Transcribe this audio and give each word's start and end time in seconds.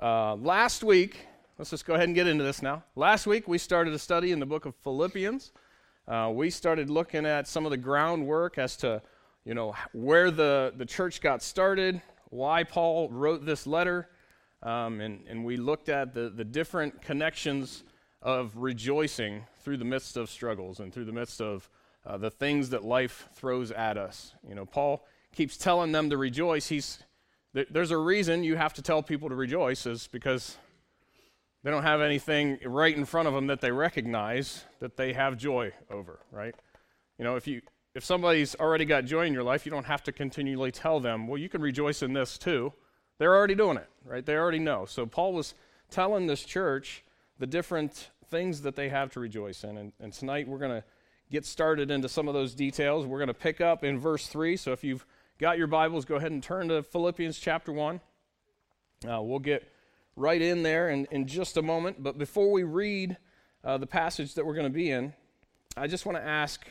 Uh, 0.00 0.34
last 0.36 0.84
week, 0.84 1.26
let's 1.56 1.70
just 1.70 1.86
go 1.86 1.94
ahead 1.94 2.06
and 2.06 2.14
get 2.14 2.26
into 2.26 2.44
this 2.44 2.60
now. 2.60 2.84
Last 2.96 3.26
week, 3.26 3.48
we 3.48 3.56
started 3.56 3.94
a 3.94 3.98
study 3.98 4.30
in 4.30 4.40
the 4.40 4.46
book 4.46 4.66
of 4.66 4.74
Philippians. 4.76 5.52
Uh, 6.06 6.30
we 6.34 6.50
started 6.50 6.90
looking 6.90 7.24
at 7.24 7.48
some 7.48 7.64
of 7.64 7.70
the 7.70 7.78
groundwork 7.78 8.58
as 8.58 8.76
to, 8.78 9.00
you 9.46 9.54
know, 9.54 9.74
where 9.92 10.30
the, 10.30 10.74
the 10.76 10.84
church 10.84 11.22
got 11.22 11.42
started, 11.42 12.02
why 12.28 12.62
Paul 12.62 13.08
wrote 13.08 13.46
this 13.46 13.66
letter, 13.66 14.10
um, 14.62 15.00
and, 15.00 15.24
and 15.28 15.46
we 15.46 15.56
looked 15.56 15.88
at 15.88 16.12
the, 16.12 16.28
the 16.28 16.44
different 16.44 17.00
connections 17.00 17.82
of 18.20 18.52
rejoicing 18.54 19.44
through 19.62 19.78
the 19.78 19.84
midst 19.84 20.18
of 20.18 20.28
struggles 20.28 20.80
and 20.80 20.92
through 20.92 21.06
the 21.06 21.12
midst 21.12 21.40
of 21.40 21.70
uh, 22.04 22.18
the 22.18 22.30
things 22.30 22.68
that 22.68 22.84
life 22.84 23.30
throws 23.34 23.70
at 23.70 23.96
us. 23.96 24.34
You 24.46 24.54
know, 24.54 24.66
Paul 24.66 25.06
keeps 25.34 25.56
telling 25.56 25.92
them 25.92 26.10
to 26.10 26.18
rejoice. 26.18 26.68
He's, 26.68 26.98
there's 27.70 27.90
a 27.90 27.96
reason 27.96 28.44
you 28.44 28.56
have 28.56 28.74
to 28.74 28.82
tell 28.82 29.02
people 29.02 29.28
to 29.28 29.34
rejoice, 29.34 29.86
is 29.86 30.08
because 30.08 30.56
they 31.62 31.70
don't 31.70 31.82
have 31.82 32.00
anything 32.00 32.58
right 32.64 32.96
in 32.96 33.04
front 33.04 33.28
of 33.28 33.34
them 33.34 33.48
that 33.48 33.60
they 33.60 33.72
recognize 33.72 34.64
that 34.80 34.96
they 34.96 35.12
have 35.12 35.36
joy 35.36 35.72
over, 35.90 36.20
right? 36.30 36.54
You 37.18 37.24
know, 37.24 37.36
if 37.36 37.46
you 37.46 37.62
if 37.94 38.04
somebody's 38.04 38.54
already 38.56 38.84
got 38.84 39.06
joy 39.06 39.24
in 39.24 39.32
your 39.32 39.42
life, 39.42 39.64
you 39.64 39.70
don't 39.70 39.86
have 39.86 40.02
to 40.02 40.12
continually 40.12 40.70
tell 40.70 41.00
them, 41.00 41.26
well, 41.26 41.38
you 41.38 41.48
can 41.48 41.62
rejoice 41.62 42.02
in 42.02 42.12
this 42.12 42.36
too. 42.36 42.74
They're 43.18 43.34
already 43.34 43.54
doing 43.54 43.78
it, 43.78 43.88
right? 44.04 44.24
They 44.24 44.36
already 44.36 44.58
know. 44.58 44.84
So 44.84 45.06
Paul 45.06 45.32
was 45.32 45.54
telling 45.90 46.26
this 46.26 46.44
church 46.44 47.02
the 47.38 47.46
different 47.46 48.10
things 48.28 48.60
that 48.62 48.76
they 48.76 48.90
have 48.90 49.10
to 49.12 49.20
rejoice 49.20 49.64
in. 49.64 49.78
And, 49.78 49.92
and 49.98 50.12
tonight 50.12 50.46
we're 50.46 50.58
going 50.58 50.82
to 50.82 50.84
get 51.30 51.46
started 51.46 51.90
into 51.90 52.08
some 52.08 52.28
of 52.28 52.34
those 52.34 52.54
details. 52.54 53.06
We're 53.06 53.18
going 53.18 53.28
to 53.28 53.34
pick 53.34 53.62
up 53.62 53.82
in 53.82 53.98
verse 53.98 54.26
3. 54.26 54.58
So 54.58 54.72
if 54.72 54.84
you've 54.84 55.06
got 55.38 55.58
your 55.58 55.66
Bibles, 55.66 56.06
go 56.06 56.16
ahead 56.16 56.32
and 56.32 56.42
turn 56.42 56.68
to 56.68 56.82
Philippians 56.82 57.38
chapter 57.38 57.70
1. 57.70 58.00
Uh, 59.06 59.20
we'll 59.20 59.38
get 59.38 59.70
right 60.16 60.40
in 60.40 60.62
there 60.62 60.88
in, 60.88 61.06
in 61.10 61.26
just 61.26 61.58
a 61.58 61.62
moment. 61.62 62.02
But 62.02 62.16
before 62.16 62.50
we 62.50 62.62
read 62.62 63.18
uh, 63.62 63.76
the 63.76 63.86
passage 63.86 64.34
that 64.34 64.46
we're 64.46 64.54
going 64.54 64.66
to 64.66 64.72
be 64.72 64.90
in, 64.90 65.12
I 65.76 65.88
just 65.88 66.06
want 66.06 66.16
to 66.16 66.24
ask 66.24 66.66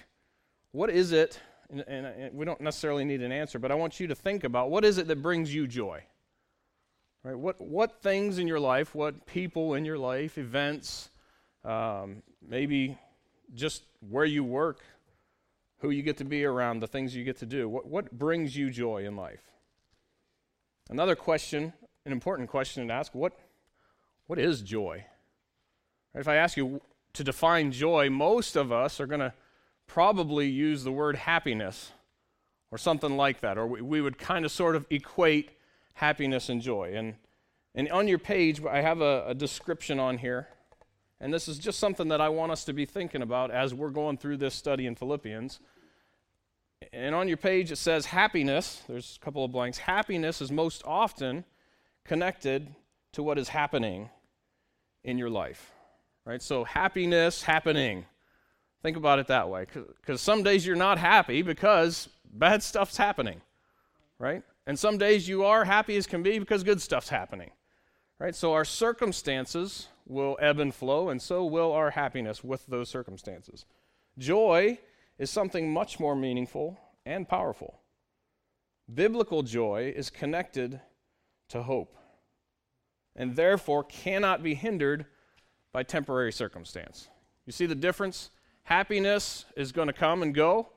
what 0.72 0.90
is 0.90 1.12
it, 1.12 1.40
and, 1.70 1.82
and, 1.88 2.06
and 2.08 2.36
we 2.36 2.44
don't 2.44 2.60
necessarily 2.60 3.06
need 3.06 3.22
an 3.22 3.32
answer, 3.32 3.60
but 3.60 3.72
I 3.72 3.76
want 3.76 4.00
you 4.00 4.08
to 4.08 4.16
think 4.16 4.44
about 4.44 4.72
what 4.72 4.84
is 4.84 4.98
it 4.98 5.08
that 5.08 5.22
brings 5.22 5.54
you 5.54 5.68
joy? 5.68 6.02
Right? 7.24 7.38
What, 7.38 7.62
what 7.62 8.02
things 8.02 8.40
in 8.40 8.48
your 8.48 8.60
life, 8.60 8.96
what 8.96 9.28
people 9.28 9.76
in 9.76 9.86
your 9.86 9.98
life, 9.98 10.38
events, 10.40 11.12
um, 11.64 12.24
maybe 12.48 12.98
just 13.54 13.84
where 14.10 14.26
you 14.26 14.44
work, 14.44 14.82
who 15.86 15.92
you 15.92 16.02
get 16.02 16.18
to 16.18 16.26
be 16.26 16.44
around, 16.44 16.80
the 16.80 16.88
things 16.88 17.16
you 17.16 17.24
get 17.24 17.38
to 17.38 17.46
do. 17.46 17.70
What, 17.70 17.86
what 17.86 18.18
brings 18.18 18.58
you 18.58 18.72
joy 18.72 19.06
in 19.06 19.16
life? 19.16 19.44
Another 20.90 21.16
question, 21.16 21.74
an 22.06 22.12
important 22.12 22.50
question 22.50 22.88
to 22.88 22.94
ask 22.94 23.14
what, 23.14 23.38
what 24.26 24.40
is 24.40 24.62
joy? 24.62 25.06
If 26.16 26.28
I 26.28 26.38
ask 26.38 26.58
you 26.58 26.82
to 27.14 27.24
define 27.24 27.72
joy, 27.72 28.10
most 28.10 28.56
of 28.56 28.72
us 28.72 29.00
are 29.00 29.06
going 29.06 29.20
to 29.20 29.34
probably 29.86 30.48
use 30.48 30.84
the 30.84 30.92
word 30.92 31.18
happiness 31.18 31.92
or 32.72 32.80
something 32.80 33.16
like 33.16 33.42
that, 33.42 33.58
or 33.58 33.68
we, 33.68 33.82
we 33.82 34.02
would 34.02 34.18
kind 34.18 34.44
of 34.44 34.52
sort 34.52 34.76
of 34.76 34.88
equate 34.90 35.52
happiness 35.94 36.50
and 36.50 36.62
joy. 36.62 36.94
And, 36.96 37.14
and 37.76 37.90
on 37.92 38.08
your 38.08 38.18
page, 38.18 38.60
I 38.66 38.82
have 38.82 39.02
a, 39.02 39.26
a 39.28 39.36
description 39.36 40.00
on 40.00 40.18
here 40.18 40.48
and 41.20 41.34
this 41.34 41.48
is 41.48 41.58
just 41.58 41.80
something 41.80 42.10
that 42.10 42.22
I 42.22 42.30
want 42.30 42.52
us 42.52 42.66
to 42.66 42.74
be 42.74 42.86
thinking 42.86 43.22
about 43.22 43.52
as 43.52 43.74
we're 43.74 43.90
going 43.90 44.18
through 44.18 44.38
this 44.38 44.54
study 44.54 44.86
in 44.86 44.96
Philippians. 44.96 45.60
And 46.94 47.16
on 47.16 47.28
your 47.28 47.38
page 47.38 47.72
it 47.72 47.78
says 47.78 48.06
happiness, 48.08 48.84
there's 48.88 49.18
a 49.22 49.24
couple 49.24 49.44
of 49.44 49.52
blanks. 49.52 49.78
Happiness 49.78 50.42
is 50.42 50.52
most 50.52 50.84
often 50.86 51.46
connected 52.04 52.74
to 53.14 53.24
what 53.24 53.38
is 53.38 53.50
happening 53.50 54.10
in 55.04 55.18
your 55.18 55.30
life. 55.30 55.72
Right? 56.26 56.42
So 56.42 56.64
happiness 56.64 57.44
happening. 57.44 58.06
Think 58.82 58.98
about 58.98 59.20
it 59.20 59.28
that 59.28 59.50
way 59.50 59.66
because 59.74 60.22
some 60.22 60.44
days 60.44 60.66
you're 60.66 60.76
not 60.76 60.98
happy 60.98 61.42
because 61.42 62.10
bad 62.34 62.62
stuff's 62.64 62.98
happening. 62.98 63.42
Right? 64.20 64.44
And 64.68 64.78
some 64.78 64.98
days 64.98 65.28
you 65.28 65.44
are 65.44 65.66
happy 65.66 65.98
as 65.98 66.08
can 66.08 66.24
be 66.24 66.40
because 66.40 66.64
good 66.64 66.82
stuff's 66.82 67.10
happening. 67.10 67.52
Right? 68.20 68.36
So 68.36 68.54
our 68.54 68.66
circumstances 68.66 69.88
will 70.08 70.38
ebb 70.40 70.60
and 70.60 70.74
flow, 70.74 71.10
and 71.10 71.22
so 71.22 71.46
will 71.46 71.72
our 71.72 71.92
happiness 71.92 72.44
with 72.44 72.66
those 72.68 72.90
circumstances. 72.90 73.66
Joy 74.18 74.80
is 75.18 75.30
something 75.30 75.72
much 75.72 76.00
more 76.00 76.16
meaningful 76.16 76.78
and 77.06 77.28
powerful. 77.28 77.80
Biblical 78.94 79.44
joy 79.44 79.94
is 79.96 80.10
connected 80.10 80.80
to 81.50 81.64
hope, 81.64 81.96
and 83.16 83.36
therefore 83.36 83.84
cannot 83.84 84.44
be 84.44 84.54
hindered 84.54 85.06
by 85.72 85.84
temporary 85.84 86.32
circumstance. 86.32 87.10
You 87.46 87.52
see 87.52 87.66
the 87.66 87.76
difference? 87.76 88.30
Happiness 88.64 89.46
is 89.56 89.72
going 89.72 89.88
to 89.88 89.94
come 89.94 90.24
and 90.24 90.34
go 90.34 90.70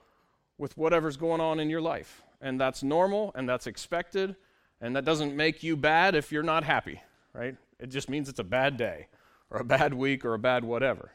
with 0.58 0.76
whatever's 0.76 1.16
going 1.16 1.40
on 1.40 1.60
in 1.60 1.70
your 1.70 1.80
life. 1.80 2.22
And 2.40 2.60
that's 2.60 2.82
normal 2.82 3.32
and 3.34 3.48
that's 3.48 3.66
expected. 3.66 4.36
And 4.80 4.94
that 4.94 5.04
doesn't 5.04 5.34
make 5.34 5.62
you 5.62 5.76
bad 5.76 6.14
if 6.14 6.30
you're 6.30 6.42
not 6.42 6.64
happy, 6.64 7.00
right? 7.32 7.56
It 7.80 7.88
just 7.88 8.08
means 8.08 8.28
it's 8.28 8.38
a 8.38 8.44
bad 8.44 8.76
day 8.76 9.08
or 9.50 9.60
a 9.60 9.64
bad 9.64 9.94
week 9.94 10.24
or 10.24 10.34
a 10.34 10.38
bad 10.38 10.64
whatever. 10.64 11.12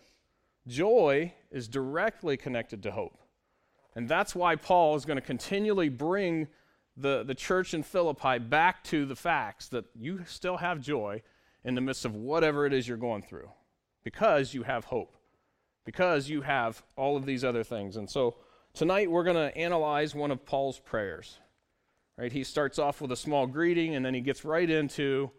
Joy 0.67 1.33
is 1.51 1.67
directly 1.67 2.37
connected 2.37 2.83
to 2.83 2.91
hope. 2.91 3.17
And 3.95 4.07
that's 4.07 4.33
why 4.33 4.55
Paul 4.55 4.95
is 4.95 5.05
going 5.05 5.17
to 5.17 5.25
continually 5.25 5.89
bring 5.89 6.47
the, 6.95 7.23
the 7.23 7.35
church 7.35 7.73
in 7.73 7.83
Philippi 7.83 8.39
back 8.39 8.83
to 8.85 9.05
the 9.05 9.15
facts 9.15 9.67
that 9.69 9.85
you 9.95 10.23
still 10.25 10.57
have 10.57 10.79
joy 10.79 11.21
in 11.63 11.75
the 11.75 11.81
midst 11.81 12.05
of 12.05 12.15
whatever 12.15 12.65
it 12.65 12.73
is 12.73 12.87
you're 12.87 12.97
going 12.97 13.21
through 13.21 13.49
because 14.03 14.53
you 14.53 14.63
have 14.63 14.85
hope, 14.85 15.15
because 15.85 16.29
you 16.29 16.41
have 16.41 16.83
all 16.95 17.15
of 17.15 17.25
these 17.25 17.43
other 17.43 17.63
things. 17.63 17.97
And 17.97 18.09
so 18.09 18.35
tonight 18.73 19.09
we're 19.09 19.23
going 19.23 19.35
to 19.35 19.57
analyze 19.57 20.13
one 20.13 20.31
of 20.31 20.45
Paul's 20.45 20.79
prayers. 20.79 21.39
Right? 22.17 22.31
He 22.31 22.43
starts 22.43 22.77
off 22.77 23.01
with 23.01 23.11
a 23.11 23.15
small 23.15 23.47
greeting 23.47 23.95
and 23.95 24.05
then 24.05 24.13
he 24.13 24.21
gets 24.21 24.45
right 24.45 24.69
into 24.69 25.31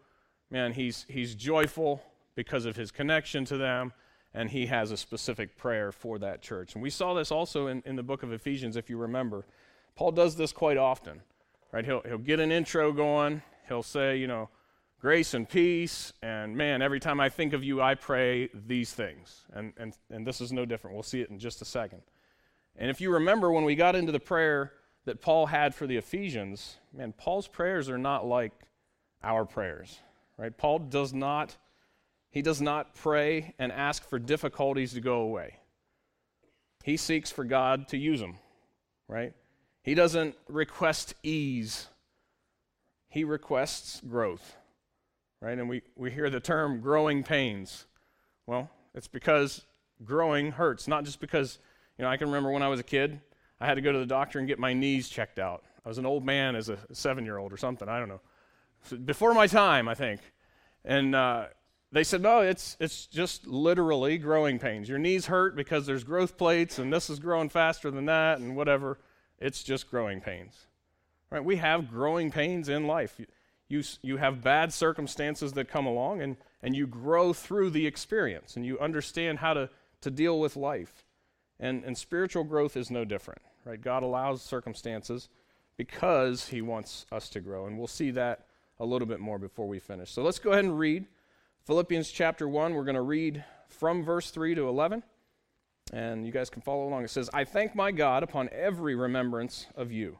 man, 0.51 0.73
he's, 0.73 1.05
he's 1.09 1.35
joyful 1.35 2.03
because 2.37 2.65
of 2.65 2.77
his 2.77 2.91
connection 2.91 3.45
to 3.47 3.57
them, 3.57 3.93
and 4.35 4.51
he 4.51 4.67
has 4.67 4.91
a 4.91 4.97
specific 4.97 5.57
prayer 5.57 5.93
for 5.93 6.19
that 6.19 6.43
church. 6.43 6.75
And 6.75 6.83
we 6.83 6.91
saw 6.91 7.15
this 7.15 7.31
also 7.31 7.69
in, 7.69 7.83
in 7.87 7.97
the 7.97 8.03
book 8.03 8.23
of 8.23 8.33
Ephesians, 8.33 8.77
if 8.77 8.91
you 8.91 8.97
remember. 8.99 9.47
Paul 9.95 10.11
does 10.11 10.35
this 10.35 10.53
quite 10.53 10.77
often, 10.77 11.23
right? 11.73 11.85
He'll, 11.85 12.03
he'll 12.03 12.19
get 12.19 12.41
an 12.41 12.51
intro 12.51 12.93
going, 12.93 13.43
he'll 13.69 13.85
say, 13.85 14.17
you 14.17 14.27
know, 14.27 14.49
grace 15.01 15.35
and 15.35 15.49
peace, 15.49 16.13
and 16.23 16.57
man, 16.57 16.83
every 16.83 16.99
time 16.99 17.21
I 17.21 17.29
think 17.29 17.53
of 17.53 17.63
you, 17.63 17.81
I 17.81 17.95
pray 17.95 18.49
these 18.67 18.93
things. 18.93 19.45
And, 19.53 19.73
and, 19.77 19.97
and 20.11 20.27
this 20.27 20.41
is 20.41 20.53
no 20.53 20.65
different. 20.65 20.95
We'll 20.97 21.03
see 21.03 21.21
it 21.21 21.31
in 21.31 21.39
just 21.39 21.63
a 21.63 21.65
second. 21.65 22.03
And 22.77 22.91
if 22.91 23.01
you 23.01 23.13
remember 23.13 23.53
when 23.53 23.65
we 23.65 23.77
got 23.77 23.95
into 23.95 24.11
the 24.11 24.21
prayer 24.21 24.73
that 25.05 25.21
Paul 25.21 25.47
had 25.47 25.75
for 25.75 25.87
the 25.87 25.97
Ephesians, 25.97 26.79
man, 26.93 27.13
Paul's 27.17 27.47
prayers 27.47 27.89
are 27.89 27.99
not 27.99 28.27
like 28.27 28.53
our 29.23 29.45
prayers, 29.45 30.01
right? 30.39 30.57
Paul 30.57 30.81
does 30.81 31.15
not 31.15 31.57
he 32.35 32.43
does 32.43 32.61
not 32.61 32.97
pray 32.97 33.55
and 33.61 33.71
ask 33.71 34.09
for 34.09 34.19
difficulties 34.19 34.93
to 34.95 35.01
go 35.01 35.21
away. 35.21 35.61
He 36.83 36.97
seeks 36.97 37.31
for 37.31 37.45
God 37.45 37.87
to 37.89 37.97
use 37.97 38.19
them, 38.19 38.39
right? 39.07 39.33
He 39.85 39.95
doesn't 39.95 40.35
request 40.49 41.15
ease, 41.23 41.87
he 43.07 43.23
requests 43.23 44.01
growth, 44.01 44.57
right? 45.41 45.57
And 45.57 45.69
we, 45.69 45.83
we 45.95 46.11
hear 46.11 46.29
the 46.29 46.41
term 46.41 46.81
growing 46.81 47.23
pains. 47.23 47.87
Well, 48.49 48.69
it's 48.97 49.07
because 49.07 49.65
growing 50.05 50.51
hurts, 50.51 50.89
not 50.89 51.05
just 51.05 51.21
because, 51.21 51.61
you 51.99 52.03
know, 52.03 52.11
I 52.11 52.17
can 52.17 52.27
remember 52.27 52.51
when 52.51 52.65
I 52.65 52.69
was 52.69 52.81
a 52.81 52.85
kid, 52.85 53.21
I 53.61 53.67
had 53.67 53.75
to 53.75 53.81
go 53.81 53.93
to 53.93 53.99
the 54.01 54.07
doctor 54.07 54.41
and 54.41 54.49
get 54.49 54.59
my 54.59 54.73
knees 54.73 55.09
checked 55.09 55.39
out. 55.39 55.63
I 55.87 55.89
was 55.89 55.99
an 55.99 56.07
old 56.07 56.25
man 56.25 56.57
as 56.57 56.69
a 56.69 56.79
seven 56.91 57.25
year 57.25 57.39
old 57.39 57.53
or 57.53 57.57
something, 57.57 57.89
I 57.89 58.01
don't 58.01 58.09
know. 58.09 58.21
Before 59.05 59.35
my 59.35 59.47
time, 59.47 59.87
I 59.87 59.95
think. 59.95 60.21
And, 60.85 61.15
uh, 61.15 61.47
they 61.95 62.03
said, 62.03 62.23
no, 62.23 62.41
it's, 62.41 62.77
it's 62.81 63.07
just 63.07 63.47
literally 63.47 64.19
growing 64.19 64.59
pains. 64.59 64.89
Your 64.89 64.99
knees 64.99 65.27
hurt 65.27 65.55
because 65.55 65.87
there's 65.87 66.03
growth 66.03 66.37
plates 66.37 66.81
and 66.81 66.93
this 66.93 67.09
is 67.09 67.21
growing 67.21 67.49
faster 67.49 67.89
than 67.89 68.07
that 68.07 68.41
and 68.41 68.57
whatever. 68.57 68.99
It's 69.39 69.63
just 69.63 69.89
growing 69.89 70.21
pains. 70.21 70.67
Right? 71.31 71.45
We 71.45 71.55
have 71.57 71.89
growing 71.89 72.33
pains 72.33 72.69
in 72.69 72.89
life. 72.89 73.21
You, 73.69 73.85
you 74.03 74.17
have 74.17 74.43
bad 74.43 74.73
circumstances 74.73 75.53
that 75.53 75.69
come 75.69 75.87
along 75.87 76.21
and, 76.21 76.37
and 76.65 76.75
you 76.75 76.89
grow 76.89 77.33
through 77.33 77.71
the 77.71 77.87
experience 77.87 78.57
and 78.57 78.67
you 78.67 78.77
understand 78.81 79.39
how 79.39 79.55
to, 79.55 79.71
to 80.01 80.11
deal 80.11 80.41
with 80.41 80.57
life. 80.57 81.05
And, 81.61 81.85
and 81.85 81.97
spiritual 81.97 82.43
growth 82.43 82.77
is 82.77 82.91
no 82.91 83.05
different. 83.05 83.41
Right? 83.65 83.81
God 83.81 84.03
allows 84.03 84.43
circumstances 84.43 85.29
because 85.77 86.49
he 86.49 86.61
wants 86.61 87.07
us 87.13 87.29
to 87.31 87.41
grow. 87.41 87.67
And 87.67 87.79
we'll 87.79 87.87
see 87.87 88.11
that 88.11 88.47
a 88.81 88.85
little 88.85 89.07
bit 89.07 89.21
more 89.21 89.39
before 89.39 89.69
we 89.69 89.79
finish. 89.79 90.11
So 90.11 90.25
let's 90.25 90.41
go 90.41 90.51
ahead 90.51 90.65
and 90.65 90.77
read 90.77 91.07
Philippians 91.67 92.11
chapter 92.11 92.47
1, 92.47 92.75
we're 92.75 92.85
going 92.85 92.95
to 92.95 93.01
read 93.01 93.43
from 93.71 94.05
verse 94.05 94.31
3 94.31 94.55
to 94.55 94.69
11. 94.69 95.03
And 95.95 96.27
you 96.27 96.31
guys 96.31 96.51
can 96.51 96.61
follow 96.61 96.87
along. 96.87 97.05
It 97.05 97.11
says, 97.11 97.31
I 97.33 97.45
thank 97.45 97.75
my 97.75 97.91
God 97.91 98.23
upon 98.23 98.51
every 98.53 98.95
remembrance 98.95 99.67
of 99.75 99.91
you, 99.91 100.19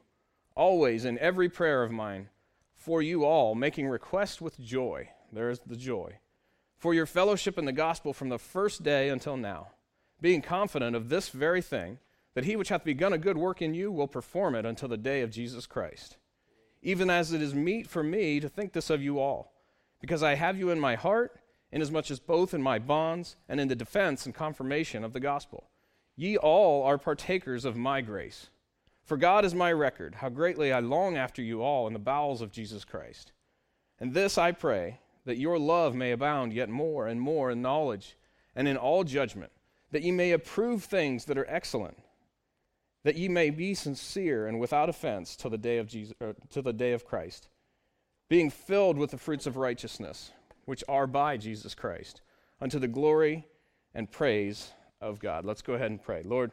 always 0.55 1.05
in 1.05 1.19
every 1.19 1.47
prayer 1.47 1.83
of 1.83 1.91
mine, 1.91 2.29
for 2.73 2.99
you 2.99 3.25
all, 3.25 3.53
making 3.53 3.87
request 3.87 4.41
with 4.41 4.59
joy 4.59 5.09
There's 5.31 5.59
the 5.59 5.75
joy. 5.75 6.17
For 6.77 6.95
your 6.95 7.05
fellowship 7.05 7.59
in 7.59 7.65
the 7.65 7.71
gospel 7.71 8.11
from 8.11 8.29
the 8.29 8.39
first 8.39 8.81
day 8.81 9.09
until 9.09 9.37
now, 9.37 9.67
being 10.19 10.41
confident 10.41 10.95
of 10.95 11.09
this 11.09 11.29
very 11.29 11.61
thing, 11.61 11.99
that 12.33 12.45
he 12.45 12.55
which 12.55 12.69
hath 12.69 12.83
begun 12.83 13.13
a 13.13 13.19
good 13.19 13.37
work 13.37 13.61
in 13.61 13.75
you 13.75 13.91
will 13.91 14.07
perform 14.07 14.55
it 14.55 14.65
until 14.65 14.89
the 14.89 14.97
day 14.97 15.21
of 15.21 15.29
Jesus 15.29 15.67
Christ. 15.67 16.17
Even 16.81 17.11
as 17.11 17.31
it 17.31 17.41
is 17.41 17.53
meet 17.53 17.85
for 17.85 18.01
me 18.01 18.39
to 18.39 18.49
think 18.49 18.73
this 18.73 18.89
of 18.89 19.03
you 19.03 19.19
all, 19.19 19.54
because 20.05 20.21
I 20.21 20.35
have 20.35 20.55
you 20.55 20.69
in 20.69 20.79
my 20.79 20.93
heart, 20.93 21.39
inasmuch 21.71 22.11
as 22.11 22.19
both 22.19 22.53
in 22.53 22.61
my 22.61 22.77
bonds 22.77 23.37
and 23.49 23.59
in 23.59 23.69
the 23.69 23.75
defense 23.75 24.27
and 24.27 24.35
confirmation 24.35 25.03
of 25.03 25.13
the 25.13 25.19
gospel. 25.19 25.71
Ye 26.15 26.37
all 26.37 26.83
are 26.83 26.99
partakers 26.99 27.65
of 27.65 27.75
my 27.75 28.01
grace. 28.01 28.51
For 29.03 29.17
God 29.17 29.45
is 29.45 29.55
my 29.55 29.71
record, 29.71 30.13
how 30.13 30.29
greatly 30.29 30.71
I 30.71 30.79
long 30.79 31.17
after 31.17 31.41
you 31.41 31.63
all 31.63 31.87
in 31.87 31.93
the 31.93 31.97
bowels 31.97 32.43
of 32.43 32.51
Jesus 32.51 32.85
Christ. 32.85 33.31
And 33.99 34.13
this 34.13 34.37
I 34.37 34.51
pray, 34.51 34.99
that 35.25 35.39
your 35.39 35.57
love 35.57 35.95
may 35.95 36.11
abound 36.11 36.53
yet 36.53 36.69
more 36.69 37.07
and 37.07 37.19
more 37.19 37.49
in 37.49 37.63
knowledge 37.63 38.15
and 38.55 38.67
in 38.67 38.77
all 38.77 39.03
judgment, 39.03 39.51
that 39.89 40.03
ye 40.03 40.11
may 40.11 40.33
approve 40.33 40.83
things 40.83 41.25
that 41.25 41.37
are 41.39 41.49
excellent, 41.49 41.97
that 43.03 43.15
ye 43.15 43.27
may 43.27 43.49
be 43.49 43.73
sincere 43.73 44.45
and 44.45 44.59
without 44.59 44.87
offense 44.87 45.35
till 45.35 45.49
the 45.49 45.57
day 45.57 45.79
of 45.79 45.87
Jesus, 45.87 46.13
uh, 46.21 46.33
till 46.51 46.61
the 46.61 46.73
day 46.73 46.93
of 46.93 47.05
Christ, 47.05 47.47
being 48.29 48.49
filled 48.49 48.97
with 48.97 49.11
the 49.11 49.17
fruits 49.17 49.45
of 49.45 49.57
righteousness, 49.57 50.31
which 50.65 50.83
are 50.87 51.07
by 51.07 51.37
Jesus 51.37 51.75
Christ, 51.75 52.21
unto 52.59 52.79
the 52.79 52.87
glory 52.87 53.45
and 53.93 54.09
praise 54.09 54.71
of 55.01 55.19
God. 55.19 55.45
Let's 55.45 55.61
go 55.61 55.73
ahead 55.73 55.91
and 55.91 56.01
pray. 56.01 56.23
Lord, 56.23 56.51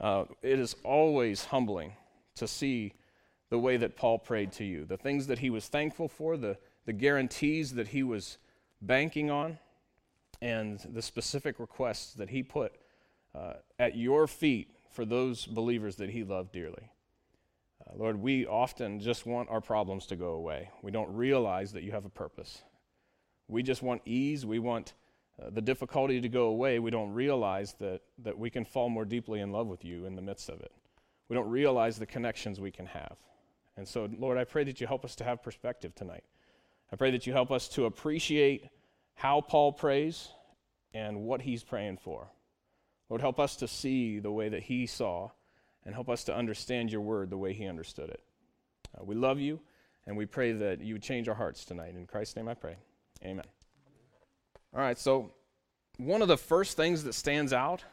uh, 0.00 0.24
it 0.42 0.58
is 0.58 0.74
always 0.84 1.44
humbling 1.44 1.92
to 2.36 2.48
see 2.48 2.94
the 3.50 3.58
way 3.58 3.76
that 3.76 3.96
Paul 3.96 4.18
prayed 4.18 4.52
to 4.52 4.64
you, 4.64 4.84
the 4.84 4.96
things 4.96 5.26
that 5.26 5.38
he 5.38 5.50
was 5.50 5.68
thankful 5.68 6.08
for, 6.08 6.36
the, 6.36 6.56
the 6.86 6.92
guarantees 6.92 7.74
that 7.74 7.88
he 7.88 8.02
was 8.02 8.38
banking 8.80 9.30
on, 9.30 9.58
and 10.40 10.80
the 10.92 11.02
specific 11.02 11.60
requests 11.60 12.14
that 12.14 12.30
he 12.30 12.42
put 12.42 12.72
uh, 13.34 13.54
at 13.78 13.96
your 13.96 14.26
feet 14.26 14.74
for 14.90 15.04
those 15.04 15.46
believers 15.46 15.96
that 15.96 16.10
he 16.10 16.24
loved 16.24 16.52
dearly. 16.52 16.90
Uh, 17.86 17.94
Lord, 17.96 18.20
we 18.20 18.46
often 18.46 19.00
just 19.00 19.26
want 19.26 19.48
our 19.50 19.60
problems 19.60 20.06
to 20.06 20.16
go 20.16 20.30
away. 20.32 20.70
We 20.82 20.90
don't 20.90 21.12
realize 21.14 21.72
that 21.72 21.82
you 21.82 21.92
have 21.92 22.04
a 22.04 22.10
purpose. 22.10 22.62
We 23.48 23.62
just 23.62 23.82
want 23.82 24.02
ease. 24.04 24.46
We 24.46 24.58
want 24.58 24.94
uh, 25.40 25.50
the 25.50 25.60
difficulty 25.60 26.20
to 26.20 26.28
go 26.28 26.44
away, 26.44 26.78
we 26.78 26.90
don't 26.90 27.12
realize 27.12 27.74
that, 27.80 28.02
that 28.18 28.38
we 28.38 28.50
can 28.50 28.64
fall 28.64 28.88
more 28.88 29.04
deeply 29.04 29.40
in 29.40 29.50
love 29.50 29.66
with 29.66 29.84
you 29.84 30.04
in 30.04 30.14
the 30.14 30.22
midst 30.22 30.48
of 30.48 30.60
it. 30.60 30.72
We 31.28 31.34
don't 31.34 31.48
realize 31.48 31.98
the 31.98 32.06
connections 32.06 32.60
we 32.60 32.70
can 32.70 32.86
have. 32.86 33.16
And 33.76 33.88
so, 33.88 34.08
Lord, 34.18 34.36
I 34.36 34.44
pray 34.44 34.64
that 34.64 34.80
you 34.80 34.86
help 34.86 35.04
us 35.04 35.14
to 35.16 35.24
have 35.24 35.42
perspective 35.42 35.94
tonight. 35.94 36.24
I 36.92 36.96
pray 36.96 37.10
that 37.12 37.26
you 37.26 37.32
help 37.32 37.50
us 37.50 37.68
to 37.70 37.86
appreciate 37.86 38.68
how 39.14 39.40
Paul 39.40 39.72
prays 39.72 40.28
and 40.92 41.22
what 41.22 41.40
he's 41.40 41.62
praying 41.62 41.96
for. 41.96 42.28
Lord, 43.08 43.22
help 43.22 43.40
us 43.40 43.56
to 43.56 43.68
see 43.68 44.18
the 44.18 44.30
way 44.30 44.50
that 44.50 44.64
he 44.64 44.86
saw 44.86 45.30
and 45.84 45.94
help 45.94 46.08
us 46.08 46.24
to 46.24 46.36
understand 46.36 46.90
your 46.90 47.00
word 47.00 47.30
the 47.30 47.36
way 47.36 47.52
he 47.52 47.66
understood 47.66 48.10
it. 48.10 48.22
Uh, 48.96 49.04
we 49.04 49.14
love 49.14 49.40
you, 49.40 49.60
and 50.06 50.16
we 50.16 50.26
pray 50.26 50.52
that 50.52 50.80
you 50.80 50.94
would 50.94 51.02
change 51.02 51.28
our 51.28 51.34
hearts 51.34 51.64
tonight. 51.64 51.94
In 51.94 52.06
Christ's 52.06 52.36
name 52.36 52.48
I 52.48 52.54
pray. 52.54 52.76
Amen. 53.24 53.44
All 54.74 54.80
right, 54.80 54.98
so 54.98 55.32
one 55.98 56.22
of 56.22 56.28
the 56.28 56.36
first 56.36 56.76
things 56.76 57.04
that 57.04 57.12
stands 57.12 57.52
out 57.52 57.84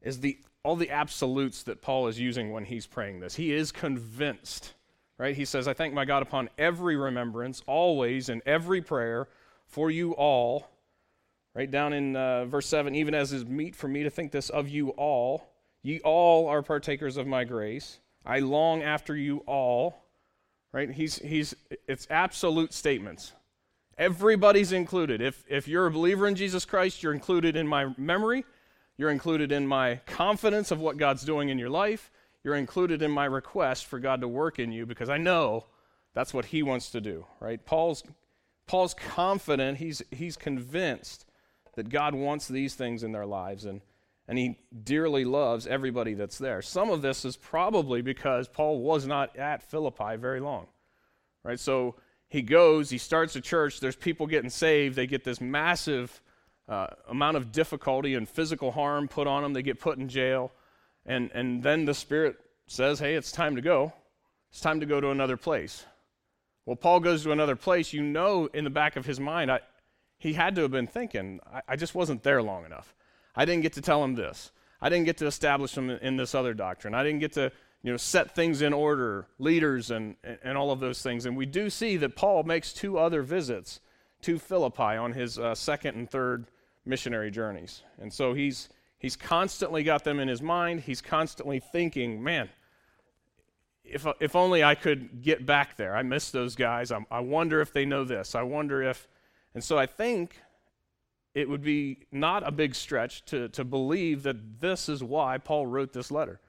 is 0.00 0.20
the 0.20 0.38
all 0.64 0.76
the 0.76 0.90
absolutes 0.90 1.62
that 1.62 1.80
Paul 1.80 2.08
is 2.08 2.18
using 2.18 2.52
when 2.52 2.64
he's 2.64 2.86
praying 2.86 3.20
this. 3.20 3.34
He 3.34 3.52
is 3.52 3.72
convinced, 3.72 4.74
right? 5.16 5.34
He 5.34 5.44
says, 5.44 5.68
I 5.68 5.72
thank 5.72 5.94
my 5.94 6.04
God 6.04 6.22
upon 6.22 6.50
every 6.58 6.96
remembrance, 6.96 7.62
always 7.66 8.28
in 8.28 8.42
every 8.44 8.82
prayer 8.82 9.28
for 9.66 9.90
you 9.90 10.12
all. 10.12 10.68
Right 11.54 11.70
down 11.70 11.92
in 11.92 12.14
uh, 12.14 12.44
verse 12.44 12.66
7, 12.66 12.94
even 12.94 13.14
as 13.14 13.32
is 13.32 13.46
meet 13.46 13.74
for 13.74 13.88
me 13.88 14.02
to 14.02 14.10
think 14.10 14.30
this 14.30 14.50
of 14.50 14.68
you 14.68 14.90
all. 14.90 15.48
Ye 15.88 16.00
all 16.00 16.48
are 16.48 16.60
partakers 16.60 17.16
of 17.16 17.26
my 17.26 17.44
grace. 17.44 17.98
I 18.22 18.40
long 18.40 18.82
after 18.82 19.16
you 19.16 19.38
all. 19.46 20.04
Right? 20.70 20.90
He's, 20.90 21.16
he's, 21.16 21.54
it's 21.86 22.06
absolute 22.10 22.74
statements. 22.74 23.32
Everybody's 23.96 24.72
included. 24.72 25.22
If, 25.22 25.46
if 25.48 25.66
you're 25.66 25.86
a 25.86 25.90
believer 25.90 26.26
in 26.26 26.34
Jesus 26.34 26.66
Christ, 26.66 27.02
you're 27.02 27.14
included 27.14 27.56
in 27.56 27.66
my 27.66 27.94
memory. 27.96 28.44
You're 28.98 29.08
included 29.08 29.50
in 29.50 29.66
my 29.66 30.02
confidence 30.04 30.70
of 30.70 30.78
what 30.78 30.98
God's 30.98 31.22
doing 31.22 31.48
in 31.48 31.58
your 31.58 31.70
life. 31.70 32.10
You're 32.44 32.56
included 32.56 33.00
in 33.00 33.10
my 33.10 33.24
request 33.24 33.86
for 33.86 33.98
God 33.98 34.20
to 34.20 34.28
work 34.28 34.58
in 34.58 34.70
you 34.70 34.84
because 34.84 35.08
I 35.08 35.16
know 35.16 35.64
that's 36.12 36.34
what 36.34 36.44
he 36.44 36.62
wants 36.62 36.90
to 36.90 37.00
do, 37.00 37.24
right? 37.40 37.64
Paul's, 37.64 38.02
Paul's 38.66 38.92
confident, 38.92 39.78
he's, 39.78 40.02
he's 40.10 40.36
convinced 40.36 41.24
that 41.76 41.88
God 41.88 42.14
wants 42.14 42.46
these 42.46 42.74
things 42.74 43.02
in 43.02 43.12
their 43.12 43.24
lives 43.24 43.64
and, 43.64 43.80
and 44.28 44.38
he 44.38 44.58
dearly 44.84 45.24
loves 45.24 45.66
everybody 45.66 46.14
that's 46.14 46.38
there. 46.38 46.62
Some 46.62 46.90
of 46.90 47.02
this 47.02 47.24
is 47.24 47.36
probably 47.36 48.02
because 48.02 48.46
Paul 48.46 48.80
was 48.80 49.06
not 49.06 49.34
at 49.36 49.62
Philippi 49.62 50.16
very 50.16 50.40
long, 50.40 50.66
right? 51.42 51.58
So 51.58 51.96
he 52.28 52.42
goes, 52.42 52.90
he 52.90 52.98
starts 52.98 53.34
a 53.36 53.40
church, 53.40 53.80
there's 53.80 53.96
people 53.96 54.26
getting 54.26 54.50
saved, 54.50 54.94
they 54.94 55.06
get 55.06 55.24
this 55.24 55.40
massive 55.40 56.20
uh, 56.68 56.88
amount 57.08 57.38
of 57.38 57.50
difficulty 57.50 58.14
and 58.14 58.28
physical 58.28 58.70
harm 58.70 59.08
put 59.08 59.26
on 59.26 59.42
them, 59.42 59.54
they 59.54 59.62
get 59.62 59.80
put 59.80 59.96
in 59.96 60.08
jail, 60.08 60.52
and, 61.06 61.30
and 61.32 61.62
then 61.62 61.86
the 61.86 61.94
Spirit 61.94 62.36
says, 62.66 62.98
hey, 62.98 63.14
it's 63.14 63.32
time 63.32 63.56
to 63.56 63.62
go. 63.62 63.92
It's 64.50 64.60
time 64.60 64.80
to 64.80 64.86
go 64.86 65.00
to 65.00 65.10
another 65.10 65.36
place. 65.36 65.84
Well, 66.66 66.76
Paul 66.76 67.00
goes 67.00 67.22
to 67.24 67.32
another 67.32 67.56
place, 67.56 67.94
you 67.94 68.02
know, 68.02 68.46
in 68.52 68.64
the 68.64 68.70
back 68.70 68.96
of 68.96 69.06
his 69.06 69.18
mind, 69.18 69.50
I, 69.50 69.60
he 70.18 70.34
had 70.34 70.54
to 70.56 70.62
have 70.62 70.70
been 70.70 70.86
thinking, 70.86 71.40
I, 71.50 71.62
I, 71.68 71.76
just 71.76 71.94
wasn't 71.94 72.22
there 72.22 72.42
long 72.42 72.66
enough. 72.66 72.94
I 73.38 73.44
didn't 73.44 73.62
get 73.62 73.74
to 73.74 73.80
tell 73.80 74.02
him 74.02 74.16
this. 74.16 74.50
I 74.80 74.88
didn't 74.88 75.04
get 75.04 75.18
to 75.18 75.26
establish 75.26 75.76
him 75.76 75.90
in, 75.90 76.16
this 76.16 76.34
other 76.34 76.54
doctrine. 76.54 76.92
I 76.92 77.04
didn't 77.04 77.20
get 77.20 77.32
to 77.34 77.52
you 77.84 77.92
know, 77.92 77.96
set 77.96 78.34
things 78.34 78.62
in 78.62 78.72
order, 78.72 79.28
leaders, 79.38 79.92
and, 79.92 80.16
and 80.42 80.58
all 80.58 80.72
of 80.72 80.80
those 80.80 81.02
things. 81.02 81.24
And 81.24 81.36
we 81.36 81.46
do 81.46 81.70
see 81.70 81.96
that 81.98 82.16
Paul 82.16 82.42
makes 82.42 82.72
two 82.72 82.98
other 82.98 83.22
visits 83.22 83.78
to 84.22 84.40
Philippi 84.40 84.82
on 84.82 85.12
his 85.12 85.38
uh, 85.38 85.54
second 85.54 85.94
and 85.94 86.10
third 86.10 86.46
missionary 86.84 87.30
journeys. 87.30 87.82
And 88.00 88.12
so 88.12 88.34
he's, 88.34 88.68
he's 88.98 89.14
constantly 89.14 89.84
got 89.84 90.02
them 90.02 90.18
in 90.18 90.26
his 90.26 90.42
mind. 90.42 90.80
He's 90.80 91.00
constantly 91.00 91.60
thinking, 91.60 92.20
man, 92.20 92.48
if, 93.84 94.04
if 94.18 94.34
only 94.34 94.64
I 94.64 94.74
could 94.74 95.22
get 95.22 95.46
back 95.46 95.76
there. 95.76 95.94
I 95.94 96.02
miss 96.02 96.32
those 96.32 96.56
guys. 96.56 96.90
I, 96.90 97.06
I 97.08 97.20
wonder 97.20 97.60
if 97.60 97.72
they 97.72 97.84
know 97.84 98.02
this. 98.02 98.34
I 98.34 98.42
wonder 98.42 98.82
if. 98.82 99.06
And 99.54 99.62
so 99.62 99.78
I 99.78 99.86
think 99.86 100.40
it 101.38 101.48
would 101.48 101.62
be 101.62 102.00
not 102.10 102.44
a 102.44 102.50
big 102.50 102.74
stretch 102.74 103.24
to, 103.26 103.48
to 103.50 103.64
believe 103.64 104.24
that 104.24 104.60
this 104.60 104.88
is 104.88 105.04
why 105.04 105.38
Paul 105.38 105.68
wrote 105.68 105.92
this 105.92 106.10
letter. 106.10 106.40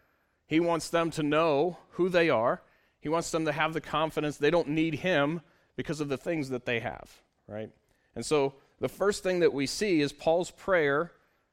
He 0.48 0.60
wants 0.60 0.90
them 0.90 1.12
to 1.12 1.22
know 1.22 1.78
who 1.92 2.10
they 2.10 2.32
are. 2.32 2.64
He 3.00 3.08
wants 3.08 3.30
them 3.30 3.46
to 3.46 3.52
have 3.52 3.74
the 3.74 3.82
confidence 3.82 4.38
they 4.38 4.50
don't 4.50 4.70
need 4.70 4.96
him 4.96 5.42
because 5.76 6.02
of 6.02 6.10
the 6.10 6.18
things 6.18 6.50
that 6.50 6.66
they 6.66 6.80
have, 6.80 7.08
right? 7.48 7.70
And 8.16 8.26
so 8.26 8.56
the 8.80 8.90
first 8.90 9.22
thing 9.22 9.42
that 9.42 9.54
we 9.54 9.68
see 9.68 10.02
is 10.02 10.12
Paul's 10.12 10.50
prayer 10.50 11.12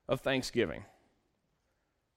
of 0.09 0.23
thanksgiving. 0.23 0.87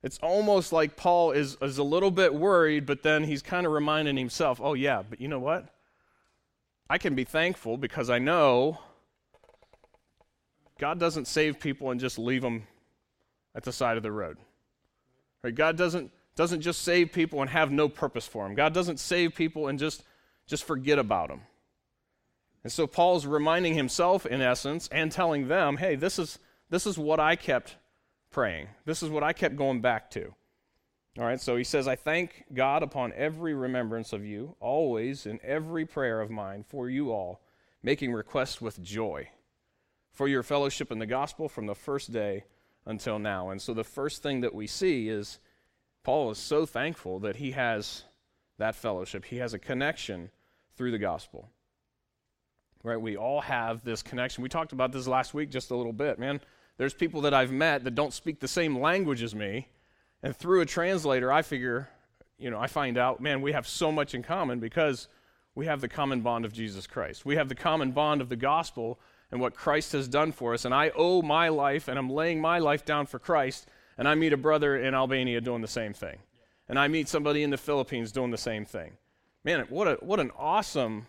It's 0.02 0.20
almost 0.20 0.72
like 0.72 0.96
Paul 0.96 1.32
is, 1.34 1.58
is 1.62 1.80
a 1.80 1.84
little 1.84 2.12
bit 2.12 2.34
worried, 2.34 2.86
but 2.86 3.04
then 3.04 3.26
he's 3.26 3.42
kind 3.42 3.66
of 3.66 3.74
reminding 3.74 4.16
himself, 4.16 4.62
oh, 4.64 4.74
yeah, 4.74 5.04
but 5.08 5.20
you 5.20 5.28
know 5.28 5.40
what? 5.40 5.68
I 6.90 6.98
can 6.98 7.14
be 7.14 7.26
thankful 7.26 7.76
because 7.76 8.10
I 8.10 8.20
know 8.20 8.80
God 10.80 11.00
doesn't 11.00 11.28
save 11.28 11.60
people 11.60 11.92
and 11.92 12.00
just 12.00 12.18
leave 12.18 12.42
them 12.42 12.64
at 13.54 13.64
the 13.64 13.72
side 13.72 13.98
of 13.98 14.04
the 14.04 14.12
road. 14.12 14.38
Right? 15.44 15.54
God 15.54 15.78
doesn't 15.78 16.12
doesn't 16.40 16.62
just 16.62 16.84
save 16.84 17.12
people 17.12 17.42
and 17.42 17.50
have 17.50 17.70
no 17.70 17.90
purpose 17.90 18.26
for 18.26 18.46
them. 18.46 18.56
God 18.56 18.74
doesn't 18.74 19.02
save 19.02 19.36
people 19.36 19.68
and 19.68 19.78
just, 19.78 20.04
just 20.48 20.64
forget 20.64 20.98
about 20.98 21.28
them. 21.28 21.42
And 22.64 22.72
so 22.72 22.88
Paul's 22.88 23.26
reminding 23.26 23.74
himself, 23.74 24.26
in 24.26 24.40
essence, 24.40 24.88
and 24.90 25.12
telling 25.12 25.50
them, 25.50 25.76
hey, 25.76 25.96
this 25.96 26.18
is, 26.18 26.40
this 26.70 26.88
is 26.88 26.98
what 26.98 27.20
I 27.20 27.36
kept 27.36 27.76
praying. 28.32 28.70
This 28.86 29.04
is 29.04 29.10
what 29.10 29.22
I 29.22 29.34
kept 29.34 29.58
going 29.58 29.82
back 29.82 30.10
to. 30.12 30.34
All 31.18 31.26
right, 31.26 31.42
so 31.42 31.58
he 31.58 31.66
says, 31.66 31.90
I 31.90 31.98
thank 31.98 32.46
God 32.54 32.84
upon 32.84 33.12
every 33.18 33.54
remembrance 33.54 34.14
of 34.14 34.24
you, 34.24 34.56
always 34.62 35.26
in 35.26 35.42
every 35.44 35.86
prayer 35.86 36.22
of 36.22 36.30
mine 36.30 36.64
for 36.66 36.90
you 36.90 37.12
all, 37.12 37.42
making 37.84 38.14
request 38.14 38.62
with 38.62 38.82
joy 38.82 39.28
for 40.20 40.28
your 40.28 40.44
fellowship 40.44 40.92
in 40.92 41.00
the 41.00 41.06
gospel 41.06 41.48
from 41.48 41.66
the 41.66 41.74
first 41.74 42.12
day 42.12 42.44
until 42.86 43.18
now. 43.20 43.52
And 43.52 43.62
so 43.62 43.74
the 43.74 43.86
first 43.86 44.22
thing 44.22 44.42
that 44.42 44.54
we 44.54 44.68
see 44.68 45.08
is 45.08 45.40
Paul 46.04 46.30
is 46.32 46.38
so 46.38 46.66
thankful 46.66 47.20
that 47.20 47.38
he 47.38 47.52
has 47.52 48.04
that 48.58 48.76
fellowship. 48.76 49.24
He 49.24 49.38
has 49.38 49.54
a 49.54 49.60
connection 49.60 50.30
through 50.76 50.92
the 50.92 50.98
gospel. 50.98 51.48
Right? 52.84 53.00
We 53.00 53.16
all 53.16 53.40
have 53.40 53.86
this 53.86 54.04
connection. 54.04 54.44
We 54.44 54.50
talked 54.50 54.74
about 54.74 54.92
this 54.92 55.08
last 55.08 55.34
week 55.34 55.52
just 55.52 55.72
a 55.72 55.76
little 55.78 55.94
bit, 55.94 56.20
man. 56.20 56.42
There's 56.76 56.94
people 56.94 57.22
that 57.22 57.34
I've 57.34 57.54
met 57.54 57.86
that 57.86 57.96
don't 57.96 58.12
speak 58.12 58.42
the 58.42 58.48
same 58.50 58.78
language 58.78 59.24
as 59.24 59.34
me, 59.34 59.70
and 60.22 60.36
through 60.36 60.60
a 60.60 60.66
translator, 60.66 61.32
I 61.32 61.44
figure, 61.44 61.88
you 62.38 62.50
know, 62.50 62.60
I 62.60 62.68
find 62.68 62.98
out, 62.98 63.22
man, 63.22 63.42
we 63.42 63.54
have 63.54 63.66
so 63.66 63.90
much 63.90 64.14
in 64.14 64.24
common 64.24 64.60
because 64.60 65.08
we 65.56 65.68
have 65.68 65.80
the 65.80 65.88
common 65.88 66.20
bond 66.20 66.44
of 66.44 66.52
Jesus 66.52 66.88
Christ. 66.88 67.26
We 67.26 67.38
have 67.38 67.48
the 67.48 67.56
common 67.56 67.94
bond 67.94 68.20
of 68.20 68.28
the 68.28 68.36
gospel, 68.36 69.00
and 69.32 69.40
what 69.40 69.56
Christ 69.56 69.92
has 69.92 70.08
done 70.08 70.32
for 70.32 70.54
us, 70.54 70.66
and 70.66 70.74
I 70.74 70.92
owe 70.96 71.22
my 71.22 71.50
life 71.50 71.88
and 71.88 72.00
I'm 72.00 72.10
laying 72.10 72.42
my 72.42 72.60
life 72.60 72.86
down 72.86 73.06
for 73.06 73.20
Christ, 73.20 73.68
and 73.98 74.08
I 74.08 74.16
meet 74.16 74.34
a 74.34 74.38
brother 74.38 74.76
in 74.76 74.94
Albania 74.94 75.42
doing 75.42 75.62
the 75.62 75.68
same 75.68 75.94
thing, 75.94 76.20
and 76.68 76.80
I 76.80 76.88
meet 76.88 77.08
somebody 77.08 77.44
in 77.44 77.50
the 77.50 77.58
Philippines 77.58 78.12
doing 78.12 78.32
the 78.32 78.38
same 78.38 78.66
thing. 78.66 78.94
Man, 79.44 79.66
what, 79.70 79.88
a, 79.88 79.94
what 80.02 80.20
an 80.20 80.32
awesome, 80.38 81.08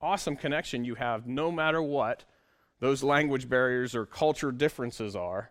awesome 0.00 0.36
connection 0.36 0.84
you 0.84 0.94
have, 0.94 1.26
no 1.26 1.52
matter 1.52 1.82
what 1.82 2.24
those 2.80 3.02
language 3.02 3.48
barriers 3.48 3.94
or 3.94 4.06
culture 4.06 4.52
differences 4.52 5.16
are. 5.16 5.50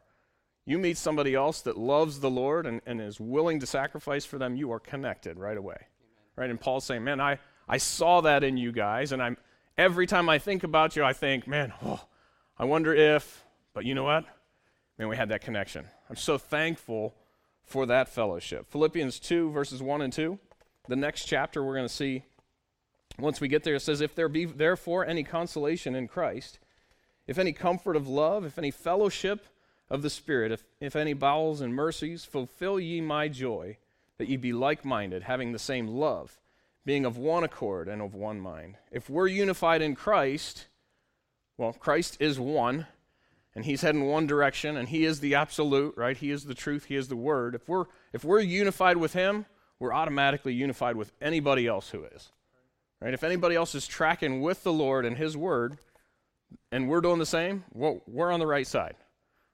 You 0.65 0.77
meet 0.77 0.97
somebody 0.97 1.35
else 1.35 1.61
that 1.61 1.77
loves 1.77 2.19
the 2.19 2.29
Lord 2.29 2.65
and, 2.65 2.81
and 2.85 3.01
is 3.01 3.19
willing 3.19 3.59
to 3.61 3.65
sacrifice 3.65 4.25
for 4.25 4.37
them, 4.37 4.55
you 4.55 4.71
are 4.71 4.79
connected 4.79 5.37
right 5.37 5.57
away. 5.57 5.75
Amen. 5.75 5.87
Right? 6.35 6.49
And 6.49 6.59
Paul's 6.59 6.85
saying, 6.85 7.03
Man, 7.03 7.21
I, 7.21 7.39
I 7.67 7.77
saw 7.77 8.21
that 8.21 8.43
in 8.43 8.57
you 8.57 8.71
guys, 8.71 9.11
and 9.11 9.21
I'm 9.21 9.37
every 9.77 10.07
time 10.07 10.29
I 10.29 10.39
think 10.39 10.63
about 10.63 10.95
you, 10.95 11.03
I 11.03 11.13
think, 11.13 11.47
man, 11.47 11.73
oh, 11.83 12.03
I 12.57 12.65
wonder 12.65 12.93
if, 12.93 13.43
but 13.73 13.85
you 13.85 13.93
know 13.93 14.03
what? 14.03 14.25
Man, 14.97 15.07
we 15.07 15.15
had 15.15 15.29
that 15.29 15.41
connection. 15.41 15.85
I'm 16.09 16.15
so 16.15 16.37
thankful 16.37 17.13
for 17.63 17.85
that 17.85 18.09
fellowship. 18.09 18.71
Philippians 18.71 19.19
2, 19.19 19.51
verses 19.51 19.81
1 19.81 20.01
and 20.01 20.11
2. 20.11 20.39
The 20.87 20.95
next 20.95 21.25
chapter 21.25 21.63
we're 21.63 21.75
going 21.75 21.87
to 21.87 21.93
see, 21.93 22.23
once 23.19 23.39
we 23.39 23.47
get 23.47 23.63
there, 23.63 23.75
it 23.75 23.81
says, 23.81 24.01
If 24.01 24.15
there 24.15 24.29
be 24.29 24.45
therefore 24.45 25.05
any 25.05 25.23
consolation 25.23 25.93
in 25.95 26.07
Christ, 26.07 26.59
if 27.27 27.37
any 27.37 27.51
comfort 27.51 27.95
of 27.95 28.07
love, 28.07 28.45
if 28.45 28.57
any 28.57 28.71
fellowship 28.71 29.45
of 29.89 30.01
the 30.01 30.09
Spirit, 30.09 30.51
if, 30.51 30.63
if 30.79 30.95
any 30.95 31.13
bowels 31.13 31.61
and 31.61 31.75
mercies, 31.75 32.25
fulfill 32.25 32.79
ye 32.79 33.01
my 33.01 33.27
joy, 33.27 33.77
that 34.17 34.29
ye 34.29 34.37
be 34.37 34.53
like 34.53 34.83
minded, 34.83 35.23
having 35.23 35.51
the 35.51 35.59
same 35.59 35.87
love 35.87 36.39
being 36.87 37.05
of 37.05 37.17
one 37.17 37.43
accord 37.43 37.89
and 37.89 38.01
of 38.01 38.15
one 38.15 38.39
mind. 38.39 38.77
If 38.93 39.09
we're 39.09 39.27
unified 39.27 39.81
in 39.81 39.93
Christ, 39.93 40.67
well, 41.57 41.73
Christ 41.73 42.15
is 42.21 42.39
one, 42.39 42.87
and 43.53 43.65
he's 43.65 43.81
heading 43.81 44.07
one 44.07 44.25
direction, 44.25 44.77
and 44.77 44.87
he 44.87 45.03
is 45.03 45.19
the 45.19 45.35
absolute, 45.35 45.97
right? 45.97 46.15
He 46.15 46.31
is 46.31 46.45
the 46.45 46.55
truth, 46.55 46.85
he 46.85 46.95
is 46.95 47.09
the 47.09 47.17
word. 47.17 47.55
If 47.55 47.67
we're 47.67 47.85
if 48.13 48.23
we're 48.23 48.39
unified 48.39 48.95
with 48.95 49.11
him, 49.11 49.45
we're 49.79 49.93
automatically 49.93 50.53
unified 50.53 50.95
with 50.95 51.11
anybody 51.21 51.67
else 51.67 51.89
who 51.89 52.05
is. 52.05 52.31
Right? 53.01 53.13
If 53.13 53.25
anybody 53.25 53.57
else 53.57 53.75
is 53.75 53.85
tracking 53.85 54.41
with 54.41 54.63
the 54.63 54.73
Lord 54.73 55.05
and 55.05 55.17
his 55.17 55.35
word, 55.35 55.77
and 56.71 56.87
we're 56.87 57.01
doing 57.01 57.19
the 57.19 57.25
same, 57.25 57.65
well, 57.73 58.01
we're 58.07 58.31
on 58.31 58.39
the 58.39 58.47
right 58.47 58.65
side. 58.65 58.95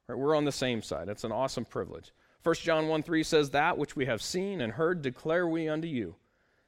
Right? 0.08 0.20
We're 0.20 0.38
on 0.38 0.46
the 0.46 0.52
same 0.52 0.84
side. 0.84 1.10
It's 1.10 1.24
an 1.24 1.32
awesome 1.32 1.66
privilege. 1.66 2.12
1 2.44 2.56
John 2.56 2.88
1 2.90 3.02
3 3.02 3.24
says, 3.24 3.50
That 3.50 3.80
which 3.80 3.96
we 3.96 4.06
have 4.06 4.22
seen 4.22 4.62
and 4.62 4.74
heard 4.74 5.02
declare 5.02 5.48
we 5.48 5.68
unto 5.68 5.88
you 5.88 6.16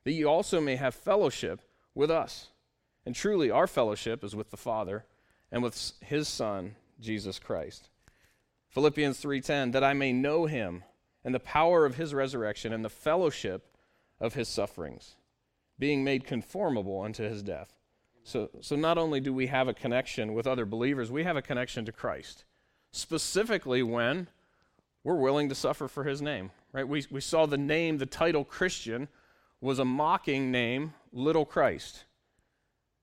that 0.06 0.14
you 0.14 0.30
also 0.30 0.62
may 0.62 0.78
have 0.78 0.96
fellowship 0.96 1.62
with 1.94 2.10
us. 2.10 2.50
And 3.06 3.14
truly, 3.14 3.52
our 3.52 3.68
fellowship 3.68 4.24
is 4.24 4.36
with 4.36 4.52
the 4.52 4.58
Father 4.58 5.06
and 5.52 5.62
with 5.62 5.94
his 6.02 6.28
Son, 6.28 6.76
Jesus 7.00 7.38
Christ. 7.40 7.90
Philippians 8.70 9.20
3:10 9.20 9.72
that 9.72 9.84
I 9.84 9.94
may 9.94 10.12
know 10.12 10.46
him 10.46 10.84
and 11.24 11.34
the 11.34 11.40
power 11.40 11.86
of 11.86 11.96
his 11.96 12.14
resurrection 12.14 12.74
and 12.74 12.84
the 12.84 12.90
fellowship 12.90 13.78
of 14.20 14.34
his 14.34 14.48
sufferings 14.48 15.16
being 15.78 16.04
made 16.04 16.26
conformable 16.26 17.02
unto 17.02 17.24
his 17.24 17.42
death. 17.42 17.80
So 18.24 18.50
so 18.62 18.76
not 18.76 18.98
only 18.98 19.20
do 19.20 19.34
we 19.34 19.48
have 19.48 19.68
a 19.68 19.74
connection 19.74 20.34
with 20.34 20.48
other 20.48 20.66
believers, 20.66 21.12
we 21.12 21.24
have 21.24 21.38
a 21.38 21.42
connection 21.42 21.86
to 21.86 21.92
Christ. 21.92 22.44
Specifically 22.92 23.82
when 23.82 24.28
we're 25.04 25.16
willing 25.16 25.50
to 25.50 25.56
suffer 25.56 25.88
for 25.88 26.04
his 26.04 26.22
name, 26.22 26.52
right? 26.74 26.88
We 26.88 27.06
we 27.10 27.22
saw 27.22 27.46
the 27.46 27.58
name, 27.58 27.98
the 27.98 28.06
title 28.06 28.44
Christian 28.44 29.08
was 29.62 29.80
a 29.80 29.86
mocking 29.86 30.52
name, 30.52 30.94
Little 31.12 31.46
Christ. 31.46 32.06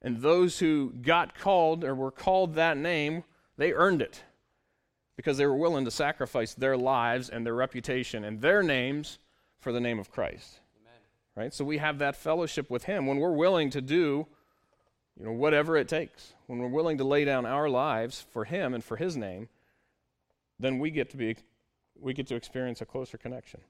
And 0.01 0.21
those 0.21 0.59
who 0.59 0.93
got 1.03 1.39
called 1.39 1.85
or 1.85 1.95
were 1.95 2.11
called 2.11 2.55
that 2.55 2.77
name, 2.77 3.25
they 3.57 3.73
earned 3.73 4.03
it 4.03 4.23
because 5.17 5.39
they 5.39 5.47
were 5.47 5.57
willing 5.57 5.85
to 5.85 5.91
sacrifice 5.91 6.55
their 6.55 6.77
lives 6.77 7.29
and 7.29 7.47
their 7.47 7.55
reputation 7.55 8.25
and 8.25 8.41
their 8.41 8.63
names 8.63 9.19
for 9.61 9.73
the 9.73 9.81
name 9.81 9.99
of 9.99 10.11
Christ. 10.11 10.61
Amen. 10.81 11.01
Right? 11.37 11.55
So 11.55 11.65
we 11.65 11.79
have 11.79 11.99
that 11.99 12.17
fellowship 12.17 12.69
with 12.71 12.85
him 12.85 13.07
when 13.07 13.19
we're 13.19 13.33
willing 13.33 13.71
to 13.71 13.81
do 13.81 14.27
you 15.19 15.27
know 15.27 15.33
whatever 15.33 15.77
it 15.77 15.89
takes. 15.89 16.33
When 16.47 16.59
we're 16.59 16.69
willing 16.69 16.99
to 16.99 17.05
lay 17.05 17.25
down 17.25 17.47
our 17.47 17.69
lives 17.69 18.25
for 18.31 18.45
him 18.45 18.75
and 18.75 18.83
for 18.83 18.97
his 18.97 19.17
name, 19.17 19.49
then 20.59 20.79
we 20.79 20.91
get 20.91 21.11
to 21.11 21.17
be 21.17 21.37
we 22.01 22.15
get 22.15 22.27
to 22.29 22.35
experience 22.35 22.81
a 22.81 22.87
closer 22.87 23.19
connection. 23.19 23.61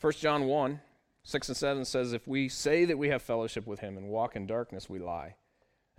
1 0.00 0.12
John 0.14 0.46
1 0.46 0.80
6 1.22 1.48
and 1.48 1.56
7 1.56 1.84
says, 1.84 2.12
If 2.12 2.26
we 2.26 2.48
say 2.48 2.84
that 2.84 2.98
we 2.98 3.08
have 3.08 3.22
fellowship 3.22 3.66
with 3.66 3.80
him 3.80 3.96
and 3.96 4.08
walk 4.08 4.36
in 4.36 4.46
darkness, 4.46 4.88
we 4.88 4.98
lie 4.98 5.36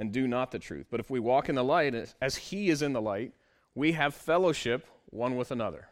and 0.01 0.11
do 0.11 0.27
not 0.27 0.49
the 0.49 0.57
truth. 0.57 0.87
But 0.89 0.99
if 0.99 1.11
we 1.11 1.19
walk 1.19 1.47
in 1.47 1.53
the 1.53 1.63
light, 1.63 1.93
as 2.19 2.35
he 2.35 2.69
is 2.69 2.81
in 2.81 2.93
the 2.93 3.01
light, 3.01 3.33
we 3.75 3.91
have 3.91 4.15
fellowship 4.15 4.87
one 5.11 5.35
with 5.35 5.51
another. 5.51 5.89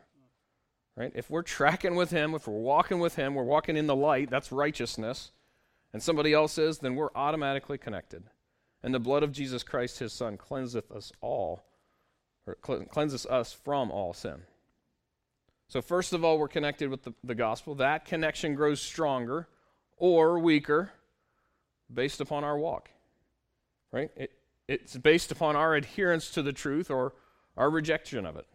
Right? 0.98 1.12
If 1.14 1.30
we're 1.30 1.44
tracking 1.44 1.96
with 1.96 2.10
him, 2.10 2.34
if 2.34 2.48
we're 2.48 2.60
walking 2.60 3.00
with 3.00 3.16
him, 3.16 3.36
we're 3.36 3.44
walking 3.44 3.78
in 3.78 3.86
the 3.86 3.96
light, 3.96 4.32
that's 4.32 4.52
righteousness, 4.52 5.32
and 5.94 6.02
somebody 6.02 6.34
else 6.34 6.58
is, 6.58 6.80
then 6.80 6.96
we're 6.96 7.14
automatically 7.14 7.78
connected. 7.78 8.24
And 8.82 8.96
the 8.96 9.00
blood 9.00 9.22
of 9.22 9.32
Jesus 9.32 9.62
Christ, 9.62 10.00
his 10.00 10.12
son, 10.12 10.38
cleanseth 10.38 10.92
us 10.92 11.12
all, 11.22 11.64
or 12.48 12.56
cleanses 12.56 13.28
us 13.28 13.54
from 13.54 13.92
all 13.92 14.14
sin. 14.14 14.42
So, 15.70 15.84
first 15.84 16.14
of 16.14 16.26
all, 16.26 16.40
we're 16.40 16.48
connected 16.48 16.90
with 16.90 17.04
the, 17.04 17.14
the 17.24 17.36
gospel. 17.36 17.76
That 17.76 18.06
connection 18.06 18.56
grows 18.56 18.82
stronger 18.82 19.48
or 19.98 20.40
weaker 20.40 20.92
based 21.94 22.22
upon 22.22 22.44
our 22.44 22.58
walk, 22.58 22.90
right? 23.92 24.10
It, 24.16 24.32
it's 24.68 24.98
based 24.98 25.32
upon 25.32 25.56
our 25.56 25.76
adherence 25.76 26.32
to 26.32 26.42
the 26.42 26.54
truth 26.54 26.90
or 26.90 27.14
our 27.56 27.70
rejection 27.70 28.26
of 28.26 28.36
it. 28.36 28.48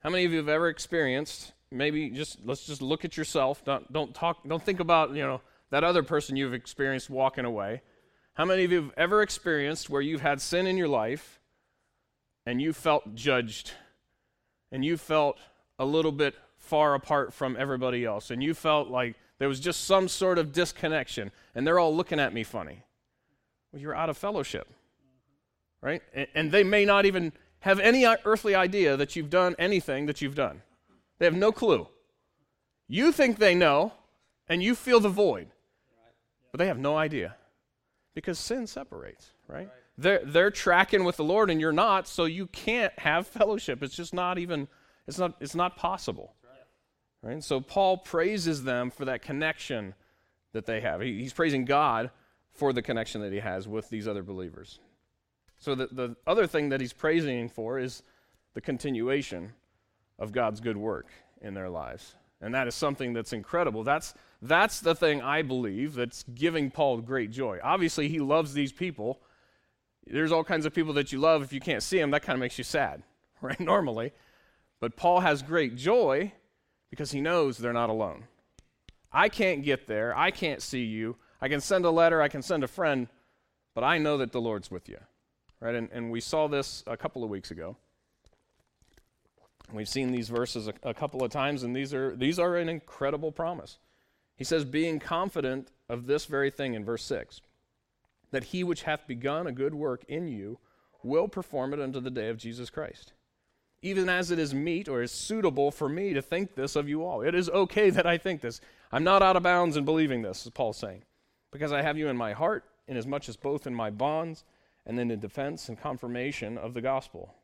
How 0.00 0.08
many 0.08 0.24
of 0.24 0.32
you 0.32 0.38
have 0.38 0.48
ever 0.48 0.68
experienced, 0.68 1.52
maybe 1.70 2.08
just 2.08 2.38
let's 2.44 2.66
just 2.66 2.80
look 2.80 3.04
at 3.04 3.18
yourself, 3.18 3.62
don't, 3.64 3.90
don't 3.92 4.14
talk, 4.14 4.46
don't 4.48 4.62
think 4.62 4.80
about, 4.80 5.14
you 5.14 5.22
know, 5.22 5.42
that 5.70 5.84
other 5.84 6.02
person 6.02 6.34
you've 6.34 6.54
experienced 6.54 7.10
walking 7.10 7.44
away. 7.44 7.82
How 8.34 8.46
many 8.46 8.64
of 8.64 8.72
you 8.72 8.82
have 8.82 8.92
ever 8.96 9.20
experienced 9.20 9.90
where 9.90 10.02
you've 10.02 10.22
had 10.22 10.40
sin 10.40 10.66
in 10.66 10.78
your 10.78 10.88
life 10.88 11.40
and 12.46 12.60
you 12.60 12.72
felt 12.72 13.14
judged 13.14 13.72
and 14.72 14.84
you 14.84 14.96
felt 14.96 15.38
a 15.78 15.84
little 15.84 16.12
bit 16.12 16.34
far 16.56 16.94
apart 16.94 17.32
from 17.32 17.56
everybody 17.58 18.04
else, 18.04 18.30
and 18.30 18.42
you 18.42 18.54
felt 18.54 18.88
like 18.88 19.16
there 19.38 19.48
was 19.48 19.60
just 19.60 19.84
some 19.84 20.08
sort 20.08 20.38
of 20.38 20.52
disconnection, 20.52 21.30
and 21.54 21.66
they're 21.66 21.78
all 21.78 21.94
looking 21.94 22.20
at 22.20 22.32
me 22.32 22.44
funny. 22.44 22.82
Well, 23.72 23.82
you're 23.82 23.94
out 23.94 24.08
of 24.08 24.16
fellowship, 24.16 24.68
right? 25.80 26.02
And, 26.14 26.28
and 26.34 26.52
they 26.52 26.64
may 26.64 26.84
not 26.84 27.06
even 27.06 27.32
have 27.60 27.80
any 27.80 28.06
earthly 28.06 28.54
idea 28.54 28.96
that 28.96 29.16
you've 29.16 29.30
done 29.30 29.56
anything 29.58 30.06
that 30.06 30.22
you've 30.22 30.34
done. 30.34 30.62
They 31.18 31.24
have 31.24 31.34
no 31.34 31.50
clue. 31.52 31.88
You 32.88 33.12
think 33.12 33.38
they 33.38 33.54
know, 33.54 33.92
and 34.48 34.62
you 34.62 34.74
feel 34.74 35.00
the 35.00 35.08
void, 35.08 35.48
but 36.52 36.58
they 36.58 36.66
have 36.66 36.78
no 36.78 36.96
idea 36.96 37.36
because 38.14 38.38
sin 38.38 38.66
separates, 38.66 39.30
right? 39.48 39.68
They're, 39.96 40.22
they're 40.24 40.50
tracking 40.50 41.04
with 41.04 41.16
the 41.16 41.24
Lord, 41.24 41.50
and 41.50 41.60
you're 41.60 41.72
not, 41.72 42.06
so 42.06 42.24
you 42.24 42.46
can't 42.46 42.96
have 42.98 43.26
fellowship. 43.26 43.82
It's 43.82 43.96
just 43.96 44.14
not 44.14 44.38
even 44.38 44.68
it's 45.06 45.18
not, 45.18 45.36
it's 45.40 45.54
not 45.54 45.76
possible. 45.76 46.34
Right? 47.22 47.42
So 47.42 47.60
Paul 47.60 47.98
praises 47.98 48.64
them 48.64 48.90
for 48.90 49.06
that 49.06 49.22
connection 49.22 49.94
that 50.52 50.66
they 50.66 50.80
have. 50.80 51.00
He, 51.00 51.20
he's 51.20 51.32
praising 51.32 51.64
God 51.64 52.10
for 52.52 52.72
the 52.72 52.82
connection 52.82 53.20
that 53.22 53.32
he 53.32 53.40
has 53.40 53.66
with 53.66 53.88
these 53.88 54.06
other 54.06 54.22
believers. 54.22 54.78
So 55.58 55.74
the, 55.74 55.86
the 55.90 56.16
other 56.26 56.46
thing 56.46 56.68
that 56.68 56.80
he's 56.80 56.92
praising 56.92 57.48
for 57.48 57.78
is 57.78 58.02
the 58.52 58.60
continuation 58.60 59.52
of 60.18 60.32
God's 60.32 60.60
good 60.60 60.76
work 60.76 61.06
in 61.40 61.54
their 61.54 61.68
lives. 61.68 62.14
And 62.40 62.54
that 62.54 62.68
is 62.68 62.74
something 62.74 63.14
that's 63.14 63.32
incredible. 63.32 63.84
That's, 63.84 64.12
that's 64.42 64.80
the 64.80 64.94
thing 64.94 65.22
I 65.22 65.40
believe 65.40 65.94
that's 65.94 66.24
giving 66.34 66.70
Paul 66.70 66.98
great 66.98 67.30
joy. 67.30 67.58
Obviously, 67.62 68.08
he 68.08 68.18
loves 68.18 68.52
these 68.52 68.72
people. 68.72 69.20
There's 70.06 70.32
all 70.32 70.44
kinds 70.44 70.66
of 70.66 70.74
people 70.74 70.92
that 70.94 71.10
you 71.10 71.18
love. 71.18 71.42
If 71.42 71.52
you 71.54 71.60
can't 71.60 71.82
see 71.82 71.98
them, 71.98 72.10
that 72.10 72.22
kind 72.22 72.36
of 72.36 72.40
makes 72.40 72.58
you 72.58 72.64
sad, 72.64 73.02
right? 73.40 73.58
Normally. 73.58 74.12
But 74.80 74.96
Paul 74.96 75.20
has 75.20 75.42
great 75.42 75.76
joy 75.76 76.32
because 76.90 77.12
he 77.12 77.20
knows 77.20 77.58
they're 77.58 77.72
not 77.72 77.90
alone. 77.90 78.24
I 79.12 79.28
can't 79.28 79.62
get 79.62 79.86
there. 79.86 80.16
I 80.16 80.30
can't 80.30 80.60
see 80.60 80.84
you. 80.84 81.16
I 81.40 81.48
can 81.48 81.60
send 81.60 81.84
a 81.84 81.90
letter, 81.90 82.22
I 82.22 82.28
can 82.28 82.42
send 82.42 82.64
a 82.64 82.68
friend, 82.68 83.08
but 83.74 83.84
I 83.84 83.98
know 83.98 84.18
that 84.18 84.32
the 84.32 84.40
Lord's 84.40 84.70
with 84.70 84.88
you. 84.88 84.98
Right? 85.60 85.74
And, 85.74 85.88
and 85.92 86.10
we 86.10 86.20
saw 86.20 86.48
this 86.48 86.82
a 86.86 86.96
couple 86.96 87.22
of 87.22 87.30
weeks 87.30 87.50
ago. 87.50 87.76
We've 89.72 89.88
seen 89.88 90.12
these 90.12 90.28
verses 90.28 90.68
a, 90.68 90.74
a 90.82 90.94
couple 90.94 91.24
of 91.24 91.30
times, 91.30 91.62
and 91.62 91.74
these 91.74 91.92
are, 91.94 92.14
these 92.16 92.38
are 92.38 92.56
an 92.56 92.68
incredible 92.68 93.32
promise. 93.32 93.78
He 94.36 94.44
says, 94.44 94.64
being 94.64 94.98
confident 94.98 95.70
of 95.88 96.06
this 96.06 96.26
very 96.26 96.50
thing 96.50 96.74
in 96.74 96.84
verse 96.84 97.04
6 97.04 97.40
that 98.30 98.44
he 98.44 98.64
which 98.64 98.82
hath 98.82 99.06
begun 99.06 99.46
a 99.46 99.52
good 99.52 99.74
work 99.74 100.04
in 100.08 100.26
you 100.26 100.58
will 101.04 101.28
perform 101.28 101.72
it 101.72 101.80
unto 101.80 102.00
the 102.00 102.10
day 102.10 102.28
of 102.28 102.36
Jesus 102.36 102.68
Christ 102.68 103.12
even 103.84 104.08
as 104.08 104.30
it 104.30 104.38
is 104.38 104.54
meet 104.54 104.88
or 104.88 105.02
is 105.02 105.12
suitable 105.12 105.70
for 105.70 105.90
me 105.90 106.14
to 106.14 106.22
think 106.22 106.54
this 106.54 106.74
of 106.74 106.88
you 106.88 107.04
all. 107.04 107.20
It 107.20 107.34
is 107.34 107.50
okay 107.50 107.90
that 107.90 108.06
I 108.06 108.16
think 108.16 108.40
this. 108.40 108.62
I'm 108.90 109.04
not 109.04 109.22
out 109.22 109.36
of 109.36 109.42
bounds 109.42 109.76
in 109.76 109.84
believing 109.84 110.22
this, 110.22 110.46
as 110.46 110.52
Paul's 110.52 110.78
saying, 110.78 111.02
because 111.52 111.70
I 111.70 111.82
have 111.82 111.98
you 111.98 112.08
in 112.08 112.16
my 112.16 112.32
heart, 112.32 112.64
inasmuch 112.88 113.28
as 113.28 113.36
both 113.36 113.66
in 113.66 113.74
my 113.74 113.90
bonds 113.90 114.42
and 114.86 114.98
in 114.98 115.08
the 115.08 115.18
defense 115.18 115.68
and 115.68 115.78
confirmation 115.78 116.56
of 116.56 116.72
the 116.72 116.80
gospel. 116.80 117.34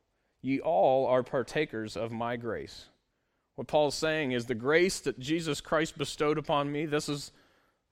Ye 0.40 0.60
all 0.60 1.06
are 1.06 1.22
partakers 1.22 1.94
of 1.94 2.10
my 2.10 2.36
grace. 2.36 2.86
What 3.56 3.66
Paul's 3.66 3.94
saying 3.94 4.32
is 4.32 4.46
the 4.46 4.54
grace 4.54 5.00
that 5.00 5.18
Jesus 5.18 5.60
Christ 5.60 5.98
bestowed 5.98 6.38
upon 6.38 6.72
me, 6.72 6.86
this 6.86 7.10
is 7.10 7.32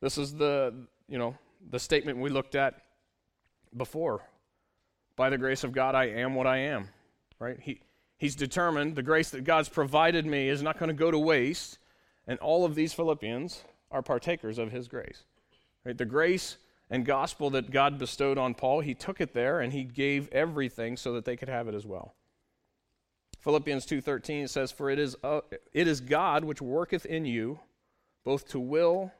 this 0.00 0.16
is 0.16 0.32
the, 0.32 0.72
you 1.06 1.18
know, 1.18 1.36
the 1.70 1.78
statement 1.78 2.18
we 2.18 2.30
looked 2.30 2.54
at 2.54 2.80
before. 3.76 4.22
By 5.16 5.28
the 5.28 5.36
grace 5.36 5.64
of 5.64 5.72
God 5.72 5.94
I 5.94 6.06
am 6.06 6.34
what 6.34 6.46
I 6.46 6.58
am. 6.58 6.88
Right? 7.38 7.58
He 7.60 7.82
he's 8.18 8.36
determined 8.36 8.94
the 8.94 9.02
grace 9.02 9.30
that 9.30 9.44
God's 9.44 9.68
provided 9.68 10.26
me 10.26 10.48
is 10.48 10.62
not 10.62 10.78
going 10.78 10.88
to 10.88 10.94
go 10.94 11.10
to 11.10 11.18
waste, 11.18 11.78
and 12.26 12.38
all 12.40 12.64
of 12.64 12.74
these 12.74 12.92
Philippians 12.92 13.64
are 13.90 14.02
partakers 14.02 14.58
of 14.58 14.70
his 14.70 14.88
grace. 14.88 15.24
Right? 15.84 15.96
The 15.96 16.04
grace 16.04 16.58
and 16.90 17.06
gospel 17.06 17.50
that 17.50 17.70
God 17.70 17.98
bestowed 17.98 18.38
on 18.38 18.54
Paul, 18.54 18.80
he 18.80 18.94
took 18.94 19.20
it 19.20 19.32
there 19.32 19.60
and 19.60 19.72
he 19.72 19.84
gave 19.84 20.28
everything 20.30 20.96
so 20.96 21.12
that 21.12 21.24
they 21.24 21.36
could 21.36 21.48
have 21.48 21.68
it 21.68 21.74
as 21.74 21.86
well. 21.86 22.14
Philippians 23.40 23.86
2:13 23.86 24.48
says 24.48 24.72
for 24.72 24.90
it 24.90 24.98
is 24.98 25.16
uh, 25.22 25.40
it 25.72 25.86
is 25.86 26.00
God 26.00 26.44
which 26.44 26.60
worketh 26.60 27.06
in 27.06 27.24
you 27.24 27.60
both 28.24 28.48
to 28.48 28.60
will 28.60 29.12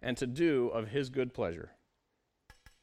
and 0.00 0.16
to 0.16 0.26
do 0.26 0.68
of 0.68 0.88
his 0.88 1.10
good 1.10 1.34
pleasure. 1.34 1.70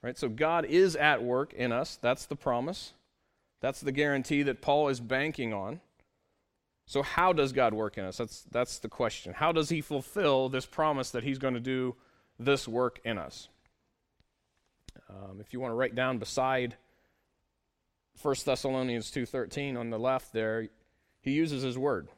Right? 0.01 0.17
So 0.17 0.27
God 0.27 0.65
is 0.65 0.95
at 0.95 1.23
work 1.23 1.53
in 1.53 1.71
us. 1.71 1.97
That's 2.01 2.25
the 2.25 2.35
promise. 2.35 2.93
That's 3.61 3.79
the 3.79 3.91
guarantee 3.91 4.43
that 4.43 4.61
Paul 4.61 4.89
is 4.89 4.99
banking 4.99 5.53
on. 5.53 5.79
So 6.87 7.03
how 7.03 7.31
does 7.31 7.53
God 7.53 7.73
work 7.73 7.97
in 7.97 8.03
us? 8.03 8.17
That's 8.17 8.41
that's 8.51 8.79
the 8.79 8.89
question. 8.89 9.33
How 9.33 9.51
does 9.51 9.69
he 9.69 9.79
fulfill 9.79 10.49
this 10.49 10.65
promise 10.65 11.11
that 11.11 11.23
he's 11.23 11.37
going 11.37 11.53
to 11.53 11.61
do 11.61 11.95
this 12.37 12.67
work 12.67 12.99
in 13.05 13.17
us? 13.17 13.47
Um, 15.09 15.39
if 15.39 15.53
you 15.53 15.59
want 15.59 15.71
to 15.71 15.75
write 15.75 15.95
down 15.95 16.17
beside 16.17 16.75
1 18.21 18.35
Thessalonians 18.45 19.11
2:13 19.11 19.77
on 19.77 19.89
the 19.89 19.99
left 19.99 20.33
there, 20.33 20.67
he 21.21 21.31
uses 21.31 21.63
his 21.63 21.77
word. 21.77 22.09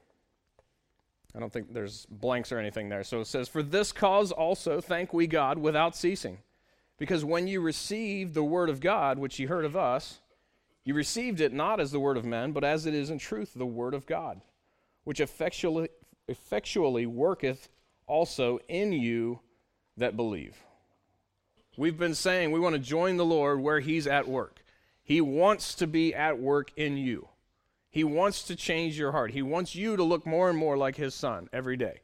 I 1.36 1.40
don't 1.40 1.52
think 1.52 1.74
there's 1.74 2.06
blanks 2.08 2.52
or 2.52 2.58
anything 2.58 2.90
there. 2.90 3.04
So 3.04 3.20
it 3.20 3.26
says, 3.26 3.50
"For 3.50 3.62
this 3.62 3.92
cause 3.92 4.32
also 4.32 4.80
thank 4.80 5.14
we 5.14 5.28
God 5.28 5.58
without 5.58 5.96
ceasing, 5.96 6.40
because 6.98 7.26
when 7.26 7.48
you 7.48 7.60
received 7.60 8.34
the 8.34 8.44
word 8.44 8.70
of 8.70 8.80
God, 8.80 9.20
which 9.20 9.40
you 9.40 9.50
heard 9.50 9.66
of 9.66 9.76
us, 9.76 10.22
you 10.84 10.94
received 10.94 11.42
it 11.42 11.54
not 11.54 11.80
as 11.80 11.92
the 11.92 12.00
word 12.00 12.18
of 12.18 12.26
men, 12.26 12.52
but 12.52 12.64
as 12.64 12.86
it 12.86 12.94
is 12.94 13.10
in 13.10 13.18
truth 13.18 13.54
the 13.54 13.66
word 13.66 13.94
of 13.94 14.06
God, 14.06 14.42
which 15.04 15.20
effectually, 15.20 15.90
effectually 16.28 17.06
worketh 17.06 17.70
also 18.08 18.60
in 18.68 18.92
you 18.94 19.40
that 19.98 20.16
believe." 20.16 20.66
We've 21.78 21.98
been 21.98 22.16
saying 22.16 22.52
we 22.52 22.60
want 22.60 22.74
to 22.74 22.80
join 22.80 23.18
the 23.18 23.26
Lord 23.26 23.60
where 23.60 23.80
He's 23.80 24.06
at 24.06 24.28
work. 24.28 24.64
He 25.02 25.22
wants 25.22 25.76
to 25.76 25.88
be 25.88 26.14
at 26.14 26.40
work 26.40 26.72
in 26.78 26.98
you. 26.98 27.30
He 27.90 28.04
wants 28.04 28.44
to 28.46 28.56
change 28.56 28.98
your 28.98 29.12
heart. 29.12 29.32
He 29.32 29.42
wants 29.42 29.76
you 29.76 29.96
to 29.96 30.04
look 30.04 30.26
more 30.26 30.50
and 30.50 30.58
more 30.58 30.78
like 30.78 30.96
His 30.96 31.14
Son 31.14 31.50
every 31.52 31.78
day. 31.78 32.02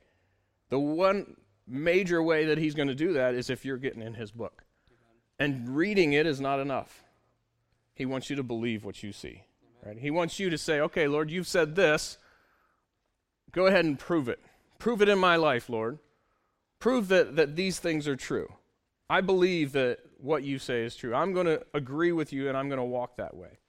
The 0.69 0.79
one 0.79 1.36
major 1.67 2.21
way 2.21 2.45
that 2.45 2.57
He's 2.57 2.75
going 2.75 2.88
to 2.88 2.95
do 2.95 3.13
that 3.13 3.36
is 3.36 3.50
if 3.50 3.63
you're 3.63 3.77
getting 3.77 4.01
in 4.01 4.15
His 4.15 4.31
book. 4.31 4.63
And 5.38 5.75
reading 5.75 6.13
it 6.13 6.25
is 6.25 6.41
not 6.41 6.59
enough. 6.59 7.03
He 7.99 8.05
wants 8.05 8.29
you 8.29 8.37
to 8.37 8.43
believe 8.43 8.85
what 8.85 9.03
you 9.03 9.11
see. 9.11 9.43
Right? 9.85 9.99
He 9.99 10.09
wants 10.09 10.39
you 10.39 10.49
to 10.49 10.57
say, 10.57 10.79
okay, 10.79 11.09
Lord, 11.09 11.29
you've 11.29 11.47
said 11.47 11.75
this. 11.75 12.17
Go 13.51 13.65
ahead 13.65 13.83
and 13.83 13.99
prove 13.99 14.29
it. 14.29 14.39
Prove 14.77 15.01
it 15.01 15.09
in 15.09 15.19
my 15.19 15.35
life, 15.35 15.69
Lord. 15.69 15.99
Prove 16.79 17.09
that, 17.09 17.35
that 17.35 17.57
these 17.57 17.77
things 17.77 18.07
are 18.07 18.15
true. 18.15 18.53
I 19.09 19.19
believe 19.19 19.73
that 19.73 19.99
what 20.17 20.43
you 20.43 20.59
say 20.59 20.83
is 20.83 20.95
true. 20.95 21.13
I'm 21.13 21.33
going 21.33 21.47
to 21.47 21.61
agree 21.73 22.13
with 22.13 22.31
you 22.31 22.47
and 22.47 22.57
I'm 22.57 22.69
going 22.69 22.79
to 22.79 22.85
walk 22.85 23.17
that 23.17 23.35
way. 23.35 23.59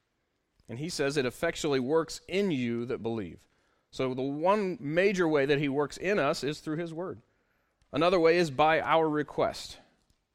And 0.68 0.78
he 0.78 0.90
says 0.90 1.16
it 1.16 1.26
effectually 1.26 1.80
works 1.80 2.20
in 2.28 2.52
you 2.52 2.86
that 2.86 3.02
believe. 3.02 3.40
So 3.90 4.14
the 4.14 4.22
one 4.22 4.78
major 4.80 5.26
way 5.26 5.44
that 5.44 5.58
he 5.58 5.68
works 5.68 5.96
in 5.96 6.20
us 6.20 6.44
is 6.44 6.60
through 6.60 6.76
his 6.76 6.94
word. 6.94 7.20
Another 7.92 8.20
way 8.20 8.36
is 8.36 8.52
by 8.52 8.80
our 8.80 9.08
request. 9.08 9.78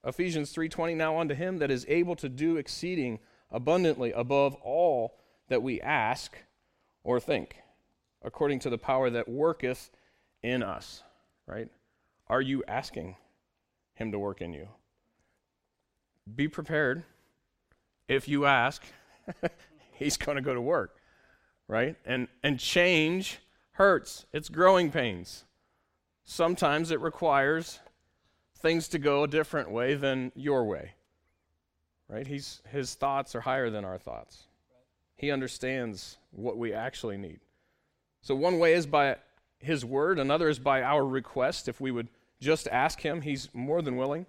Ephesians 0.03 0.53
3:20 0.53 0.95
now 0.95 1.17
unto 1.17 1.34
him 1.34 1.60
that 1.60 1.71
is 1.71 1.86
able 1.88 2.17
to 2.17 2.27
do 2.27 2.58
exceeding 2.58 3.19
abundantly 3.51 4.12
above 4.12 4.55
all 4.55 5.17
that 5.49 5.63
we 5.63 5.81
ask 5.81 6.38
or 7.03 7.19
think 7.19 7.58
according 8.23 8.60
to 8.60 8.69
the 8.69 8.77
power 8.77 9.10
that 9.10 9.29
worketh 9.29 9.91
in 10.41 10.63
us, 10.63 11.03
right? 11.45 11.69
Are 12.27 12.41
you 12.41 12.63
asking 12.67 13.15
him 13.93 14.12
to 14.12 14.19
work 14.19 14.41
in 14.41 14.53
you? 14.53 14.67
be 16.34 16.47
prepared. 16.47 17.03
If 18.08 18.27
you 18.27 18.45
ask, 18.45 18.84
he's 19.93 20.17
going 20.17 20.38
to 20.38 20.41
go 20.41 20.53
to 20.53 20.62
work, 20.62 20.97
right? 21.67 21.95
And, 22.05 22.27
and 22.43 22.60
change 22.60 23.39
hurts, 23.71 24.25
it's 24.31 24.49
growing 24.49 24.91
pains. 24.91 25.45
Sometimes 26.23 26.91
it 26.91 26.99
requires 26.99 27.79
things 28.58 28.88
to 28.89 28.99
go 28.99 29.23
a 29.23 29.27
different 29.27 29.69
way 29.69 29.93
than 29.93 30.31
your 30.36 30.65
way, 30.65 30.93
right? 32.10 32.28
He's, 32.28 32.62
his 32.72 32.96
thoughts 32.96 33.36
are 33.36 33.41
higher 33.41 33.70
than 33.70 33.86
our 33.86 33.98
thoughts. 33.98 34.46
He 35.15 35.32
understands 35.32 36.18
what 36.32 36.58
we 36.58 36.74
actually 36.74 37.18
need. 37.18 37.39
So, 38.22 38.36
one 38.36 38.60
way 38.60 38.74
is 38.74 38.86
by 38.86 39.18
his 39.60 39.86
word, 39.86 40.20
another 40.20 40.50
is 40.50 40.60
by 40.60 40.82
our 40.82 41.06
request. 41.06 41.68
If 41.68 41.80
we 41.80 41.91
would 41.91 42.10
just 42.39 42.68
ask 42.68 43.02
him, 43.02 43.22
he's 43.22 43.50
more 43.54 43.82
than 43.82 43.96
willing. 43.96 44.26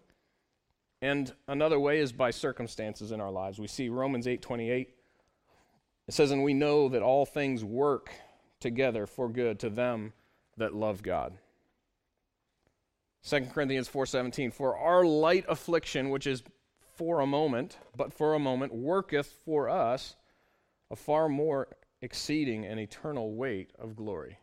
And 1.02 1.32
another 1.48 1.78
way 1.78 1.98
is 1.98 2.12
by 2.12 2.30
circumstances 2.30 3.12
in 3.12 3.20
our 3.20 3.30
lives. 3.30 3.58
We 3.58 3.66
see 3.66 3.88
Romans 3.88 4.26
8:28. 4.26 4.94
It 6.06 6.14
says, 6.14 6.30
"And 6.30 6.44
we 6.44 6.54
know 6.54 6.88
that 6.88 7.02
all 7.02 7.26
things 7.26 7.64
work 7.64 8.10
together 8.60 9.06
for 9.06 9.28
good 9.28 9.58
to 9.60 9.70
them 9.70 10.12
that 10.56 10.74
love 10.74 11.02
God." 11.02 11.38
2 13.22 13.52
Corinthians 13.52 13.88
4:17 13.88 14.50
For 14.52 14.76
our 14.76 15.04
light 15.04 15.44
affliction 15.48 16.10
which 16.10 16.26
is 16.26 16.42
for 16.96 17.20
a 17.20 17.26
moment 17.26 17.78
but 17.96 18.12
for 18.12 18.34
a 18.34 18.38
moment 18.38 18.74
worketh 18.74 19.26
for 19.44 19.68
us 19.68 20.16
a 20.90 20.96
far 20.96 21.28
more 21.28 21.68
exceeding 22.02 22.64
and 22.64 22.78
eternal 22.78 23.34
weight 23.34 23.70
of 23.78 23.96
glory. 23.96 24.38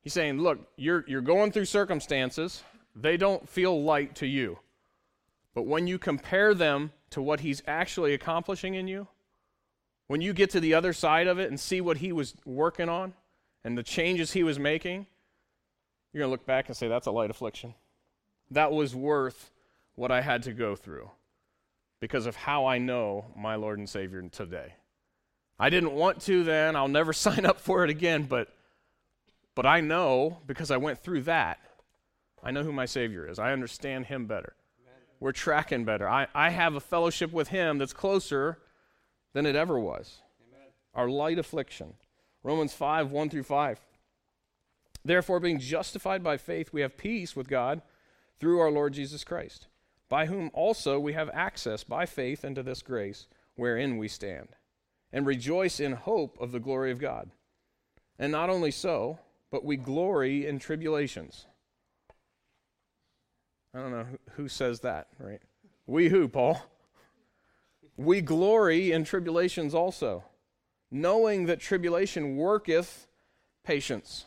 He's 0.00 0.12
saying, 0.12 0.40
look, 0.40 0.58
you're 0.76 1.04
you're 1.06 1.20
going 1.20 1.52
through 1.52 1.66
circumstances, 1.66 2.62
they 2.94 3.16
don't 3.16 3.48
feel 3.48 3.82
light 3.82 4.16
to 4.16 4.26
you. 4.26 4.58
But 5.54 5.66
when 5.66 5.86
you 5.86 5.98
compare 5.98 6.54
them 6.54 6.92
to 7.10 7.22
what 7.22 7.40
he's 7.40 7.62
actually 7.66 8.14
accomplishing 8.14 8.74
in 8.74 8.86
you, 8.86 9.08
when 10.06 10.20
you 10.20 10.32
get 10.32 10.50
to 10.50 10.60
the 10.60 10.74
other 10.74 10.92
side 10.92 11.26
of 11.26 11.38
it 11.38 11.50
and 11.50 11.58
see 11.58 11.80
what 11.80 11.98
he 11.98 12.12
was 12.12 12.34
working 12.44 12.88
on 12.88 13.12
and 13.64 13.76
the 13.76 13.82
changes 13.82 14.32
he 14.32 14.42
was 14.42 14.58
making, 14.58 15.06
you're 16.12 16.20
going 16.20 16.28
to 16.28 16.30
look 16.30 16.46
back 16.46 16.68
and 16.68 16.76
say, 16.76 16.88
that's 16.88 17.06
a 17.06 17.10
light 17.10 17.30
affliction. 17.30 17.74
That 18.50 18.72
was 18.72 18.94
worth 18.94 19.50
what 19.94 20.10
I 20.10 20.20
had 20.22 20.44
to 20.44 20.52
go 20.52 20.76
through 20.76 21.10
because 22.00 22.26
of 22.26 22.36
how 22.36 22.66
I 22.66 22.78
know 22.78 23.26
my 23.36 23.56
Lord 23.56 23.78
and 23.78 23.88
Savior 23.88 24.22
today. 24.22 24.74
I 25.58 25.70
didn't 25.70 25.92
want 25.92 26.20
to 26.22 26.44
then, 26.44 26.76
I'll 26.76 26.88
never 26.88 27.12
sign 27.12 27.44
up 27.44 27.60
for 27.60 27.84
it 27.84 27.90
again, 27.90 28.24
but 28.24 28.48
but 29.54 29.66
I 29.66 29.80
know 29.80 30.38
because 30.46 30.70
I 30.70 30.76
went 30.76 31.02
through 31.02 31.22
that. 31.22 31.58
I 32.44 32.52
know 32.52 32.62
who 32.62 32.70
my 32.70 32.86
Savior 32.86 33.28
is. 33.28 33.40
I 33.40 33.52
understand 33.52 34.06
him 34.06 34.26
better 34.26 34.54
we're 35.20 35.32
tracking 35.32 35.84
better. 35.84 36.08
I, 36.08 36.28
I 36.34 36.50
have 36.50 36.74
a 36.74 36.80
fellowship 36.80 37.32
with 37.32 37.48
Him 37.48 37.78
that's 37.78 37.92
closer 37.92 38.58
than 39.32 39.46
it 39.46 39.56
ever 39.56 39.78
was. 39.78 40.18
Amen. 40.48 40.68
Our 40.94 41.08
light 41.08 41.38
affliction. 41.38 41.94
Romans 42.42 42.72
5 42.72 43.10
1 43.10 43.30
through 43.30 43.42
5. 43.42 43.80
Therefore, 45.04 45.40
being 45.40 45.58
justified 45.58 46.22
by 46.22 46.36
faith, 46.36 46.72
we 46.72 46.82
have 46.82 46.96
peace 46.96 47.34
with 47.34 47.48
God 47.48 47.82
through 48.38 48.60
our 48.60 48.70
Lord 48.70 48.92
Jesus 48.92 49.24
Christ, 49.24 49.66
by 50.08 50.26
whom 50.26 50.50
also 50.52 50.98
we 50.98 51.12
have 51.12 51.30
access 51.32 51.84
by 51.84 52.06
faith 52.06 52.44
into 52.44 52.62
this 52.62 52.82
grace 52.82 53.26
wherein 53.56 53.96
we 53.98 54.08
stand, 54.08 54.48
and 55.12 55.26
rejoice 55.26 55.80
in 55.80 55.92
hope 55.92 56.38
of 56.40 56.52
the 56.52 56.60
glory 56.60 56.90
of 56.90 57.00
God. 57.00 57.30
And 58.18 58.32
not 58.32 58.50
only 58.50 58.70
so, 58.70 59.18
but 59.50 59.64
we 59.64 59.76
glory 59.76 60.46
in 60.46 60.58
tribulations 60.58 61.46
I 63.74 63.80
don't 63.80 63.90
know 63.90 64.06
who, 64.32 64.48
says 64.48 64.80
that, 64.80 65.08
right? 65.18 65.40
We 65.86 66.08
who, 66.08 66.28
Paul? 66.28 66.62
We 67.96 68.20
glory 68.20 68.92
in 68.92 69.04
tribulations 69.04 69.74
also, 69.74 70.24
knowing 70.90 71.46
that 71.46 71.60
tribulation 71.60 72.36
worketh 72.36 73.06
patience. 73.64 74.24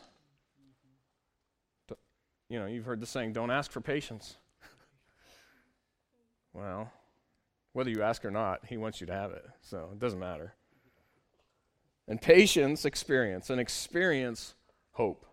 You 2.48 2.60
know, 2.60 2.66
you've 2.66 2.84
heard 2.84 3.00
the 3.00 3.06
saying, 3.06 3.32
don't 3.32 3.50
ask 3.50 3.70
for 3.70 3.80
patience. 3.80 4.36
Well, 6.52 6.90
whether 7.72 7.90
you 7.90 8.02
ask 8.02 8.24
or 8.24 8.30
not, 8.30 8.66
he 8.66 8.76
wants 8.76 9.00
you 9.00 9.06
to 9.06 9.12
have 9.12 9.32
it, 9.32 9.44
so 9.60 9.88
it 9.92 9.98
doesn't 9.98 10.18
matter. 10.18 10.54
And 12.06 12.20
patience, 12.20 12.84
experience, 12.84 13.48
and 13.48 13.60
experience, 13.60 14.54
hope. 14.92 15.24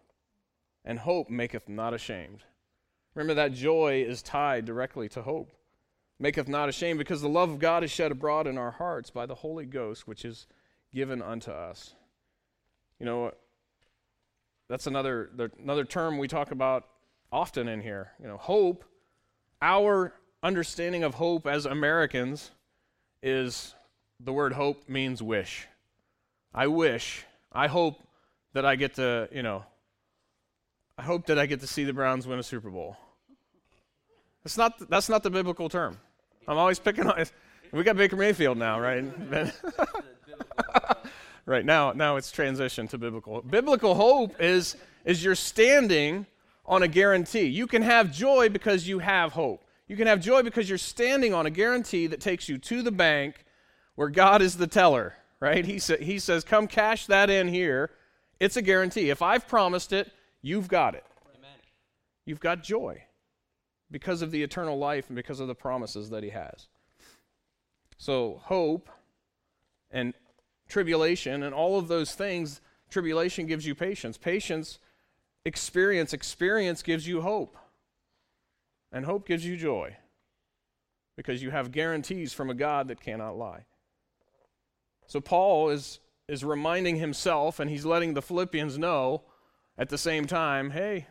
And 0.86 1.00
hope 1.00 1.30
maketh 1.30 1.68
not 1.68 1.94
ashamed. 1.94 2.44
Remember 3.16 3.34
that 3.34 3.54
joy 3.54 4.06
is 4.08 4.22
tied 4.22 4.66
directly 4.66 5.10
to 5.10 5.22
hope. 5.22 5.52
maketh 6.20 6.48
not 6.48 6.70
ashamed, 6.70 7.00
because 7.00 7.22
the 7.22 7.30
love 7.30 7.50
of 7.50 7.60
God 7.60 7.84
is 7.84 7.92
shed 7.92 8.12
abroad 8.12 8.46
in 8.46 8.58
our 8.58 8.72
hearts 8.72 9.10
by 9.10 9.26
the 9.26 9.36
Holy 9.36 9.66
Ghost, 9.66 10.08
which 10.08 10.26
is 10.26 10.48
given 10.94 11.22
unto 11.22 11.52
us. 11.52 11.96
You 13.00 13.06
know, 13.06 13.32
that's 14.68 14.88
another 14.88 15.30
another 15.60 15.86
term 15.86 16.18
we 16.18 16.28
talk 16.28 16.52
about 16.52 16.86
often 17.32 17.68
in 17.68 17.82
here. 17.82 18.12
You 18.22 18.28
know, 18.28 18.38
hope. 18.38 18.86
Our 19.62 20.14
understanding 20.42 21.04
of 21.04 21.16
hope 21.16 21.46
as 21.48 21.66
Americans 21.66 22.52
is 23.22 23.76
the 24.20 24.34
word 24.34 24.54
hope 24.54 24.88
means 24.88 25.22
wish. 25.22 25.68
I 26.54 26.68
wish. 26.68 27.26
I 27.52 27.68
hope 27.68 28.02
that 28.54 28.66
I 28.66 28.76
get 28.76 28.96
to, 28.96 29.28
you 29.32 29.44
know, 29.44 29.64
I 30.98 31.04
hope 31.04 31.28
that 31.28 31.40
I 31.40 31.46
get 31.46 31.62
to 31.62 31.68
see 31.68 31.84
the 31.84 31.94
Browns 31.94 32.28
win 32.28 32.40
a 32.40 32.44
Super 32.44 32.70
Bowl. 32.70 32.98
That's 34.44 34.58
not 34.58 34.90
that's 34.90 35.10
not 35.10 35.24
the 35.24 35.30
biblical 35.30 35.70
term. 35.70 35.98
I'm 36.48 36.58
always 36.58 36.80
picking 36.80 37.08
on. 37.08 37.26
We 37.72 37.84
got 37.84 37.98
Baker 37.98 38.16
Mayfield 38.16 38.58
now, 38.58 38.80
right? 38.80 39.06
right 41.46 41.66
now, 41.66 41.92
now 41.92 42.16
it's 42.16 42.32
transition 42.32 42.88
to 42.88 42.98
biblical. 42.98 43.42
Biblical 43.42 43.96
hope 43.96 44.42
is 44.42 44.76
is 45.06 45.24
you're 45.24 45.36
standing 45.36 46.26
on 46.66 46.84
a 46.84 46.88
guarantee. 46.88 47.46
You 47.46 47.68
can 47.68 47.82
have 47.82 48.12
joy 48.12 48.50
because 48.50 48.88
you 48.88 49.00
have 49.00 49.34
hope. 49.34 49.64
You 49.90 49.98
can 49.98 50.08
have 50.08 50.22
joy 50.22 50.44
because 50.44 50.70
you're 50.70 50.78
standing 50.78 51.34
on 51.34 51.48
a 51.48 51.50
guarantee 51.50 52.08
that 52.08 52.22
takes 52.22 52.48
you 52.48 52.60
to 52.60 52.84
the 52.84 52.92
bank 52.92 53.44
where 53.96 54.10
God 54.10 54.42
is 54.42 54.56
the 54.56 54.68
teller, 54.68 55.16
right? 55.40 55.66
He, 55.66 55.80
sa- 55.80 55.98
he 55.98 56.20
says, 56.20 56.44
Come 56.44 56.68
cash 56.68 57.08
that 57.08 57.30
in 57.32 57.48
here. 57.48 57.90
It's 58.40 58.56
a 58.56 58.62
guarantee. 58.62 59.10
If 59.10 59.24
I've 59.24 59.48
promised 59.48 59.92
it, 59.92 60.12
you've 60.44 60.68
got 60.68 60.94
it. 60.94 61.04
Amen. 61.36 61.50
You've 62.24 62.40
got 62.40 62.64
joy 62.64 63.04
because 63.90 64.22
of 64.22 64.30
the 64.30 64.44
eternal 64.44 64.78
life 64.78 65.08
and 65.10 65.16
because 65.16 65.40
of 65.40 65.48
the 65.48 65.56
promises 65.56 66.12
that 66.12 66.24
He 66.24 66.30
has. 66.30 66.68
So, 67.98 68.40
hope 68.44 68.90
and 69.90 70.14
tribulation 70.70 71.42
and 71.42 71.54
all 71.54 71.80
of 71.80 71.88
those 71.88 72.14
things, 72.14 72.62
tribulation 72.92 73.48
gives 73.48 73.66
you 73.66 73.74
patience. 73.74 74.20
Patience, 74.20 74.78
experience, 75.46 76.14
experience 76.14 76.84
gives 76.84 77.08
you 77.08 77.22
hope. 77.22 77.58
And 78.92 79.06
hope 79.06 79.28
gives 79.28 79.46
you 79.46 79.56
joy 79.56 79.96
because 81.16 81.44
you 81.44 81.52
have 81.52 81.72
guarantees 81.72 82.34
from 82.34 82.50
a 82.50 82.56
God 82.56 82.88
that 82.88 83.02
cannot 83.02 83.38
lie. 83.38 83.66
So, 85.08 85.20
Paul 85.20 85.70
is, 85.70 86.00
is 86.28 86.44
reminding 86.44 86.98
himself 86.98 87.60
and 87.60 87.70
he's 87.70 87.86
letting 87.86 88.14
the 88.14 88.22
Philippians 88.22 88.78
know 88.78 89.24
at 89.78 89.90
the 89.90 89.98
same 89.98 90.26
time 90.26 90.72
hey, 90.72 91.08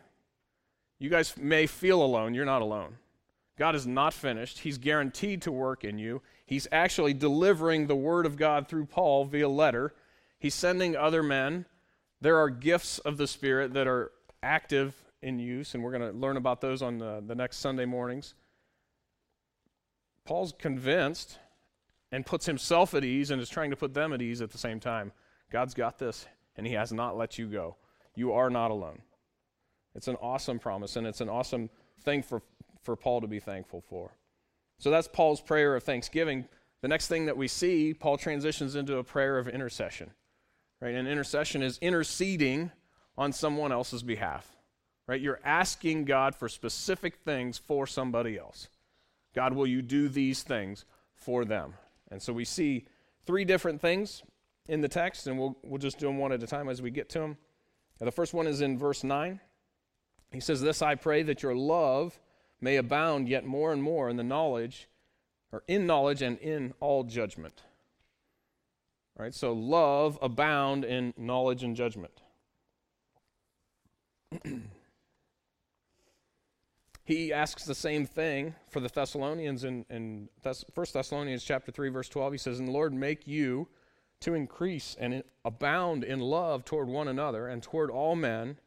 you 0.99 1.09
guys 1.09 1.35
may 1.37 1.65
feel 1.65 2.03
alone. 2.03 2.33
You're 2.33 2.45
not 2.45 2.61
alone. 2.61 2.97
God 3.57 3.75
is 3.75 3.85
not 3.85 4.13
finished. 4.13 4.59
He's 4.59 4.77
guaranteed 4.77 5.41
to 5.43 5.51
work 5.51 5.83
in 5.83 5.97
you. 5.97 6.21
He's 6.45 6.67
actually 6.71 7.13
delivering 7.13 7.87
the 7.87 7.95
word 7.95 8.25
of 8.25 8.37
God 8.37 8.67
through 8.67 8.85
Paul 8.85 9.25
via 9.25 9.49
letter. 9.49 9.93
He's 10.39 10.55
sending 10.55 10.95
other 10.95 11.21
men. 11.21 11.65
There 12.21 12.37
are 12.37 12.49
gifts 12.49 12.99
of 12.99 13.17
the 13.17 13.27
Spirit 13.27 13.73
that 13.73 13.87
are 13.87 14.11
active 14.41 14.98
in 15.21 15.39
use, 15.39 15.73
and 15.73 15.83
we're 15.83 15.91
going 15.91 16.13
to 16.13 16.17
learn 16.17 16.37
about 16.37 16.61
those 16.61 16.81
on 16.81 16.97
the, 16.97 17.23
the 17.25 17.35
next 17.35 17.57
Sunday 17.57 17.85
mornings. 17.85 18.35
Paul's 20.25 20.53
convinced 20.57 21.39
and 22.11 22.25
puts 22.25 22.45
himself 22.45 22.93
at 22.93 23.03
ease 23.03 23.31
and 23.31 23.41
is 23.41 23.49
trying 23.49 23.69
to 23.69 23.75
put 23.75 23.93
them 23.93 24.13
at 24.13 24.21
ease 24.21 24.41
at 24.41 24.51
the 24.51 24.57
same 24.57 24.79
time. 24.79 25.11
God's 25.51 25.73
got 25.73 25.97
this, 25.97 26.25
and 26.55 26.65
he 26.65 26.73
has 26.73 26.91
not 26.91 27.17
let 27.17 27.37
you 27.37 27.47
go. 27.47 27.75
You 28.15 28.33
are 28.33 28.49
not 28.49 28.71
alone. 28.71 29.01
It's 29.95 30.07
an 30.07 30.15
awesome 30.21 30.59
promise, 30.59 30.95
and 30.95 31.05
it's 31.07 31.21
an 31.21 31.29
awesome 31.29 31.69
thing 32.01 32.21
for, 32.21 32.41
for 32.83 32.95
Paul 32.95 33.21
to 33.21 33.27
be 33.27 33.39
thankful 33.39 33.81
for. 33.81 34.11
So 34.77 34.89
that's 34.91 35.07
Paul's 35.07 35.41
prayer 35.41 35.75
of 35.75 35.83
thanksgiving. 35.83 36.47
The 36.81 36.87
next 36.87 37.07
thing 37.07 37.25
that 37.25 37.35
we 37.35 37.47
see, 37.47 37.93
Paul 37.93 38.17
transitions 38.17 38.75
into 38.75 38.97
a 38.97 39.03
prayer 39.03 39.37
of 39.37 39.47
intercession. 39.47 40.11
Right? 40.79 40.95
And 40.95 41.07
intercession 41.07 41.61
is 41.61 41.77
interceding 41.79 42.71
on 43.17 43.33
someone 43.33 43.71
else's 43.71 44.03
behalf. 44.03 44.55
Right? 45.09 45.19
You're 45.19 45.39
asking 45.43 46.05
God 46.05 46.35
for 46.35 46.47
specific 46.47 47.15
things 47.25 47.57
for 47.57 47.87
somebody 47.87 48.37
else. 48.37 48.67
God, 49.33 49.53
will 49.53 49.65
you 49.65 49.81
do 49.81 50.07
these 50.07 50.43
things 50.43 50.85
for 51.15 51.45
them? 51.45 51.73
And 52.11 52.21
so 52.21 52.31
we 52.31 52.45
see 52.45 52.85
three 53.25 53.43
different 53.43 53.81
things 53.81 54.21
in 54.67 54.81
the 54.81 54.87
text, 54.87 55.25
and 55.25 55.39
we'll, 55.39 55.57
we'll 55.63 55.79
just 55.79 55.97
do 55.97 56.05
them 56.05 56.19
one 56.19 56.31
at 56.31 56.43
a 56.43 56.45
time 56.45 56.69
as 56.69 56.79
we 56.79 56.91
get 56.91 57.09
to 57.09 57.19
them. 57.19 57.37
Now, 57.99 58.05
the 58.05 58.11
first 58.11 58.35
one 58.35 58.45
is 58.45 58.61
in 58.61 58.77
verse 58.77 59.03
9. 59.03 59.39
He 60.31 60.39
says, 60.39 60.61
This 60.61 60.83
I 60.83 60.93
pray 60.93 61.23
that 61.23 61.41
your 61.41 61.55
love 61.55 62.19
may 62.61 62.75
abound 62.75 63.27
yet 63.27 63.43
more 63.43 63.73
and 63.73 63.81
more 63.81 64.09
in 64.09 64.15
the 64.15 64.23
knowledge, 64.23 64.89
or 65.51 65.63
in 65.67 65.87
knowledge 65.87 66.21
and 66.21 66.37
in 66.37 66.75
all 66.79 67.03
judgment. 67.03 67.63
All 69.17 69.23
right, 69.23 69.33
so 69.33 69.53
love 69.53 70.19
abound 70.21 70.85
in 70.85 71.15
knowledge 71.17 71.63
and 71.63 71.75
judgment. 71.75 72.21
he 77.09 77.33
asks 77.33 77.65
the 77.65 77.73
same 77.73 78.05
thing 78.05 78.53
for 78.67 78.79
the 78.79 78.87
Thessalonians 78.87 79.63
in, 79.63 79.83
in 79.89 80.29
Thess- 80.43 80.63
1 80.75 80.85
Thessalonians 80.93 81.43
chapter 81.43 81.71
3, 81.71 81.89
verse 81.89 82.07
12. 82.07 82.33
He 82.33 82.37
says, 82.37 82.59
And 82.59 82.67
the 82.67 82.71
Lord 82.71 82.93
make 82.93 83.25
you 83.25 83.67
to 84.19 84.35
increase 84.35 84.95
and 84.99 85.23
abound 85.43 86.03
in 86.03 86.19
love 86.19 86.65
toward 86.65 86.87
one 86.87 87.07
another 87.07 87.47
and 87.47 87.63
toward 87.63 87.89
all 87.89 88.15
men 88.15 88.57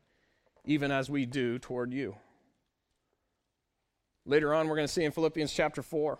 even 0.65 0.91
as 0.91 1.09
we 1.09 1.25
do 1.25 1.57
toward 1.61 1.93
you. 1.93 2.17
Later 4.27 4.53
on, 4.53 4.67
we're 4.67 4.75
going 4.75 4.89
to 4.89 4.93
see 4.93 5.05
in 5.05 5.13
Philippians 5.13 5.53
chapter 5.53 5.81
4, 5.81 6.19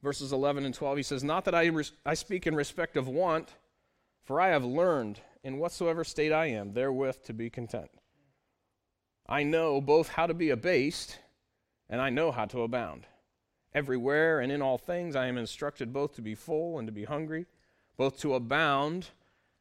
verses 0.00 0.32
11 0.32 0.66
and 0.66 0.74
12, 0.74 0.98
he 0.98 1.02
says, 1.02 1.24
Not 1.24 1.44
that 1.46 1.54
I, 1.54 1.66
res- 1.66 1.92
I 2.06 2.14
speak 2.14 2.46
in 2.46 2.54
respect 2.54 2.96
of 2.96 3.08
want, 3.08 3.56
for 4.22 4.40
I 4.40 4.50
have 4.50 4.64
learned 4.64 5.18
in 5.42 5.58
whatsoever 5.58 6.04
state 6.04 6.32
I 6.32 6.46
am, 6.46 6.74
therewith 6.74 7.24
to 7.24 7.32
be 7.32 7.50
content. 7.50 7.90
I 9.28 9.42
know 9.42 9.80
both 9.80 10.08
how 10.08 10.26
to 10.26 10.34
be 10.34 10.50
abased, 10.50 11.18
and 11.90 12.00
I 12.00 12.08
know 12.08 12.32
how 12.32 12.46
to 12.46 12.62
abound. 12.62 13.06
Everywhere 13.74 14.40
and 14.40 14.50
in 14.50 14.62
all 14.62 14.78
things 14.78 15.14
I 15.14 15.26
am 15.26 15.36
instructed 15.36 15.92
both 15.92 16.14
to 16.14 16.22
be 16.22 16.34
full 16.34 16.78
and 16.78 16.88
to 16.88 16.92
be 16.92 17.04
hungry, 17.04 17.46
both 17.96 18.18
to 18.20 18.34
abound 18.34 19.08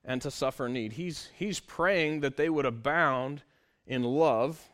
and 0.06 0.22
to 0.22 0.32
suffer 0.32 0.70
need. 0.70 0.94
He's, 0.94 1.30
he's 1.36 1.60
praying 1.60 2.22
that 2.22 2.38
they 2.38 2.50
would 2.50 2.66
abound 2.66 3.44
in 3.86 4.04
love 4.04 4.70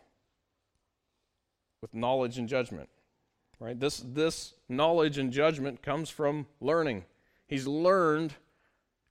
with 1.82 1.96
knowledge 1.96 2.38
and 2.38 2.48
judgment. 2.48 2.90
Right? 3.60 3.80
This, 3.80 4.04
this 4.06 4.54
knowledge 4.70 5.18
and 5.18 5.32
judgment 5.32 5.82
comes 5.82 6.10
from 6.10 6.48
learning. 6.62 7.06
He's 7.48 7.66
learned 7.66 8.36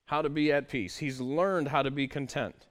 how 0.07 0.23
to 0.23 0.29
be 0.29 0.53
at 0.53 0.69
peace, 0.69 0.99
he's 0.99 1.21
learned 1.21 1.69
how 1.69 1.83
to 1.83 1.91
be 1.91 2.07
content. 2.07 2.67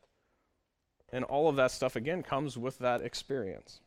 And 1.12 1.26
all 1.26 1.50
of 1.50 1.56
that 1.58 1.72
stuff, 1.72 1.96
again, 1.96 2.24
comes 2.24 2.58
with 2.58 2.80
that 2.80 3.02
experience. 3.02 3.82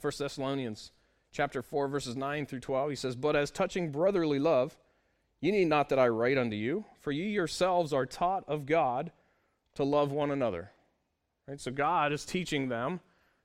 1 0.00 0.12
Thessalonians 0.18 0.90
chapter 1.32 1.62
4, 1.62 1.88
verses 1.88 2.16
9 2.16 2.46
through 2.46 2.60
12, 2.60 2.90
he 2.90 2.96
says, 2.96 3.16
But 3.16 3.36
as 3.36 3.50
touching 3.50 3.92
brotherly 3.92 4.38
love, 4.38 4.76
ye 5.40 5.52
need 5.52 5.66
not 5.66 5.88
that 5.90 5.98
I 5.98 6.08
write 6.08 6.38
unto 6.38 6.56
you, 6.56 6.84
for 7.00 7.12
ye 7.12 7.28
yourselves 7.28 7.92
are 7.92 8.06
taught 8.06 8.44
of 8.48 8.66
God 8.66 9.12
to 9.74 9.84
love 9.84 10.10
one 10.10 10.30
another. 10.30 10.72
Right? 11.46 11.60
So 11.60 11.70
God 11.70 12.12
is 12.12 12.24
teaching 12.24 12.68
them 12.68 13.00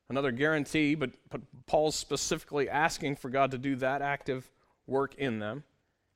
another 0.10 0.32
guarantee, 0.32 0.96
but, 0.96 1.12
but 1.30 1.42
Paul's 1.68 1.96
specifically 1.96 2.70
asking 2.70 3.18
for 3.18 3.30
God 3.30 3.52
to 3.52 3.58
do 3.58 3.76
that 3.78 4.02
active 4.02 4.50
work 4.88 5.16
in 5.16 5.40
them. 5.40 5.64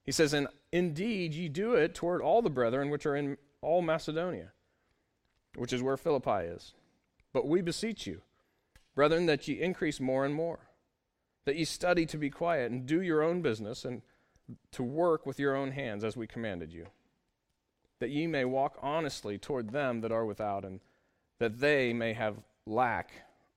He 0.04 0.12
says, 0.12 0.34
And 0.34 0.48
indeed 0.72 1.34
ye 1.34 1.50
do 1.50 1.76
it 1.76 1.96
toward 1.96 2.22
all 2.22 2.42
the 2.42 2.50
brethren 2.50 2.90
which 2.90 3.06
are 3.06 3.16
in 3.16 3.38
all 3.62 3.82
Macedonia, 3.82 4.52
which 5.56 5.74
is 5.74 5.82
where 5.82 5.98
Philippi 5.98 6.46
is. 6.46 6.74
But 7.34 7.48
we 7.48 7.62
beseech 7.62 8.08
you, 8.08 8.22
brethren, 8.96 9.26
that 9.26 9.48
ye 9.48 9.62
increase 9.62 10.00
more 10.00 10.26
and 10.26 10.34
more, 10.34 10.60
that 11.46 11.56
ye 11.56 11.66
study 11.66 12.06
to 12.08 12.18
be 12.18 12.30
quiet 12.30 12.72
and 12.72 12.86
do 12.86 13.02
your 13.02 13.22
own 13.22 13.42
business 13.42 13.86
and 13.86 14.02
to 14.72 14.84
work 14.84 15.26
with 15.26 15.40
your 15.40 15.56
own 15.56 15.72
hands 15.72 16.04
as 16.04 16.16
we 16.16 16.28
commanded 16.28 16.72
you, 16.72 16.88
that 18.00 18.10
ye 18.10 18.28
may 18.28 18.46
walk 18.46 18.78
honestly 18.82 19.38
toward 19.38 19.72
them 19.72 20.02
that 20.02 20.12
are 20.12 20.26
without 20.26 20.64
and 20.64 20.80
that 21.40 21.60
they 21.60 21.94
may 21.94 22.14
have 22.14 22.38
lack 22.66 23.12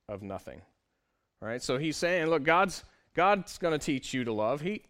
of 0.07 0.21
nothing. 0.21 0.61
All 1.41 1.47
right? 1.47 1.61
So 1.61 1.77
he's 1.77 1.97
saying, 1.97 2.27
look, 2.27 2.43
God's 2.43 2.83
God's 3.15 3.57
going 3.57 3.77
to 3.77 3.83
teach 3.83 4.13
you 4.13 4.23
to 4.23 4.33
love. 4.33 4.61
He 4.61 4.83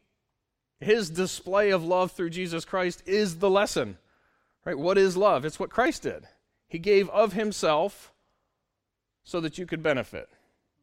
his 0.80 1.10
display 1.10 1.72
of 1.72 1.84
love 1.84 2.12
through 2.12 2.30
Jesus 2.30 2.64
Christ 2.64 3.04
is 3.06 3.38
the 3.38 3.50
lesson. 3.50 3.98
Right? 4.66 4.78
What 4.78 4.98
is 4.98 5.18
love? 5.18 5.46
It's 5.46 5.60
what 5.60 5.70
Christ 5.70 6.04
did. 6.04 6.28
He 6.70 6.80
gave 6.80 7.10
of 7.10 7.34
himself 7.34 8.14
so 9.24 9.42
that 9.42 9.58
you 9.58 9.66
could 9.66 9.84
benefit. 9.84 10.30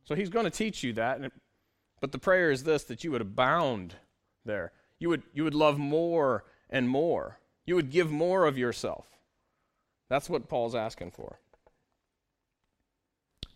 So 0.04 0.14
he's 0.14 0.28
going 0.28 0.44
to 0.44 0.50
teach 0.50 0.82
you 0.82 0.92
that, 0.94 1.20
but 2.00 2.12
the 2.12 2.18
prayer 2.18 2.50
is 2.50 2.64
this 2.64 2.84
that 2.84 3.02
you 3.02 3.12
would 3.12 3.20
abound 3.22 3.94
there. 4.44 4.72
You 4.98 5.08
would 5.08 5.22
you 5.32 5.44
would 5.44 5.54
love 5.54 5.78
more 5.78 6.44
and 6.68 6.88
more. 6.88 7.38
You 7.64 7.74
would 7.76 7.90
give 7.90 8.10
more 8.10 8.46
of 8.46 8.58
yourself. 8.58 9.06
That's 10.08 10.30
what 10.30 10.48
Paul's 10.48 10.74
asking 10.74 11.12
for. 11.12 11.38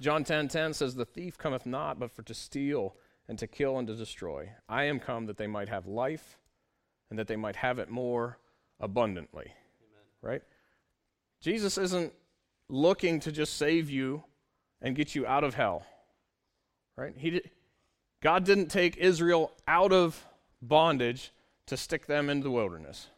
John 0.00 0.24
10:10 0.24 0.26
10, 0.26 0.48
10 0.48 0.72
says 0.74 0.94
the 0.94 1.04
thief 1.04 1.36
cometh 1.36 1.66
not 1.66 1.98
but 1.98 2.10
for 2.10 2.22
to 2.22 2.34
steal 2.34 2.96
and 3.28 3.38
to 3.38 3.46
kill 3.46 3.78
and 3.78 3.86
to 3.86 3.94
destroy. 3.94 4.50
I 4.68 4.84
am 4.84 4.98
come 4.98 5.26
that 5.26 5.36
they 5.36 5.46
might 5.46 5.68
have 5.68 5.86
life 5.86 6.38
and 7.10 7.18
that 7.18 7.28
they 7.28 7.36
might 7.36 7.56
have 7.56 7.78
it 7.78 7.90
more 7.90 8.38
abundantly. 8.80 9.46
Amen. 9.46 10.04
Right? 10.22 10.42
Jesus 11.40 11.78
isn't 11.78 12.12
looking 12.70 13.20
to 13.20 13.32
just 13.32 13.56
save 13.56 13.90
you 13.90 14.24
and 14.80 14.96
get 14.96 15.14
you 15.14 15.26
out 15.26 15.44
of 15.44 15.54
hell. 15.54 15.84
Right? 16.96 17.14
He 17.16 17.30
did, 17.30 17.50
God 18.22 18.44
didn't 18.44 18.68
take 18.68 18.96
Israel 18.96 19.52
out 19.66 19.92
of 19.92 20.24
bondage 20.62 21.32
to 21.66 21.76
stick 21.76 22.06
them 22.06 22.28
into 22.28 22.44
the 22.44 22.50
wilderness 22.50 23.08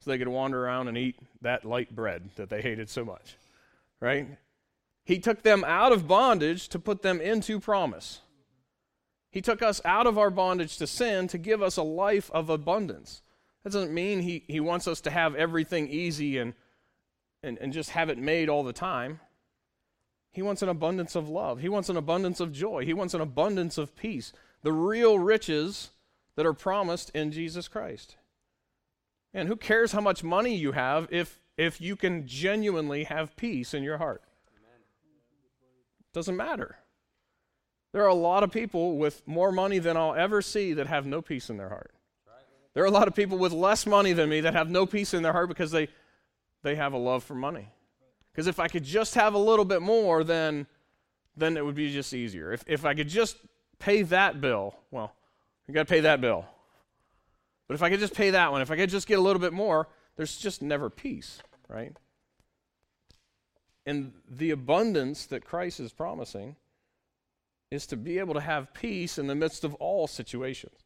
so 0.00 0.10
they 0.10 0.18
could 0.18 0.28
wander 0.28 0.64
around 0.64 0.88
and 0.88 0.96
eat 0.96 1.16
that 1.42 1.64
light 1.64 1.94
bread 1.94 2.30
that 2.36 2.48
they 2.48 2.62
hated 2.62 2.88
so 2.88 3.04
much. 3.04 3.36
Right? 4.00 4.38
He 5.04 5.18
took 5.18 5.42
them 5.42 5.64
out 5.64 5.92
of 5.92 6.08
bondage 6.08 6.68
to 6.68 6.78
put 6.78 7.02
them 7.02 7.20
into 7.20 7.60
promise. 7.60 8.20
He 9.30 9.40
took 9.40 9.62
us 9.62 9.80
out 9.84 10.06
of 10.06 10.18
our 10.18 10.30
bondage 10.30 10.76
to 10.78 10.86
sin 10.86 11.28
to 11.28 11.38
give 11.38 11.62
us 11.62 11.76
a 11.76 11.82
life 11.82 12.30
of 12.32 12.50
abundance. 12.50 13.22
That 13.62 13.72
doesn't 13.72 13.92
mean 13.92 14.20
he, 14.20 14.44
he 14.48 14.58
wants 14.58 14.88
us 14.88 15.00
to 15.02 15.10
have 15.10 15.34
everything 15.34 15.88
easy 15.88 16.38
and, 16.38 16.54
and, 17.42 17.58
and 17.58 17.72
just 17.72 17.90
have 17.90 18.08
it 18.08 18.18
made 18.18 18.48
all 18.48 18.62
the 18.62 18.72
time. 18.72 19.20
He 20.32 20.42
wants 20.42 20.62
an 20.62 20.68
abundance 20.68 21.16
of 21.16 21.28
love. 21.28 21.60
He 21.60 21.68
wants 21.68 21.88
an 21.88 21.96
abundance 21.96 22.40
of 22.40 22.52
joy. 22.52 22.84
He 22.84 22.94
wants 22.94 23.14
an 23.14 23.20
abundance 23.20 23.78
of 23.78 23.96
peace. 23.96 24.32
The 24.62 24.72
real 24.72 25.18
riches 25.18 25.90
that 26.36 26.46
are 26.46 26.52
promised 26.52 27.10
in 27.10 27.32
Jesus 27.32 27.66
Christ. 27.66 28.16
And 29.34 29.48
who 29.48 29.56
cares 29.56 29.92
how 29.92 30.00
much 30.00 30.22
money 30.22 30.54
you 30.54 30.72
have 30.72 31.08
if, 31.10 31.40
if 31.56 31.80
you 31.80 31.96
can 31.96 32.26
genuinely 32.26 33.04
have 33.04 33.36
peace 33.36 33.74
in 33.74 33.82
your 33.82 33.98
heart? 33.98 34.22
Doesn't 36.12 36.36
matter. 36.36 36.76
There 37.92 38.02
are 38.02 38.08
a 38.08 38.14
lot 38.14 38.42
of 38.42 38.52
people 38.52 38.98
with 38.98 39.26
more 39.26 39.50
money 39.50 39.78
than 39.78 39.96
I'll 39.96 40.14
ever 40.14 40.42
see 40.42 40.74
that 40.74 40.86
have 40.86 41.06
no 41.06 41.22
peace 41.22 41.50
in 41.50 41.56
their 41.56 41.68
heart. 41.68 41.92
There 42.72 42.84
are 42.84 42.86
a 42.86 42.92
lot 42.92 43.08
of 43.08 43.16
people 43.16 43.36
with 43.38 43.52
less 43.52 43.84
money 43.84 44.12
than 44.12 44.28
me 44.28 44.42
that 44.42 44.54
have 44.54 44.70
no 44.70 44.86
peace 44.86 45.12
in 45.12 45.24
their 45.24 45.32
heart 45.32 45.48
because 45.48 45.72
they, 45.72 45.88
they 46.62 46.74
have 46.74 46.92
a 46.92 46.98
love 46.98 47.24
for 47.24 47.34
money. 47.34 47.68
Because 48.32 48.46
if 48.46 48.60
I 48.60 48.68
could 48.68 48.84
just 48.84 49.14
have 49.14 49.34
a 49.34 49.38
little 49.38 49.64
bit 49.64 49.82
more, 49.82 50.24
then, 50.24 50.66
then 51.36 51.56
it 51.56 51.64
would 51.64 51.74
be 51.74 51.92
just 51.92 52.14
easier. 52.14 52.52
If, 52.52 52.64
if 52.66 52.84
I 52.84 52.94
could 52.94 53.08
just 53.08 53.36
pay 53.78 54.02
that 54.02 54.40
bill, 54.40 54.74
well, 54.90 55.14
you 55.66 55.74
got 55.74 55.86
to 55.86 55.92
pay 55.92 56.00
that 56.00 56.20
bill. 56.20 56.44
But 57.66 57.74
if 57.74 57.82
I 57.82 57.90
could 57.90 58.00
just 58.00 58.14
pay 58.14 58.30
that 58.30 58.50
one, 58.52 58.62
if 58.62 58.70
I 58.70 58.76
could 58.76 58.90
just 58.90 59.06
get 59.06 59.18
a 59.18 59.22
little 59.22 59.40
bit 59.40 59.52
more, 59.52 59.88
there's 60.16 60.36
just 60.36 60.62
never 60.62 60.90
peace, 60.90 61.40
right? 61.68 61.96
And 63.86 64.12
the 64.28 64.50
abundance 64.50 65.26
that 65.26 65.44
Christ 65.44 65.80
is 65.80 65.92
promising 65.92 66.56
is 67.70 67.86
to 67.86 67.96
be 67.96 68.18
able 68.18 68.34
to 68.34 68.40
have 68.40 68.74
peace 68.74 69.18
in 69.18 69.26
the 69.26 69.34
midst 69.34 69.64
of 69.64 69.74
all 69.74 70.06
situations. 70.06 70.76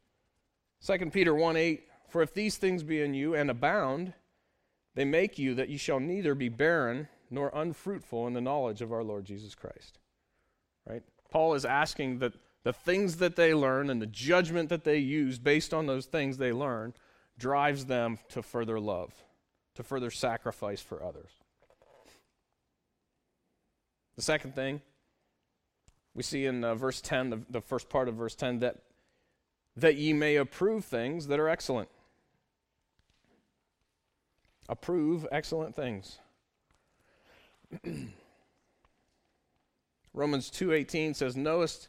2 0.87 1.11
Peter 1.11 1.35
1 1.35 1.57
8, 1.57 1.85
for 2.09 2.23
if 2.23 2.35
these 2.35 2.57
things 2.57 2.83
be 2.83 3.01
in 3.01 3.15
you 3.15 3.35
and 3.35 3.51
abound, 3.51 4.13
they 4.95 5.05
make 5.05 5.39
you 5.39 5.55
that 5.55 5.69
you 5.69 5.79
shall 5.79 6.01
neither 6.01 6.35
be 6.35 6.49
barren 6.49 7.09
nor 7.31 7.51
unfruitful 7.55 8.27
in 8.27 8.33
the 8.33 8.41
knowledge 8.41 8.81
of 8.81 8.93
our 8.93 9.03
Lord 9.03 9.25
Jesus 9.25 9.55
Christ. 9.55 9.99
Right? 10.87 11.03
Paul 11.31 11.55
is 11.55 11.65
asking 11.65 12.19
that 12.21 12.35
the 12.63 12.73
things 12.73 13.17
that 13.17 13.37
they 13.37 13.55
learn 13.55 13.91
and 13.91 14.01
the 14.01 14.07
judgment 14.07 14.69
that 14.69 14.85
they 14.85 14.99
use 14.99 15.39
based 15.39 15.75
on 15.75 15.87
those 15.87 16.07
things 16.07 16.39
they 16.39 16.53
learn 16.53 16.95
drives 17.39 17.87
them 17.87 18.19
to 18.31 18.43
further 18.43 18.79
love, 18.79 19.13
to 19.75 19.83
further 19.83 20.11
sacrifice 20.11 20.81
for 20.81 21.03
others. 21.05 21.31
The 24.17 24.23
second 24.23 24.55
thing 24.55 24.81
we 26.15 26.23
see 26.23 26.47
in 26.47 26.63
uh, 26.63 26.77
verse 26.77 27.01
10, 27.01 27.31
the, 27.31 27.41
the 27.51 27.61
first 27.61 27.89
part 27.89 28.09
of 28.09 28.15
verse 28.15 28.37
10, 28.37 28.61
that, 28.61 28.77
that 29.77 29.97
ye 29.97 30.13
may 30.13 30.37
approve 30.37 30.85
things 30.85 31.27
that 31.27 31.41
are 31.41 31.49
excellent. 31.49 31.89
Approve 34.69 35.27
excellent 35.31 35.75
things. 35.75 36.19
Romans 40.15 40.51
2:18 40.51 41.17
says 41.17 41.37
knowest 41.37 41.89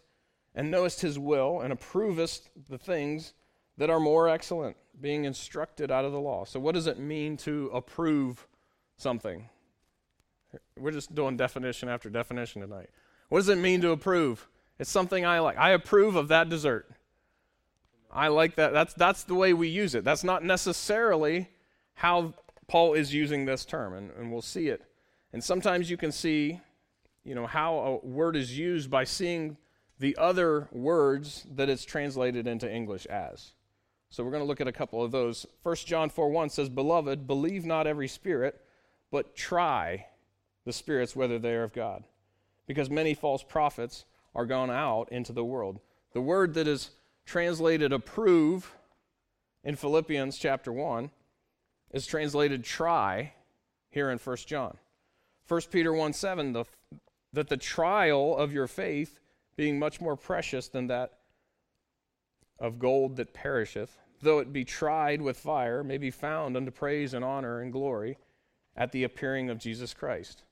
and 0.55 0.71
knowest 0.71 1.01
his 1.01 1.19
will 1.19 1.61
and 1.61 1.73
approvest 1.73 2.49
the 2.69 2.77
things 2.77 3.33
that 3.77 3.89
are 3.89 3.99
more 3.99 4.29
excellent 4.29 4.77
being 4.99 5.25
instructed 5.25 5.91
out 5.91 6.05
of 6.05 6.11
the 6.11 6.19
law. 6.19 6.45
So 6.45 6.59
what 6.59 6.75
does 6.75 6.87
it 6.87 6.97
mean 6.97 7.37
to 7.37 7.69
approve 7.73 8.47
something? 8.97 9.49
We're 10.77 10.91
just 10.91 11.13
doing 11.13 11.35
definition 11.35 11.89
after 11.89 12.09
definition 12.09 12.61
tonight. 12.61 12.89
What 13.29 13.39
does 13.39 13.49
it 13.49 13.57
mean 13.57 13.81
to 13.81 13.91
approve? 13.91 14.47
It's 14.79 14.89
something 14.89 15.25
I 15.25 15.39
like. 15.39 15.57
I 15.57 15.71
approve 15.71 16.15
of 16.15 16.29
that 16.29 16.49
dessert. 16.49 16.89
I 18.11 18.29
like 18.29 18.55
that. 18.55 18.71
That's, 18.71 18.93
that's 18.93 19.23
the 19.23 19.35
way 19.35 19.53
we 19.53 19.67
use 19.67 19.93
it. 19.95 20.05
That's 20.05 20.23
not 20.23 20.43
necessarily 20.43 21.49
how 21.95 22.33
Paul 22.67 22.93
is 22.93 23.13
using 23.13 23.45
this 23.45 23.65
term, 23.65 23.93
and, 23.93 24.11
and 24.11 24.31
we'll 24.31 24.41
see 24.41 24.67
it. 24.67 24.83
And 25.33 25.43
sometimes 25.43 25.89
you 25.89 25.97
can 25.97 26.11
see, 26.11 26.59
you 27.23 27.35
know, 27.35 27.47
how 27.47 27.77
a 28.03 28.05
word 28.05 28.35
is 28.35 28.57
used 28.57 28.89
by 28.89 29.03
seeing 29.03 29.57
the 29.99 30.15
other 30.17 30.67
words 30.71 31.45
that 31.55 31.69
it's 31.69 31.85
translated 31.85 32.47
into 32.47 32.71
English 32.71 33.05
as. 33.05 33.53
So 34.09 34.23
we're 34.23 34.31
going 34.31 34.43
to 34.43 34.47
look 34.47 34.61
at 34.61 34.67
a 34.67 34.71
couple 34.71 35.03
of 35.03 35.11
those. 35.11 35.45
1 35.63 35.75
John 35.85 36.09
4 36.09 36.29
1 36.29 36.49
says, 36.49 36.69
Beloved, 36.69 37.27
believe 37.27 37.65
not 37.65 37.87
every 37.87 38.07
spirit, 38.07 38.61
but 39.11 39.35
try 39.35 40.07
the 40.65 40.73
spirits 40.73 41.15
whether 41.15 41.37
they 41.39 41.53
are 41.53 41.63
of 41.63 41.73
God 41.73 42.03
because 42.67 42.89
many 42.89 43.13
false 43.13 43.43
prophets 43.43 44.05
are 44.33 44.45
gone 44.45 44.71
out 44.71 45.11
into 45.11 45.33
the 45.33 45.43
world. 45.43 45.79
The 46.13 46.21
word 46.21 46.53
that 46.55 46.67
is 46.67 46.91
translated 47.25 47.93
approve 47.93 48.73
in 49.63 49.75
Philippians 49.75 50.37
chapter 50.37 50.71
1 50.71 51.09
is 51.95 52.05
translated 52.05 52.61
try 52.61 53.33
here 53.89 54.11
in 54.11 54.19
1 54.19 54.37
John. 54.45 54.77
1 55.47 55.61
Peter 55.71 55.93
1 55.93 56.11
7, 56.11 56.51
the, 56.51 56.65
that 57.31 57.47
the 57.47 57.57
trial 57.57 58.35
of 58.35 58.51
your 58.51 58.67
faith, 58.67 59.19
being 59.55 59.79
much 59.79 60.01
more 60.01 60.17
precious 60.17 60.67
than 60.67 60.87
that 60.87 61.13
of 62.59 62.79
gold 62.79 63.15
that 63.15 63.33
perisheth, 63.33 63.97
though 64.21 64.39
it 64.39 64.51
be 64.51 64.65
tried 64.65 65.21
with 65.21 65.37
fire, 65.37 65.83
may 65.83 65.97
be 65.97 66.11
found 66.11 66.57
unto 66.57 66.69
praise 66.69 67.13
and 67.13 67.23
honor 67.23 67.61
and 67.61 67.71
glory 67.71 68.17
at 68.75 68.91
the 68.91 69.05
appearing 69.05 69.49
of 69.49 69.57
Jesus 69.57 69.93
Christ. 69.93 70.43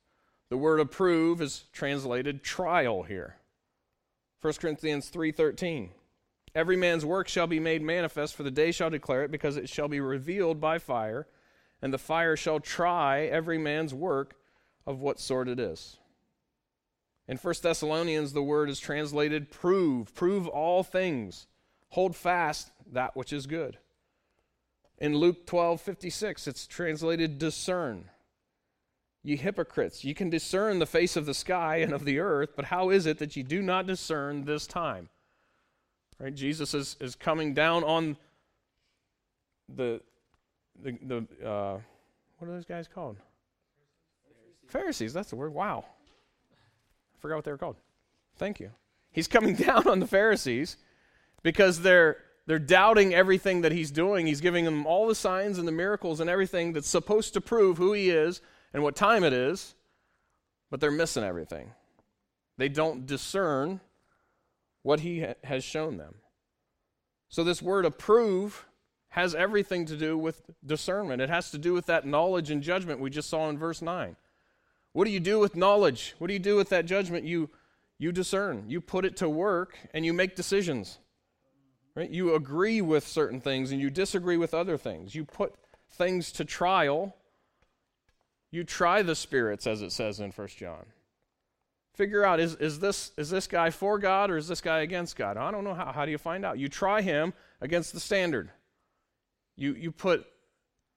The 0.49 0.57
word 0.57 0.79
approve 0.79 1.41
is 1.41 1.65
translated 1.73 2.41
trial 2.41 3.03
here. 3.03 3.35
1 4.41 4.53
Corinthians 4.61 5.09
3:13. 5.09 5.89
Every 6.55 6.77
man's 6.77 7.03
work 7.03 7.27
shall 7.27 7.47
be 7.47 7.59
made 7.59 7.81
manifest 7.81 8.35
for 8.35 8.43
the 8.43 8.51
day 8.51 8.71
shall 8.71 8.89
declare 8.89 9.23
it 9.23 9.31
because 9.31 9.57
it 9.57 9.69
shall 9.69 9.87
be 9.87 9.99
revealed 9.99 10.61
by 10.61 10.77
fire 10.77 11.27
and 11.81 11.93
the 11.93 11.97
fire 11.97 12.37
shall 12.37 12.61
try 12.61 13.23
every 13.23 13.57
man's 13.57 13.93
work 13.93 14.35
of 14.85 15.01
what 15.01 15.19
sort 15.19 15.49
it 15.49 15.59
is. 15.59 15.97
In 17.27 17.37
1 17.37 17.55
Thessalonians 17.61 18.33
the 18.33 18.43
word 18.43 18.69
is 18.69 18.79
translated 18.79 19.51
prove, 19.51 20.13
prove 20.13 20.47
all 20.47 20.83
things. 20.83 21.47
Hold 21.89 22.15
fast 22.15 22.71
that 22.91 23.15
which 23.15 23.33
is 23.33 23.47
good. 23.47 23.79
In 24.99 25.17
Luke 25.17 25.45
12:56 25.45 26.47
it's 26.47 26.67
translated 26.67 27.37
discern. 27.37 28.09
Ye 29.23 29.37
hypocrites, 29.37 30.03
ye 30.03 30.13
can 30.13 30.29
discern 30.29 30.79
the 30.79 30.85
face 30.85 31.15
of 31.15 31.25
the 31.25 31.33
sky 31.33 31.77
and 31.77 31.93
of 31.93 32.05
the 32.05 32.19
earth, 32.19 32.51
but 32.55 32.65
how 32.65 32.89
is 32.89 33.05
it 33.05 33.17
that 33.17 33.35
ye 33.35 33.43
do 33.43 33.61
not 33.61 33.87
discern 33.87 34.45
this 34.45 34.67
time? 34.67 35.09
Right? 36.19 36.33
Jesus 36.33 36.73
is, 36.73 36.95
is 36.99 37.15
coming 37.15 37.53
down 37.53 37.83
on 37.83 38.17
the, 39.73 40.01
the, 40.81 40.97
the 41.01 41.47
uh, 41.47 41.79
what 42.37 42.47
are 42.47 42.51
those 42.51 42.65
guys 42.65 42.87
called? 42.87 43.17
Pharisees. 44.25 44.71
Pharisees, 44.71 45.13
that's 45.13 45.29
the 45.29 45.35
word. 45.35 45.53
Wow. 45.53 45.85
I 47.15 47.19
forgot 47.19 47.35
what 47.35 47.45
they 47.45 47.51
were 47.51 47.57
called. 47.57 47.77
Thank 48.37 48.59
you. 48.59 48.71
He's 49.11 49.27
coming 49.27 49.55
down 49.67 49.87
on 49.87 49.99
the 49.99 50.07
Pharisees 50.07 50.77
because 51.41 51.81
they're 51.81 52.17
they're 52.45 52.59
doubting 52.59 53.13
everything 53.13 53.61
that 53.61 53.71
he's 53.71 53.89
doing. 53.89 54.27
He's 54.27 54.41
giving 54.41 54.65
them 54.65 54.85
all 54.85 55.07
the 55.07 55.15
signs 55.15 55.57
and 55.57 55.67
the 55.67 55.71
miracles 55.71 56.19
and 56.19 56.29
everything 56.29 56.73
that's 56.73 56.89
supposed 56.89 57.33
to 57.35 57.41
prove 57.41 57.77
who 57.77 57.93
he 57.93 58.09
is 58.09 58.41
and 58.73 58.83
what 58.83 58.95
time 58.95 59.23
it 59.23 59.31
is, 59.31 59.75
but 60.69 60.81
they're 60.81 60.91
missing 60.91 61.23
everything. 61.23 61.71
They 62.57 62.67
don't 62.67 63.05
discern 63.05 63.79
what 64.83 65.01
he 65.01 65.21
ha- 65.21 65.33
has 65.43 65.63
shown 65.63 65.97
them. 65.97 66.15
So, 67.29 67.43
this 67.43 67.61
word 67.61 67.85
approve 67.85 68.65
has 69.09 69.33
everything 69.35 69.85
to 69.87 69.97
do 69.97 70.17
with 70.17 70.41
discernment. 70.65 71.21
It 71.21 71.29
has 71.29 71.51
to 71.51 71.57
do 71.57 71.73
with 71.73 71.87
that 71.87 72.05
knowledge 72.05 72.51
and 72.51 72.61
judgment 72.61 72.99
we 72.99 73.09
just 73.09 73.29
saw 73.29 73.49
in 73.49 73.57
verse 73.57 73.81
9. 73.81 74.15
What 74.91 75.05
do 75.05 75.11
you 75.11 75.19
do 75.19 75.39
with 75.39 75.55
knowledge? 75.55 76.15
What 76.19 76.27
do 76.27 76.33
you 76.33 76.39
do 76.39 76.55
with 76.55 76.69
that 76.69 76.85
judgment? 76.85 77.25
You, 77.25 77.49
you 77.97 78.11
discern, 78.11 78.65
you 78.67 78.81
put 78.81 79.05
it 79.05 79.17
to 79.17 79.29
work, 79.29 79.77
and 79.93 80.05
you 80.05 80.13
make 80.13 80.35
decisions. 80.35 80.99
Right? 81.95 82.09
You 82.09 82.35
agree 82.35 82.81
with 82.81 83.07
certain 83.07 83.39
things 83.39 83.71
and 83.71 83.79
you 83.79 83.91
disagree 83.91 84.37
with 84.37 84.55
other 84.55 84.77
things. 84.77 85.13
You 85.13 85.25
put 85.25 85.53
things 85.91 86.31
to 86.33 86.45
trial 86.45 87.15
you 88.53 88.63
try 88.63 89.01
the 89.01 89.15
spirits, 89.15 89.65
as 89.65 89.81
it 89.81 89.91
says 89.91 90.19
in 90.19 90.29
1 90.29 90.47
John. 90.49 90.85
Figure 91.93 92.25
out 92.25 92.39
is, 92.39 92.55
is, 92.55 92.79
this, 92.79 93.11
is 93.17 93.29
this 93.29 93.45
guy 93.45 93.69
for 93.69 93.99
God 93.99 94.31
or 94.31 94.37
is 94.37 94.47
this 94.47 94.61
guy 94.61 94.79
against 94.79 95.15
God? 95.15 95.37
I 95.37 95.51
don't 95.51 95.63
know 95.63 95.75
how. 95.75 95.91
How 95.91 96.05
do 96.05 96.11
you 96.11 96.17
find 96.17 96.43
out? 96.43 96.57
You 96.57 96.67
try 96.67 97.01
him 97.01 97.33
against 97.61 97.93
the 97.93 97.99
standard. 97.99 98.49
You, 99.55 99.73
you 99.75 99.91
put 99.91 100.25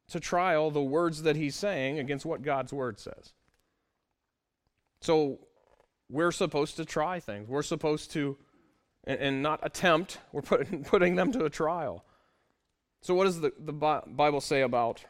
to 0.09 0.21
trial 0.21 0.71
the 0.71 0.83
words 0.83 1.23
that 1.23 1.37
he's 1.37 1.55
saying 1.55 1.99
against 1.99 2.25
what 2.25 2.43
God's 2.43 2.73
word 2.73 2.99
says. 2.99 3.35
So 5.03 5.41
we're 6.09 6.33
supposed 6.33 6.77
to 6.77 6.85
try 6.85 7.21
things. 7.21 7.49
We're 7.49 7.63
supposed 7.63 8.13
to, 8.13 8.39
and, 9.05 9.19
and 9.21 9.43
not 9.43 9.61
attempt, 9.63 10.19
we're 10.33 10.43
putting, 10.43 10.85
putting 10.93 11.17
them 11.17 11.33
to 11.33 11.45
a 11.45 11.51
trial. 11.51 12.05
So, 13.03 13.15
what 13.15 13.25
does 13.25 13.41
the, 13.41 13.53
the 13.59 13.73
Bible 13.73 14.41
say 14.41 14.63
about 14.63 15.05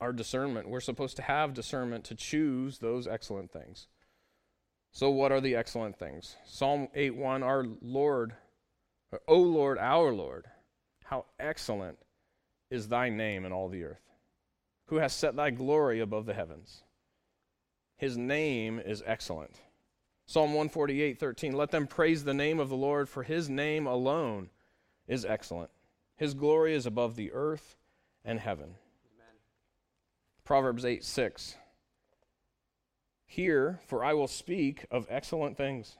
our 0.00 0.12
discernment? 0.12 0.68
We're 0.68 0.80
supposed 0.80 1.16
to 1.16 1.22
have 1.22 1.54
discernment 1.54 2.04
to 2.06 2.14
choose 2.14 2.78
those 2.78 3.06
excellent 3.06 3.52
things. 3.52 3.86
So, 4.92 5.10
what 5.10 5.32
are 5.32 5.40
the 5.40 5.54
excellent 5.54 5.98
things? 5.98 6.36
Psalm 6.46 6.88
8 6.94 7.16
1 7.16 7.42
Our 7.42 7.66
Lord, 7.80 8.34
O 9.26 9.38
Lord, 9.38 9.78
our 9.78 10.12
Lord, 10.12 10.46
how 11.04 11.26
excellent 11.38 11.98
is 12.70 12.88
thy 12.88 13.08
name 13.08 13.44
in 13.44 13.52
all 13.52 13.68
the 13.68 13.84
earth, 13.84 14.02
who 14.86 14.96
has 14.96 15.12
set 15.12 15.36
thy 15.36 15.50
glory 15.50 16.00
above 16.00 16.26
the 16.26 16.34
heavens. 16.34 16.82
His 17.96 18.16
name 18.16 18.78
is 18.78 19.02
excellent. 19.06 19.60
Psalm 20.26 20.50
148, 20.50 21.18
13. 21.18 21.52
Let 21.52 21.70
them 21.70 21.86
praise 21.86 22.22
the 22.22 22.34
name 22.34 22.60
of 22.60 22.68
the 22.68 22.76
Lord, 22.76 23.08
for 23.08 23.22
his 23.22 23.48
name 23.48 23.86
alone 23.86 24.50
is 25.06 25.24
excellent. 25.24 25.70
His 26.16 26.34
glory 26.34 26.74
is 26.74 26.84
above 26.84 27.16
the 27.16 27.32
earth 27.32 27.76
and 28.24 28.38
heaven. 28.38 28.66
Amen. 28.66 29.34
Proverbs 30.44 30.84
8, 30.84 31.02
6. 31.02 31.56
Hear, 33.30 33.78
for 33.86 34.02
I 34.02 34.14
will 34.14 34.26
speak 34.26 34.86
of 34.90 35.06
excellent 35.10 35.58
things, 35.58 35.98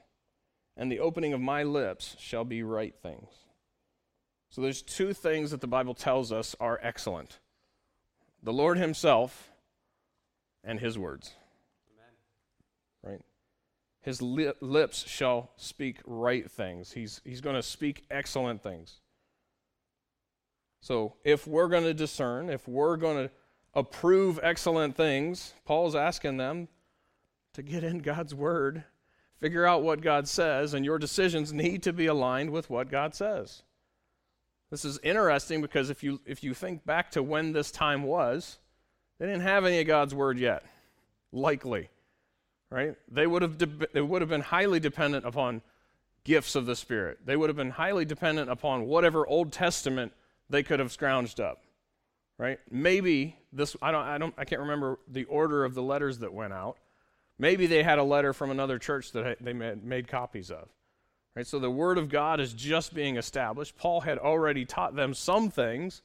and 0.79 0.91
the 0.91 0.99
opening 0.99 1.35
of 1.35 1.41
my 1.41 1.63
lips 1.63 2.17
shall 2.19 2.43
be 2.43 2.63
right 2.63 2.95
things. 3.03 3.29
So 4.49 4.63
there's 4.63 4.81
two 4.81 5.13
things 5.13 5.51
that 5.51 5.61
the 5.61 5.67
Bible 5.67 5.93
tells 5.93 6.33
us 6.33 6.57
are 6.59 6.81
excellent 6.83 7.39
the 8.43 8.53
Lord 8.53 8.79
Himself 8.79 9.51
and 10.65 10.81
His 10.81 10.97
words. 10.97 11.35
Right? 13.03 13.21
His 14.01 14.23
li- 14.23 14.53
lips 14.61 15.07
shall 15.07 15.51
speak 15.57 15.99
right 16.07 16.51
things. 16.51 16.93
He's, 16.93 17.21
he's 17.25 17.41
going 17.43 17.57
to 17.57 17.63
speak 17.63 18.05
excellent 18.11 18.63
things. 18.63 19.01
So 20.81 21.17
if 21.25 21.47
we're 21.47 21.69
going 21.69 21.85
to 21.85 21.95
discern, 21.95 22.49
if 22.49 22.67
we're 22.67 22.97
going 22.97 23.29
to 23.29 23.35
approve 23.75 24.41
excellent 24.43 24.97
things, 24.97 25.53
Paul's 25.67 25.95
asking 25.95 26.39
them 26.39 26.69
to 27.59 27.63
get 27.63 27.85
in 27.85 27.99
God's 27.99 28.35
word, 28.35 28.85
figure 29.41 29.67
out 29.67 29.83
what 29.83 30.01
God 30.01 30.27
says, 30.27 30.75
and 30.75 30.85
your 30.85 30.99
decisions 30.99 31.53
need 31.53 31.83
to 31.83 31.93
be 31.93 32.07
aligned 32.07 32.51
with 32.51 32.71
what 32.71 32.91
God 32.91 33.15
says. 33.15 33.63
This 34.71 34.85
is 34.85 34.99
interesting 35.03 35.63
because 35.63 35.91
if 35.91 36.03
you 36.03 36.21
if 36.27 36.43
you 36.43 36.55
think 36.55 36.85
back 36.85 37.11
to 37.13 37.23
when 37.23 37.53
this 37.53 37.71
time 37.71 38.03
was, 38.03 38.59
they 39.19 39.27
didn't 39.27 39.43
have 39.43 39.65
any 39.65 39.81
of 39.81 39.87
God's 39.87 40.15
word 40.15 40.39
yet. 40.39 40.65
Likely 41.33 41.89
right? 42.71 42.95
They 43.11 43.27
would 43.27 43.43
have 43.43 43.59
de- 43.59 43.89
they 43.93 44.01
would 44.01 44.23
have 44.23 44.29
been 44.29 44.41
highly 44.41 44.81
dependent 44.81 45.25
upon 45.25 45.63
gifts 46.25 46.55
of 46.55 46.67
the 46.67 46.77
Spirit. 46.77 47.19
They 47.25 47.37
would 47.37 47.49
have 47.49 47.57
been 47.57 47.71
highly 47.71 48.05
dependent 48.05 48.51
upon 48.51 48.87
whatever 48.87 49.27
Old 49.27 49.53
Testament 49.53 50.13
they 50.51 50.63
could 50.63 50.79
have 50.79 50.89
scrounged 50.89 51.41
up, 51.41 51.63
right? 52.37 52.59
Maybe 52.71 53.37
this 53.53 53.77
I 53.81 53.91
don't 53.91 54.05
I 54.05 54.19
don't 54.19 54.35
I 54.37 54.45
can't 54.45 54.61
remember 54.61 54.99
the 55.09 55.25
order 55.25 55.65
of 55.65 55.75
the 55.75 55.83
letters 55.83 56.19
that 56.19 56.33
went 56.33 56.53
out. 56.53 56.77
Maybe 57.39 57.67
they 57.67 57.83
had 57.83 57.99
a 57.99 58.05
letter 58.05 58.33
from 58.33 58.51
another 58.51 58.79
church 58.79 59.13
that 59.13 59.39
they 59.41 59.53
made, 59.53 60.09
copies 60.09 60.51
of. 60.51 60.69
Right? 61.37 61.47
So 61.47 61.59
the 61.59 61.71
word 61.71 61.99
of 61.99 62.09
God 62.09 62.41
is 62.41 62.53
just 62.53 62.95
being 62.95 63.17
established. 63.17 63.77
Paul 63.77 64.01
had 64.01 64.19
already 64.19 64.65
taught 64.65 64.97
them 64.97 65.15
some 65.15 65.51
things. 65.51 66.03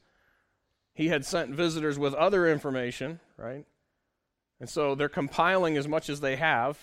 He 0.93 1.07
had 1.07 1.25
sent 1.25 1.49
visitors 1.49 1.97
with 1.97 2.13
other 2.13 2.47
information, 2.47 3.19
right? 3.35 3.65
And 4.59 4.69
so 4.69 4.93
they're 4.93 5.09
compiling 5.09 5.75
as 5.75 5.87
much 5.87 6.07
as 6.07 6.19
they 6.19 6.35
have. 6.35 6.77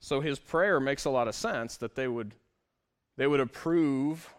So 0.00 0.20
his 0.20 0.38
prayer 0.38 0.78
makes 0.78 1.06
a 1.06 1.10
lot 1.10 1.28
of 1.28 1.34
sense 1.34 1.78
that 1.78 1.94
they 1.94 2.06
would 2.06 2.34
they 3.16 3.26
would 3.26 3.40
approve 3.40 4.34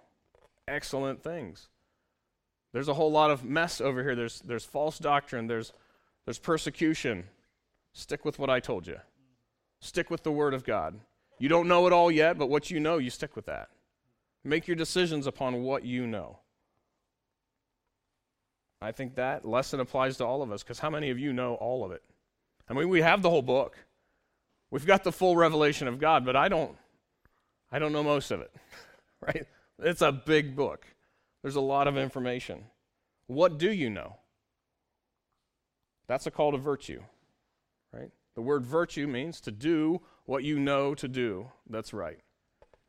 excellent 0.68 1.24
things. 1.24 1.70
There's 2.74 2.88
a 2.88 2.94
whole 2.94 3.12
lot 3.12 3.32
of 3.32 3.44
mess 3.44 3.82
over 3.82 4.04
here. 4.04 4.16
There's 4.16 4.40
there's 4.42 4.66
false 4.66 5.00
doctrine, 5.00 5.48
there's 5.48 5.74
there's 6.26 6.38
persecution. 6.38 7.24
Stick 7.98 8.26
with 8.26 8.38
what 8.38 8.50
I 8.50 8.60
told 8.60 8.86
you. 8.88 8.98
Stick 9.80 10.10
with 10.10 10.24
the 10.24 10.32
word 10.32 10.54
of 10.54 10.66
God. 10.66 11.00
You 11.40 11.48
don't 11.48 11.70
know 11.70 11.88
it 11.88 11.94
all 11.94 12.12
yet, 12.12 12.38
but 12.38 12.50
what 12.50 12.70
you 12.70 12.82
know, 12.82 12.98
you 12.98 13.10
stick 13.10 13.38
with 13.38 13.46
that. 13.46 13.70
Make 14.44 14.68
your 14.68 14.76
decisions 14.76 15.28
upon 15.28 15.64
what 15.64 15.86
you 15.86 16.06
know. 16.06 16.40
I 18.82 18.92
think 18.92 19.16
that 19.16 19.46
lesson 19.46 19.80
applies 19.80 20.18
to 20.18 20.26
all 20.26 20.42
of 20.42 20.52
us 20.52 20.62
because 20.62 20.80
how 20.80 20.90
many 20.90 21.10
of 21.10 21.18
you 21.18 21.32
know 21.32 21.56
all 21.56 21.86
of 21.86 21.94
it? 21.94 22.04
I 22.70 22.74
mean, 22.74 22.90
we 22.90 23.02
have 23.02 23.22
the 23.22 23.30
whole 23.30 23.42
book. 23.42 23.78
We've 24.72 24.86
got 24.86 25.06
the 25.06 25.14
full 25.14 25.38
revelation 25.38 25.88
of 25.88 25.98
God, 25.98 26.26
but 26.26 26.36
I 26.36 26.50
don't 26.50 26.76
I 27.72 27.80
don't 27.80 27.94
know 27.94 28.04
most 28.04 28.30
of 28.30 28.42
it. 28.42 28.54
right? 29.22 29.48
It's 29.80 30.02
a 30.02 30.12
big 30.12 30.54
book. 30.54 30.86
There's 31.44 31.56
a 31.56 31.62
lot 31.62 31.88
of 31.88 31.98
information. 31.98 32.66
What 33.28 33.58
do 33.58 33.72
you 33.72 33.90
know? 33.90 34.18
That's 36.08 36.28
a 36.28 36.32
call 36.32 36.52
to 36.52 36.58
virtue. 36.58 37.02
Right? 37.96 38.12
The 38.36 38.42
word 38.42 38.66
virtue 38.66 39.08
means 39.08 39.40
to 39.42 39.52
do 39.52 40.02
what 40.26 40.44
you 40.44 40.60
know 40.60 40.94
to 40.96 41.08
do 41.08 41.48
that's 41.70 41.94
right. 41.94 42.20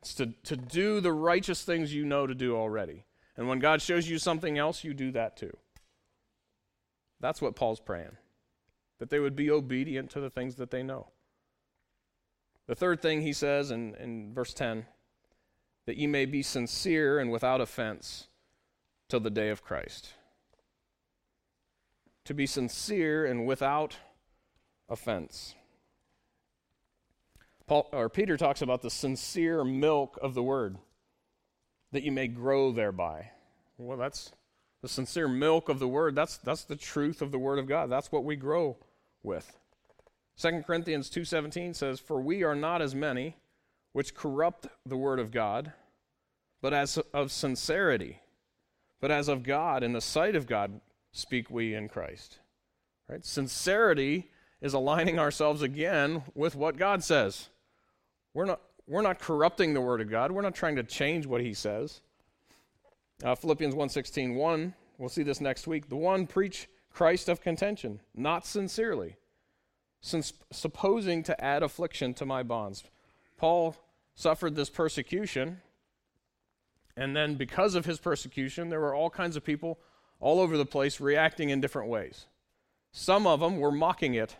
It's 0.01 0.13
to, 0.15 0.27
to 0.43 0.57
do 0.57 0.99
the 0.99 1.13
righteous 1.13 1.63
things 1.63 1.93
you 1.93 2.05
know 2.05 2.27
to 2.27 2.35
do 2.35 2.55
already. 2.55 3.05
And 3.35 3.47
when 3.47 3.59
God 3.59 3.81
shows 3.81 4.09
you 4.09 4.17
something 4.17 4.57
else, 4.57 4.83
you 4.83 4.93
do 4.93 5.11
that 5.11 5.37
too. 5.37 5.55
That's 7.19 7.41
what 7.41 7.55
Paul's 7.55 7.79
praying, 7.79 8.17
that 8.99 9.09
they 9.09 9.19
would 9.19 9.35
be 9.35 9.49
obedient 9.49 10.11
to 10.11 10.19
the 10.19 10.29
things 10.29 10.55
that 10.55 10.71
they 10.71 10.83
know. 10.83 11.07
The 12.67 12.75
third 12.75 13.01
thing 13.01 13.21
he 13.21 13.33
says 13.33 13.71
in, 13.71 13.95
in 13.95 14.33
verse 14.33 14.53
10 14.53 14.85
that 15.85 15.97
ye 15.97 16.05
may 16.05 16.25
be 16.25 16.43
sincere 16.43 17.17
and 17.17 17.31
without 17.31 17.61
offense 17.61 18.27
till 19.07 19.21
the 19.21 19.29
day 19.29 19.49
of 19.49 19.63
Christ. 19.63 20.09
To 22.25 22.33
be 22.33 22.45
sincere 22.45 23.25
and 23.25 23.47
without 23.47 23.95
offense. 24.89 25.55
Paul 27.67 27.89
or 27.91 28.09
Peter 28.09 28.37
talks 28.37 28.61
about 28.61 28.81
the 28.81 28.89
sincere 28.89 29.63
milk 29.63 30.17
of 30.21 30.33
the 30.33 30.43
word 30.43 30.77
that 31.91 32.03
you 32.03 32.11
may 32.11 32.27
grow 32.27 32.71
thereby. 32.71 33.31
Well, 33.77 33.97
that's 33.97 34.31
the 34.81 34.87
sincere 34.87 35.27
milk 35.27 35.69
of 35.69 35.79
the 35.79 35.87
word, 35.87 36.15
that's, 36.15 36.37
that's 36.37 36.63
the 36.63 36.75
truth 36.75 37.21
of 37.21 37.31
the 37.31 37.39
word 37.39 37.59
of 37.59 37.67
God. 37.67 37.89
That's 37.89 38.11
what 38.11 38.23
we 38.23 38.35
grow 38.35 38.77
with. 39.23 39.57
2 40.37 40.63
Corinthians 40.65 41.09
2:17 41.09 41.73
says, 41.73 41.99
"For 41.99 42.21
we 42.21 42.43
are 42.43 42.55
not 42.55 42.81
as 42.81 42.93
many 42.93 43.35
which 43.91 44.13
corrupt 44.13 44.67
the 44.85 44.97
word 44.97 45.19
of 45.19 45.31
God, 45.31 45.73
but 46.61 46.73
as 46.73 46.97
of 47.11 47.31
sincerity, 47.31 48.21
but 48.99 49.09
as 49.09 49.27
of 49.27 49.41
God 49.41 49.81
in 49.83 49.93
the 49.93 50.01
sight 50.01 50.35
of 50.35 50.45
God 50.45 50.79
speak 51.11 51.49
we 51.49 51.73
in 51.73 51.89
Christ." 51.89 52.39
Right? 53.07 53.25
Sincerity 53.25 54.29
is 54.61 54.73
aligning 54.73 55.19
ourselves 55.19 55.61
again 55.61 56.23
with 56.33 56.55
what 56.55 56.77
God 56.77 57.03
says. 57.03 57.49
We're 58.33 58.45
not 58.45 58.61
we're 58.87 59.01
not 59.01 59.19
corrupting 59.19 59.73
the 59.73 59.81
word 59.81 59.99
of 59.99 60.09
God. 60.09 60.31
We're 60.31 60.41
not 60.41 60.55
trying 60.55 60.77
to 60.77 60.83
change 60.83 61.25
what 61.25 61.41
he 61.41 61.53
says. 61.53 62.01
Uh, 63.23 63.35
Philippians 63.35 63.75
1.16, 63.75 64.35
1, 64.35 64.73
we'll 64.97 65.09
see 65.09 65.23
this 65.23 65.41
next 65.41 65.67
week. 65.67 65.89
The 65.89 65.97
one 65.97 66.25
preach 66.25 66.69
Christ 66.89 67.27
of 67.27 67.41
contention, 67.41 67.99
not 68.15 68.45
sincerely, 68.45 69.17
since 69.99 70.33
supposing 70.51 71.21
to 71.23 71.43
add 71.43 71.63
affliction 71.63 72.13
to 72.15 72.25
my 72.25 72.43
bonds. 72.43 72.83
Paul 73.37 73.75
suffered 74.15 74.55
this 74.55 74.69
persecution, 74.69 75.61
and 76.95 77.15
then 77.15 77.35
because 77.35 77.75
of 77.75 77.85
his 77.85 77.99
persecution, 77.99 78.69
there 78.69 78.79
were 78.79 78.95
all 78.95 79.09
kinds 79.09 79.35
of 79.35 79.43
people 79.43 79.79
all 80.19 80.39
over 80.39 80.57
the 80.57 80.65
place 80.65 80.99
reacting 80.99 81.49
in 81.49 81.59
different 81.59 81.89
ways. 81.89 82.25
Some 82.91 83.27
of 83.27 83.41
them 83.41 83.59
were 83.59 83.71
mocking 83.71 84.13
it, 84.13 84.35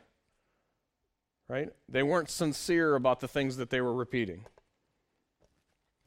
right? 1.48 1.70
They 1.88 2.04
weren't 2.04 2.30
sincere 2.30 2.96
about 2.96 3.20
the 3.20 3.28
things 3.28 3.58
that 3.58 3.70
they 3.70 3.82
were 3.82 3.94
repeating. 3.94 4.46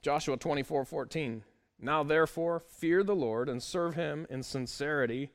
Joshua 0.03 0.36
24 0.36 0.84
14. 0.84 1.43
Now, 1.82 2.03
therefore, 2.03 2.61
fear 2.61 3.03
the 3.03 3.14
Lord 3.14 3.49
and 3.49 3.62
serve 3.62 3.95
him 3.95 4.26
in 4.28 4.43
sincerity 4.43 5.30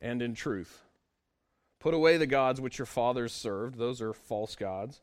and 0.00 0.22
in 0.22 0.34
truth. 0.34 0.82
Put 1.78 1.94
away 1.94 2.16
the 2.16 2.26
gods 2.26 2.60
which 2.60 2.78
your 2.78 2.86
fathers 2.86 3.32
served, 3.32 3.78
those 3.78 4.00
are 4.00 4.12
false 4.12 4.56
gods, 4.56 5.02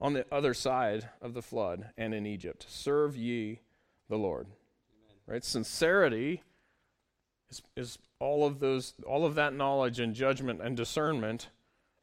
on 0.00 0.14
the 0.14 0.24
other 0.32 0.54
side 0.54 1.10
of 1.20 1.34
the 1.34 1.42
flood 1.42 1.90
and 1.96 2.14
in 2.14 2.26
Egypt. 2.26 2.66
Serve 2.68 3.16
ye 3.16 3.60
the 4.08 4.16
Lord. 4.16 4.46
Amen. 4.46 5.16
Right? 5.26 5.44
Sincerity 5.44 6.42
is, 7.50 7.62
is 7.76 7.98
all 8.18 8.46
of 8.46 8.60
those 8.60 8.94
all 9.06 9.24
of 9.24 9.34
that 9.34 9.54
knowledge 9.54 10.00
and 10.00 10.14
judgment 10.14 10.60
and 10.62 10.76
discernment 10.76 11.48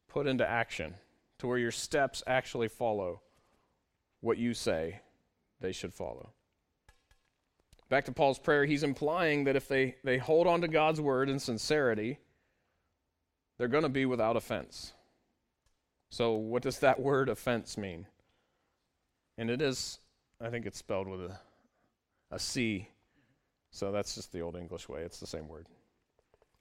put 0.07 0.27
into 0.27 0.47
action, 0.47 0.95
to 1.39 1.47
where 1.47 1.57
your 1.57 1.71
steps 1.71 2.23
actually 2.27 2.67
follow 2.67 3.21
what 4.21 4.37
you 4.37 4.53
say 4.53 5.01
they 5.61 5.71
should 5.71 5.93
follow. 5.93 6.31
Back 7.89 8.05
to 8.05 8.11
Paul's 8.11 8.39
prayer, 8.39 8.65
he's 8.65 8.83
implying 8.83 9.43
that 9.43 9.55
if 9.55 9.67
they, 9.67 9.95
they 10.03 10.17
hold 10.17 10.47
on 10.47 10.61
to 10.61 10.67
God's 10.67 10.99
word 10.99 11.29
in 11.29 11.39
sincerity, 11.39 12.17
they're 13.57 13.67
going 13.67 13.83
to 13.83 13.89
be 13.89 14.05
without 14.05 14.35
offense. 14.35 14.93
So, 16.09 16.33
what 16.33 16.63
does 16.63 16.79
that 16.79 16.99
word 16.99 17.29
offense 17.29 17.77
mean? 17.77 18.07
And 19.37 19.49
it 19.49 19.61
is, 19.61 19.99
I 20.41 20.49
think 20.49 20.65
it's 20.65 20.77
spelled 20.77 21.07
with 21.07 21.21
a, 21.21 21.39
a 22.31 22.39
C. 22.39 22.89
So, 23.71 23.91
that's 23.91 24.15
just 24.15 24.31
the 24.31 24.41
old 24.41 24.55
English 24.55 24.89
way. 24.89 25.01
It's 25.01 25.19
the 25.19 25.27
same 25.27 25.47
word. 25.47 25.67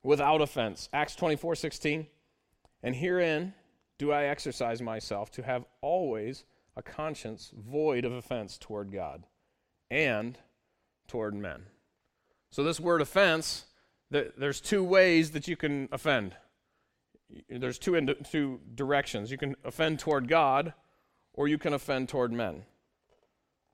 Without 0.02 0.42
offense. 0.42 0.88
Acts 0.92 1.16
24 1.16 1.54
16. 1.54 2.06
And 2.82 2.94
herein 2.94 3.54
do 3.98 4.12
I 4.12 4.24
exercise 4.24 4.82
myself 4.82 5.30
to 5.32 5.42
have 5.42 5.64
always 5.80 6.44
a 6.76 6.82
conscience 6.82 7.52
void 7.56 8.04
of 8.04 8.12
offense 8.12 8.58
toward 8.58 8.92
God 8.92 9.24
and 9.90 10.38
toward 11.06 11.34
men. 11.34 11.62
So, 12.50 12.64
this 12.64 12.80
word 12.80 13.00
offense, 13.00 13.66
there's 14.10 14.60
two 14.60 14.82
ways 14.82 15.32
that 15.32 15.48
you 15.48 15.56
can 15.56 15.88
offend. 15.92 16.36
There's 17.48 17.78
two, 17.78 17.94
in, 17.94 18.14
two 18.30 18.60
directions. 18.74 19.30
You 19.30 19.38
can 19.38 19.56
offend 19.64 19.98
toward 19.98 20.28
God, 20.28 20.72
or 21.32 21.48
you 21.48 21.58
can 21.58 21.72
offend 21.72 22.08
toward 22.08 22.32
men. 22.32 22.62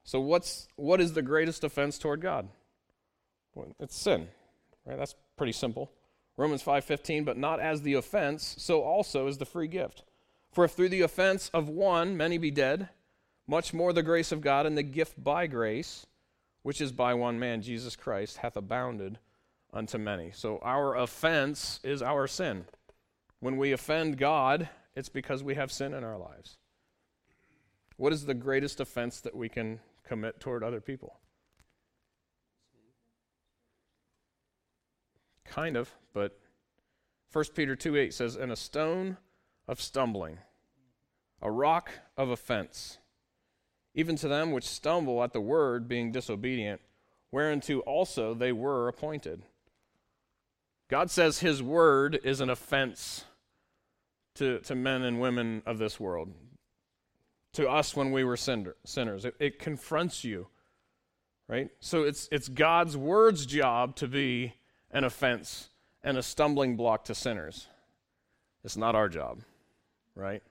So, 0.04 0.20
what's, 0.20 0.68
what 0.76 1.00
is 1.00 1.12
the 1.12 1.22
greatest 1.22 1.62
offense 1.64 1.98
toward 1.98 2.20
God? 2.20 2.48
Well, 3.54 3.74
it's 3.80 3.96
sin, 3.96 4.28
right? 4.86 4.98
That's 4.98 5.14
pretty 5.36 5.52
simple. 5.52 5.90
Romans 6.36 6.62
5:15, 6.62 7.24
but 7.24 7.36
not 7.36 7.60
as 7.60 7.82
the 7.82 7.94
offense, 7.94 8.54
so 8.58 8.82
also 8.82 9.26
is 9.26 9.38
the 9.38 9.44
free 9.44 9.68
gift. 9.68 10.04
For 10.52 10.64
if 10.64 10.72
through 10.72 10.88
the 10.88 11.02
offense 11.02 11.50
of 11.54 11.68
one 11.68 12.16
many 12.16 12.38
be 12.38 12.50
dead, 12.50 12.88
much 13.46 13.72
more 13.72 13.92
the 13.92 14.02
grace 14.02 14.32
of 14.32 14.40
God 14.40 14.66
and 14.66 14.76
the 14.76 14.82
gift 14.82 15.22
by 15.22 15.46
grace 15.46 16.06
which 16.62 16.80
is 16.80 16.92
by 16.92 17.14
one 17.14 17.38
man, 17.38 17.62
Jesus 17.62 17.96
Christ, 17.96 18.38
hath 18.38 18.56
abounded 18.56 19.18
unto 19.72 19.98
many. 19.98 20.30
So 20.32 20.58
our 20.62 20.96
offense 20.96 21.80
is 21.82 22.02
our 22.02 22.26
sin. 22.26 22.64
When 23.40 23.56
we 23.56 23.72
offend 23.72 24.18
God, 24.18 24.68
it's 24.94 25.08
because 25.08 25.42
we 25.42 25.54
have 25.54 25.72
sin 25.72 25.94
in 25.94 26.04
our 26.04 26.18
lives. 26.18 26.58
What 27.96 28.12
is 28.12 28.26
the 28.26 28.34
greatest 28.34 28.80
offense 28.80 29.20
that 29.20 29.34
we 29.34 29.48
can 29.48 29.80
commit 30.04 30.40
toward 30.40 30.62
other 30.62 30.80
people? 30.80 31.18
Kind 35.44 35.76
of, 35.76 35.90
but 36.12 36.38
1 37.32 37.44
Peter 37.54 37.74
2 37.74 37.96
8 37.96 38.14
says, 38.14 38.36
And 38.36 38.52
a 38.52 38.56
stone 38.56 39.16
of 39.70 39.80
stumbling, 39.80 40.36
a 41.40 41.50
rock 41.50 41.90
of 42.18 42.28
offense 42.28 42.98
even 43.94 44.16
to 44.16 44.28
them 44.28 44.52
which 44.52 44.64
stumble 44.64 45.22
at 45.22 45.32
the 45.32 45.40
word, 45.40 45.88
being 45.88 46.12
disobedient, 46.12 46.80
whereunto 47.30 47.80
also 47.80 48.34
they 48.34 48.52
were 48.52 48.88
appointed. 48.88 49.42
God 50.88 51.10
says 51.10 51.40
his 51.40 51.62
word 51.62 52.18
is 52.24 52.40
an 52.40 52.50
offense 52.50 53.24
to, 54.36 54.58
to 54.60 54.74
men 54.74 55.02
and 55.02 55.20
women 55.20 55.62
of 55.66 55.78
this 55.78 55.98
world, 55.98 56.32
to 57.52 57.68
us 57.68 57.96
when 57.96 58.12
we 58.12 58.24
were 58.24 58.36
sinners. 58.36 59.24
It, 59.24 59.34
it 59.38 59.58
confronts 59.58 60.24
you, 60.24 60.46
right? 61.48 61.68
So 61.80 62.02
it's, 62.04 62.28
it's 62.30 62.48
God's 62.48 62.96
word's 62.96 63.44
job 63.44 63.96
to 63.96 64.08
be 64.08 64.54
an 64.92 65.04
offense 65.04 65.68
and 66.02 66.16
a 66.16 66.22
stumbling 66.22 66.76
block 66.76 67.04
to 67.04 67.14
sinners. 67.14 67.66
It's 68.64 68.76
not 68.76 68.94
our 68.94 69.08
job, 69.08 69.40
right? 70.14 70.42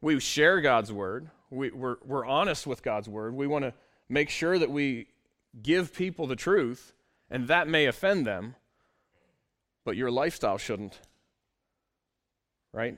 We 0.00 0.18
share 0.20 0.60
God's 0.60 0.92
word 0.92 1.30
we, 1.52 1.70
we're, 1.70 1.96
we're 2.04 2.24
honest 2.24 2.66
with 2.66 2.82
God's 2.82 3.08
word. 3.08 3.34
We 3.34 3.46
want 3.46 3.64
to 3.64 3.74
make 4.08 4.30
sure 4.30 4.58
that 4.58 4.70
we 4.70 5.08
give 5.62 5.94
people 5.94 6.26
the 6.26 6.36
truth, 6.36 6.94
and 7.30 7.46
that 7.48 7.68
may 7.68 7.86
offend 7.86 8.26
them, 8.26 8.56
but 9.84 9.96
your 9.96 10.10
lifestyle 10.10 10.56
shouldn't. 10.56 10.98
Right? 12.72 12.96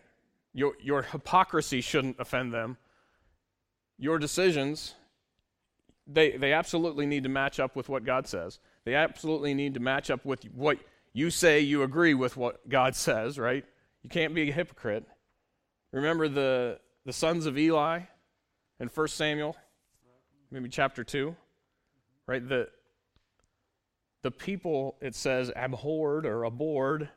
Your, 0.53 0.75
your 0.81 1.03
hypocrisy 1.03 1.81
shouldn't 1.81 2.17
offend 2.21 2.55
them. 2.55 2.77
Your 3.99 4.19
decisions, 4.19 4.95
they, 6.07 6.37
they 6.37 6.53
absolutely 6.53 7.07
need 7.07 7.25
to 7.25 7.29
match 7.29 7.59
up 7.59 7.75
with 7.75 7.89
what 7.89 8.05
God 8.05 8.29
says. 8.29 8.61
They 8.85 8.95
absolutely 8.95 9.53
need 9.53 9.75
to 9.75 9.81
match 9.81 10.11
up 10.11 10.25
with 10.25 10.45
what 10.55 10.79
you 11.13 11.31
say 11.31 11.61
you 11.61 11.83
agree 11.83 12.15
with 12.15 12.37
what 12.37 12.69
God 12.69 12.95
says, 12.95 13.37
right? 13.37 13.65
You 14.03 14.11
can't 14.11 14.35
be 14.35 14.49
a 14.49 14.53
hypocrite. 14.53 15.07
Remember 15.95 16.29
the, 16.29 16.81
the 17.07 17.13
sons 17.13 17.47
of 17.47 17.57
Eli? 17.57 18.01
in 18.81 18.89
1 18.89 19.09
Samuel, 19.09 19.57
maybe 20.51 20.69
chapter 20.69 21.05
2, 21.05 21.35
right? 22.27 22.47
The, 22.47 22.69
the 24.23 24.31
people, 24.31 24.97
it 25.01 25.15
says, 25.15 25.51
abhorred 25.55 26.27
or 26.27 26.45
abhorred, 26.45 27.09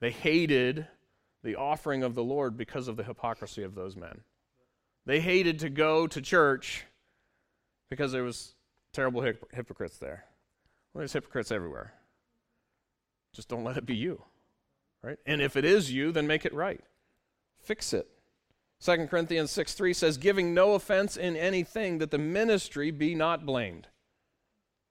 they 0.00 0.10
hated 0.10 0.86
the 1.42 1.56
offering 1.56 2.02
of 2.02 2.14
the 2.14 2.24
Lord 2.24 2.56
because 2.56 2.88
of 2.88 2.96
the 2.96 3.04
hypocrisy 3.04 3.62
of 3.62 3.74
those 3.74 3.96
men. 3.96 4.22
They 5.06 5.20
hated 5.20 5.58
to 5.60 5.70
go 5.70 6.06
to 6.06 6.20
church 6.20 6.84
because 7.90 8.12
there 8.12 8.22
was 8.22 8.54
terrible 8.92 9.22
hypocrites 9.52 9.98
there. 9.98 10.24
Well, 10.92 11.00
there's 11.00 11.12
hypocrites 11.12 11.50
everywhere. 11.50 11.92
Just 13.32 13.48
don't 13.48 13.64
let 13.64 13.76
it 13.76 13.86
be 13.86 13.96
you, 13.96 14.22
right? 15.02 15.18
And 15.26 15.40
if 15.40 15.56
it 15.56 15.64
is 15.64 15.90
you, 15.90 16.12
then 16.12 16.26
make 16.26 16.44
it 16.44 16.54
right. 16.54 16.80
Fix 17.62 17.92
it. 17.92 18.08
2 18.84 19.06
Corinthians 19.06 19.50
6 19.52 19.74
3 19.74 19.92
says, 19.92 20.16
giving 20.16 20.54
no 20.54 20.74
offense 20.74 21.16
in 21.16 21.36
anything, 21.36 21.98
that 21.98 22.10
the 22.10 22.18
ministry 22.18 22.90
be 22.90 23.14
not 23.14 23.46
blamed. 23.46 23.86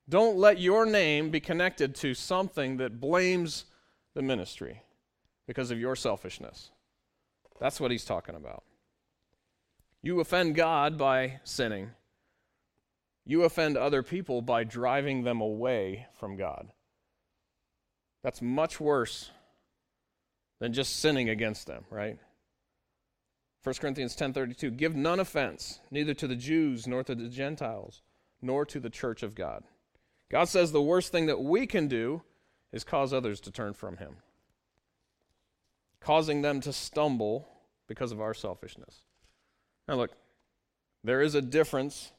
Don't 0.08 0.38
let 0.38 0.60
your 0.60 0.86
name 0.86 1.30
be 1.30 1.39
connected 1.39 1.96
to 1.96 2.14
something 2.14 2.78
that 2.78 3.02
blames 3.02 3.66
the 4.14 4.22
ministry 4.22 4.82
because 5.46 5.72
of 5.72 5.80
your 5.80 5.96
selfishness. 5.96 6.72
That's 7.60 7.80
what 7.80 7.92
he's 7.92 8.06
talking 8.06 8.36
about. 8.36 8.64
You 10.02 10.20
offend 10.20 10.56
God 10.56 10.98
by 10.98 11.39
sinning. 11.44 11.92
You 13.26 13.44
offend 13.44 13.78
other 13.78 14.04
people 14.04 14.42
by 14.42 14.64
driving 14.64 15.24
them 15.24 15.42
away 15.42 16.08
from 16.20 16.38
God. 16.38 16.72
That's 18.24 18.42
much 18.42 18.80
worse 18.80 19.32
than 20.60 20.74
just 20.74 21.00
sinning 21.00 21.30
against 21.30 21.68
them, 21.68 21.84
right? 21.89 22.18
1 23.64 23.76
Corinthians 23.76 24.16
10:32 24.16 24.72
Give 24.72 24.95
none 24.95 25.20
offense 25.20 25.80
neither 25.91 26.14
to 26.16 26.28
the 26.28 26.36
Jews 26.36 26.88
nor 26.88 27.03
to 27.03 27.14
the 27.14 27.30
Gentiles 27.30 28.01
nor 28.41 28.66
to 28.66 28.80
the 28.80 28.89
church 28.89 29.22
of 29.22 29.36
God. 29.36 29.64
God 30.30 30.45
says 30.45 30.72
the 30.72 30.82
worst 30.82 31.12
thing 31.12 31.28
that 31.28 31.41
we 31.41 31.68
can 31.68 31.88
do 31.88 32.24
is 32.72 32.84
cause 32.84 33.14
others 33.14 33.39
to 33.41 33.51
turn 33.51 33.74
from 33.74 33.97
him. 33.97 34.18
Causing 35.99 36.41
them 36.41 36.62
to 36.62 36.74
stumble 36.74 37.47
because 37.88 38.12
of 38.12 38.22
our 38.22 38.34
selfishness. 38.34 39.05
Now 39.88 39.95
look, 39.95 40.12
there 41.03 41.22
is 41.22 41.36
a 41.36 41.41
difference 41.41 42.12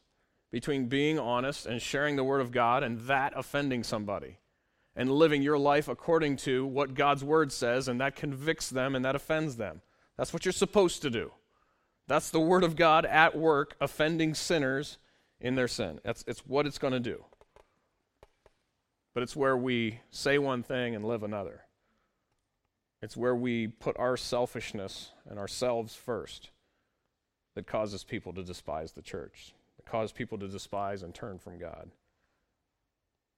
between 0.51 0.85
being 0.85 1.17
honest 1.17 1.65
and 1.65 1.81
sharing 1.81 2.15
the 2.15 2.23
word 2.23 2.39
of 2.39 2.51
God 2.51 2.83
and 2.83 2.99
that 3.01 3.33
offending 3.35 3.83
somebody 3.83 4.37
and 4.95 5.11
living 5.11 5.41
your 5.41 5.57
life 5.57 5.87
according 5.87 6.37
to 6.37 6.65
what 6.65 6.93
God's 6.93 7.23
word 7.23 7.51
says 7.51 7.87
and 7.87 7.99
that 7.99 8.15
convicts 8.15 8.69
them 8.69 8.95
and 8.95 9.03
that 9.03 9.15
offends 9.15 9.57
them. 9.57 9.81
That's 10.17 10.33
what 10.33 10.45
you're 10.45 10.51
supposed 10.51 11.01
to 11.01 11.09
do. 11.09 11.31
That's 12.07 12.29
the 12.29 12.39
Word 12.39 12.63
of 12.63 12.75
God 12.75 13.05
at 13.05 13.37
work, 13.37 13.75
offending 13.79 14.33
sinners 14.33 14.97
in 15.39 15.55
their 15.55 15.67
sin. 15.67 15.99
That's 16.03 16.23
it's 16.27 16.45
what 16.45 16.65
it's 16.65 16.77
going 16.77 16.93
to 16.93 16.99
do. 16.99 17.25
But 19.13 19.23
it's 19.23 19.35
where 19.35 19.55
we 19.55 19.99
say 20.09 20.37
one 20.37 20.63
thing 20.63 20.95
and 20.95 21.05
live 21.05 21.23
another. 21.23 21.61
It's 23.01 23.17
where 23.17 23.35
we 23.35 23.67
put 23.67 23.97
our 23.97 24.17
selfishness 24.17 25.11
and 25.29 25.37
ourselves 25.37 25.95
first 25.95 26.49
that 27.55 27.67
causes 27.67 28.03
people 28.03 28.33
to 28.33 28.43
despise 28.43 28.93
the 28.93 29.01
church, 29.01 29.53
that 29.77 29.85
causes 29.85 30.11
people 30.11 30.37
to 30.39 30.47
despise 30.47 31.03
and 31.03 31.13
turn 31.13 31.37
from 31.37 31.59
God. 31.59 31.91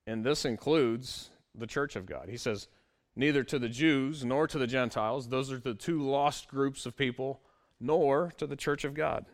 And 0.08 0.24
this 0.24 0.46
includes 0.46 1.32
the 1.54 1.68
church 1.68 1.96
of 1.96 2.06
God. 2.06 2.30
He 2.30 2.38
says, 2.38 2.68
neither 3.16 3.44
to 3.44 3.60
the 3.60 3.70
Jews 3.70 4.26
nor 4.26 4.48
to 4.48 4.58
the 4.58 4.68
Gentiles. 4.68 5.30
Those 5.30 5.52
are 5.52 5.60
the 5.60 5.74
two 5.74 6.02
lost 6.02 6.48
groups 6.48 6.86
of 6.86 6.98
people, 6.98 7.42
nor 7.80 8.32
to 8.38 8.46
the 8.46 8.56
church 8.56 8.84
of 8.84 8.94
God. 8.94 9.26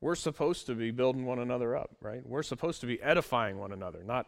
We're 0.00 0.14
supposed 0.14 0.66
to 0.66 0.74
be 0.74 0.92
building 0.92 1.26
one 1.26 1.40
another 1.40 1.76
up, 1.76 1.96
right? 2.00 2.24
We're 2.24 2.44
supposed 2.44 2.80
to 2.82 2.86
be 2.86 3.02
edifying 3.02 3.58
one 3.58 3.72
another, 3.72 4.04
not 4.04 4.26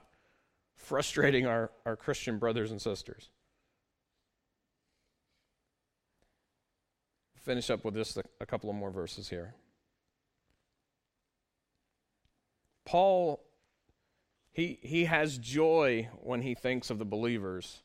frustrating 0.75 1.47
our, 1.47 1.71
our 1.87 1.95
Christian 1.95 2.39
brothers 2.39 2.73
and 2.73 2.83
sisters. 2.83 3.31
Finish 7.37 7.71
up 7.71 7.85
with 7.85 7.95
just 7.95 8.19
a, 8.41 8.47
couple 8.47 8.69
of 8.69 8.77
more 8.77 8.91
verses 8.91 9.29
here. 9.29 9.55
Paul, 12.85 13.41
he, 14.53 14.79
he 14.83 15.05
has 15.05 15.39
joy 15.39 16.09
when 16.21 16.43
he 16.43 16.55
thinks 16.55 16.91
of 16.91 16.99
the 16.99 17.05
believers 17.05 17.83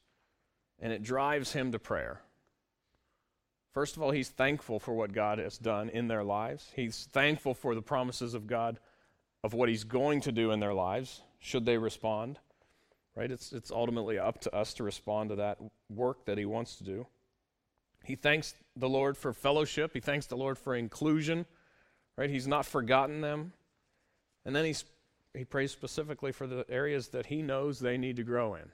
and 0.80 0.92
it 0.92 1.04
drives 1.04 1.54
him 1.54 1.72
to 1.72 1.80
prayer. 1.80 2.22
First 3.74 3.98
of 3.98 4.02
all, 4.02 4.12
he's 4.12 4.30
thankful 4.30 4.80
for 4.80 4.94
what 4.94 5.12
God 5.12 5.38
has 5.38 5.58
done 5.58 5.90
in 5.90 6.08
their 6.08 6.24
lives. 6.24 6.72
He's 6.76 7.10
thankful 7.12 7.54
for 7.54 7.76
the 7.76 7.82
promises 7.82 8.34
of 8.34 8.48
God 8.48 8.80
of 9.44 9.54
what 9.54 9.68
he's 9.68 9.84
going 9.84 10.22
to 10.22 10.32
do 10.32 10.52
in 10.52 10.60
their 10.60 10.74
lives, 10.74 11.22
should 11.40 11.66
they 11.66 11.78
respond. 11.78 12.40
Right? 13.16 13.30
It's, 13.30 13.52
it's 13.52 13.72
ultimately 13.72 14.18
up 14.18 14.40
to 14.42 14.56
us 14.56 14.74
to 14.76 14.84
respond 14.84 15.30
to 15.30 15.36
that 15.38 15.58
work 15.90 16.26
that 16.26 16.38
he 16.38 16.46
wants 16.46 16.78
to 16.78 16.84
do. 16.84 17.06
He 18.04 18.16
thanks 18.16 18.54
the 18.78 18.90
Lord 18.90 19.18
for 19.18 19.34
fellowship. 19.34 19.92
He 19.94 20.00
thanks 20.00 20.26
the 20.26 20.38
Lord 20.38 20.58
for 20.58 20.76
inclusion. 20.76 21.46
Right? 22.18 22.30
He's 22.30 22.48
not 22.48 22.66
forgotten 22.66 23.22
them. 23.22 23.52
And 24.46 24.56
then 24.56 24.64
he's, 24.64 24.86
he 25.34 25.44
prays 25.44 25.72
specifically 25.72 26.32
for 26.32 26.48
the 26.48 26.66
areas 26.70 27.10
that 27.10 27.26
he 27.26 27.42
knows 27.42 27.80
they 27.80 27.98
need 27.98 28.16
to 28.16 28.24
grow 28.24 28.56
in. 28.56 28.72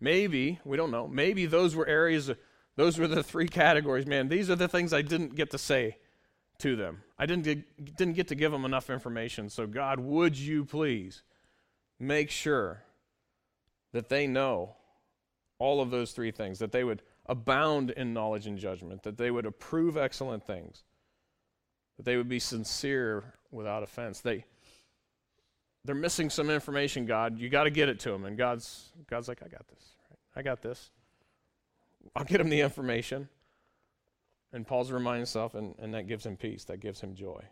Maybe, 0.00 0.60
we 0.64 0.76
don't 0.76 0.90
know, 0.90 1.08
maybe 1.08 1.46
those 1.46 1.74
were 1.74 1.86
areas, 1.86 2.30
those 2.76 2.98
were 2.98 3.08
the 3.08 3.22
three 3.22 3.48
categories. 3.48 4.06
Man, 4.06 4.28
these 4.28 4.48
are 4.48 4.56
the 4.56 4.68
things 4.68 4.92
I 4.92 5.02
didn't 5.02 5.34
get 5.34 5.50
to 5.50 5.58
say 5.58 5.98
to 6.58 6.76
them. 6.76 7.02
I 7.18 7.26
didn't 7.26 7.44
get, 7.44 7.96
didn't 7.96 8.14
get 8.14 8.28
to 8.28 8.34
give 8.34 8.52
them 8.52 8.64
enough 8.64 8.90
information. 8.90 9.48
So, 9.50 9.66
God, 9.66 9.98
would 10.00 10.36
you 10.36 10.64
please 10.64 11.22
make 11.98 12.30
sure 12.30 12.82
that 13.92 14.08
they 14.08 14.26
know 14.26 14.76
all 15.58 15.80
of 15.80 15.90
those 15.90 16.12
three 16.12 16.30
things, 16.30 16.58
that 16.60 16.72
they 16.72 16.84
would 16.84 17.02
abound 17.26 17.90
in 17.90 18.14
knowledge 18.14 18.46
and 18.46 18.58
judgment, 18.58 19.02
that 19.02 19.18
they 19.18 19.30
would 19.30 19.46
approve 19.46 19.96
excellent 19.96 20.46
things, 20.46 20.84
that 21.96 22.04
they 22.04 22.16
would 22.16 22.28
be 22.28 22.38
sincere 22.38 23.34
without 23.50 23.82
offense. 23.82 24.20
They, 24.20 24.44
they're 25.84 25.94
missing 25.94 26.30
some 26.30 26.50
information, 26.50 27.06
God. 27.06 27.38
You 27.38 27.48
got 27.48 27.64
to 27.64 27.70
get 27.70 27.88
it 27.88 28.00
to 28.00 28.10
them. 28.10 28.24
And 28.24 28.36
God's, 28.36 28.92
God's 29.08 29.28
like, 29.28 29.42
I 29.44 29.48
got 29.48 29.66
this. 29.68 29.84
I 30.34 30.42
got 30.42 30.62
this. 30.62 30.90
I'll 32.14 32.24
get 32.24 32.38
them 32.38 32.48
the 32.48 32.60
information. 32.60 33.28
And 34.52 34.66
Paul's 34.66 34.90
reminding 34.90 35.20
himself, 35.20 35.54
and, 35.54 35.74
and 35.78 35.94
that 35.94 36.06
gives 36.06 36.24
him 36.24 36.36
peace, 36.36 36.64
that 36.64 36.80
gives 36.80 37.00
him 37.00 37.14
joy. 37.14 37.42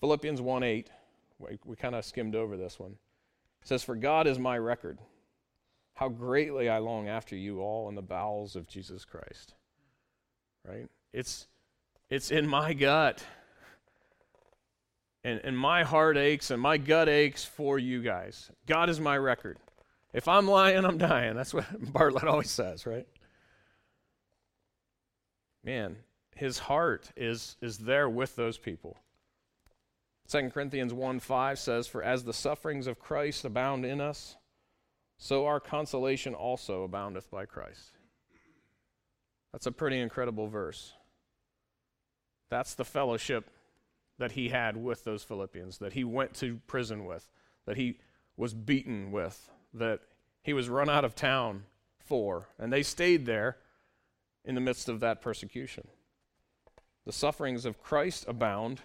Philippians 0.00 0.40
1 0.40 0.62
8, 0.62 0.90
we, 1.38 1.58
we 1.64 1.76
kind 1.76 1.94
of 1.94 2.04
skimmed 2.04 2.34
over 2.34 2.56
this 2.56 2.78
one. 2.78 2.92
It 3.62 3.68
says, 3.68 3.82
For 3.82 3.94
God 3.94 4.26
is 4.26 4.38
my 4.38 4.56
record, 4.58 4.98
how 5.94 6.08
greatly 6.08 6.68
I 6.68 6.78
long 6.78 7.08
after 7.08 7.36
you 7.36 7.60
all 7.60 7.88
in 7.88 7.94
the 7.94 8.02
bowels 8.02 8.56
of 8.56 8.66
Jesus 8.66 9.04
Christ. 9.04 9.54
Right? 10.66 10.88
It's, 11.12 11.46
it's 12.10 12.30
in 12.30 12.46
my 12.46 12.72
gut. 12.72 13.24
And, 15.26 15.40
and 15.42 15.58
my 15.58 15.82
heart 15.82 16.16
aches 16.16 16.52
and 16.52 16.62
my 16.62 16.78
gut 16.78 17.08
aches 17.08 17.44
for 17.44 17.80
you 17.80 18.00
guys. 18.00 18.48
God 18.68 18.88
is 18.88 19.00
my 19.00 19.18
record. 19.18 19.58
If 20.12 20.28
I'm 20.28 20.46
lying, 20.46 20.84
I'm 20.84 20.98
dying. 20.98 21.34
That's 21.34 21.52
what 21.52 21.66
Bartlett 21.92 22.28
always 22.28 22.48
says, 22.48 22.86
right? 22.86 23.08
Man, 25.64 25.96
his 26.36 26.60
heart 26.60 27.10
is, 27.16 27.56
is 27.60 27.78
there 27.78 28.08
with 28.08 28.36
those 28.36 28.56
people. 28.56 28.98
2 30.28 30.50
Corinthians 30.50 30.94
1 30.94 31.18
5 31.18 31.58
says, 31.58 31.88
For 31.88 32.04
as 32.04 32.22
the 32.22 32.32
sufferings 32.32 32.86
of 32.86 33.00
Christ 33.00 33.44
abound 33.44 33.84
in 33.84 34.00
us, 34.00 34.36
so 35.18 35.46
our 35.46 35.58
consolation 35.58 36.34
also 36.34 36.84
aboundeth 36.84 37.32
by 37.32 37.46
Christ. 37.46 37.98
That's 39.52 39.66
a 39.66 39.72
pretty 39.72 39.98
incredible 39.98 40.46
verse. 40.46 40.92
That's 42.48 42.74
the 42.74 42.84
fellowship 42.84 43.50
that 44.18 44.32
he 44.32 44.48
had 44.48 44.76
with 44.76 45.04
those 45.04 45.22
Philippians, 45.22 45.78
that 45.78 45.92
he 45.92 46.04
went 46.04 46.34
to 46.34 46.60
prison 46.66 47.04
with, 47.04 47.28
that 47.66 47.76
he 47.76 47.98
was 48.36 48.54
beaten 48.54 49.12
with, 49.12 49.50
that 49.74 50.00
he 50.42 50.52
was 50.52 50.68
run 50.68 50.88
out 50.88 51.04
of 51.04 51.14
town 51.14 51.64
for. 51.98 52.48
And 52.58 52.72
they 52.72 52.82
stayed 52.82 53.26
there 53.26 53.58
in 54.44 54.54
the 54.54 54.60
midst 54.60 54.88
of 54.88 55.00
that 55.00 55.20
persecution 55.20 55.88
the 57.06 57.12
sufferings 57.12 57.64
of 57.64 57.80
Christ 57.80 58.24
abound, 58.28 58.80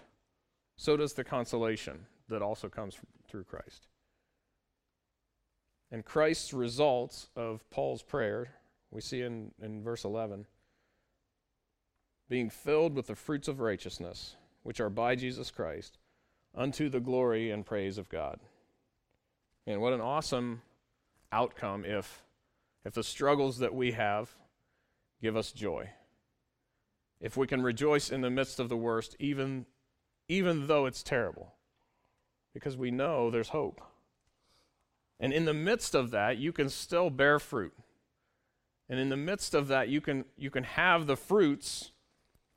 so 0.76 0.96
does 0.96 1.12
the 1.12 1.24
consolation 1.24 2.06
that 2.28 2.40
also 2.40 2.68
comes 2.68 2.94
from, 2.94 3.08
through 3.28 3.44
Christ. 3.44 3.88
And 5.90 6.04
Christ's 6.04 6.54
results 6.54 7.28
of 7.36 7.68
Paul's 7.68 8.02
prayer, 8.02 8.54
we 8.92 9.00
see 9.00 9.22
in, 9.22 9.50
in 9.60 9.82
verse 9.82 10.04
11, 10.04 10.46
being 12.28 12.48
filled 12.48 12.94
with 12.94 13.08
the 13.08 13.16
fruits 13.16 13.48
of 13.48 13.60
righteousness, 13.60 14.36
which 14.62 14.80
are 14.80 14.90
by 14.90 15.14
Jesus 15.14 15.50
Christ, 15.50 15.98
unto 16.54 16.88
the 16.88 17.00
glory 17.00 17.50
and 17.50 17.66
praise 17.66 17.98
of 17.98 18.08
God. 18.08 18.40
And 19.66 19.80
what 19.80 19.92
an 19.92 20.00
awesome 20.00 20.62
outcome 21.30 21.84
if, 21.84 22.22
if 22.84 22.94
the 22.94 23.02
struggles 23.02 23.58
that 23.58 23.74
we 23.74 23.92
have 23.92 24.30
give 25.20 25.36
us 25.36 25.52
joy 25.52 25.90
if 27.22 27.36
we 27.36 27.46
can 27.46 27.62
rejoice 27.62 28.10
in 28.10 28.20
the 28.20 28.30
midst 28.30 28.58
of 28.58 28.68
the 28.68 28.76
worst, 28.76 29.14
even, 29.20 29.64
even 30.28 30.66
though 30.66 30.86
it's 30.86 31.04
terrible, 31.04 31.54
because 32.52 32.76
we 32.76 32.90
know 32.90 33.30
there's 33.30 33.50
hope. 33.50 33.80
And 35.20 35.32
in 35.32 35.44
the 35.44 35.54
midst 35.54 35.94
of 35.94 36.10
that, 36.10 36.38
you 36.38 36.52
can 36.52 36.68
still 36.68 37.10
bear 37.10 37.38
fruit. 37.38 37.72
And 38.88 38.98
in 38.98 39.08
the 39.08 39.16
midst 39.16 39.54
of 39.54 39.68
that, 39.68 39.88
you 39.88 40.00
can, 40.00 40.24
you 40.36 40.50
can 40.50 40.64
have 40.64 41.06
the 41.06 41.16
fruits 41.16 41.92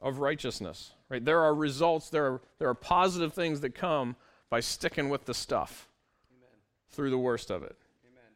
of 0.01 0.17
righteousness. 0.17 0.94
Right? 1.09 1.23
There 1.23 1.41
are 1.41 1.53
results, 1.53 2.09
there 2.09 2.25
are, 2.25 2.41
there 2.59 2.69
are 2.69 2.75
positive 2.75 3.33
things 3.33 3.61
that 3.61 3.75
come 3.75 4.15
by 4.49 4.59
sticking 4.59 5.09
with 5.09 5.25
the 5.25 5.33
stuff 5.33 5.87
Amen. 6.31 6.49
through 6.89 7.11
the 7.11 7.17
worst 7.17 7.51
of 7.51 7.63
it. 7.63 7.75
Amen. 8.09 8.31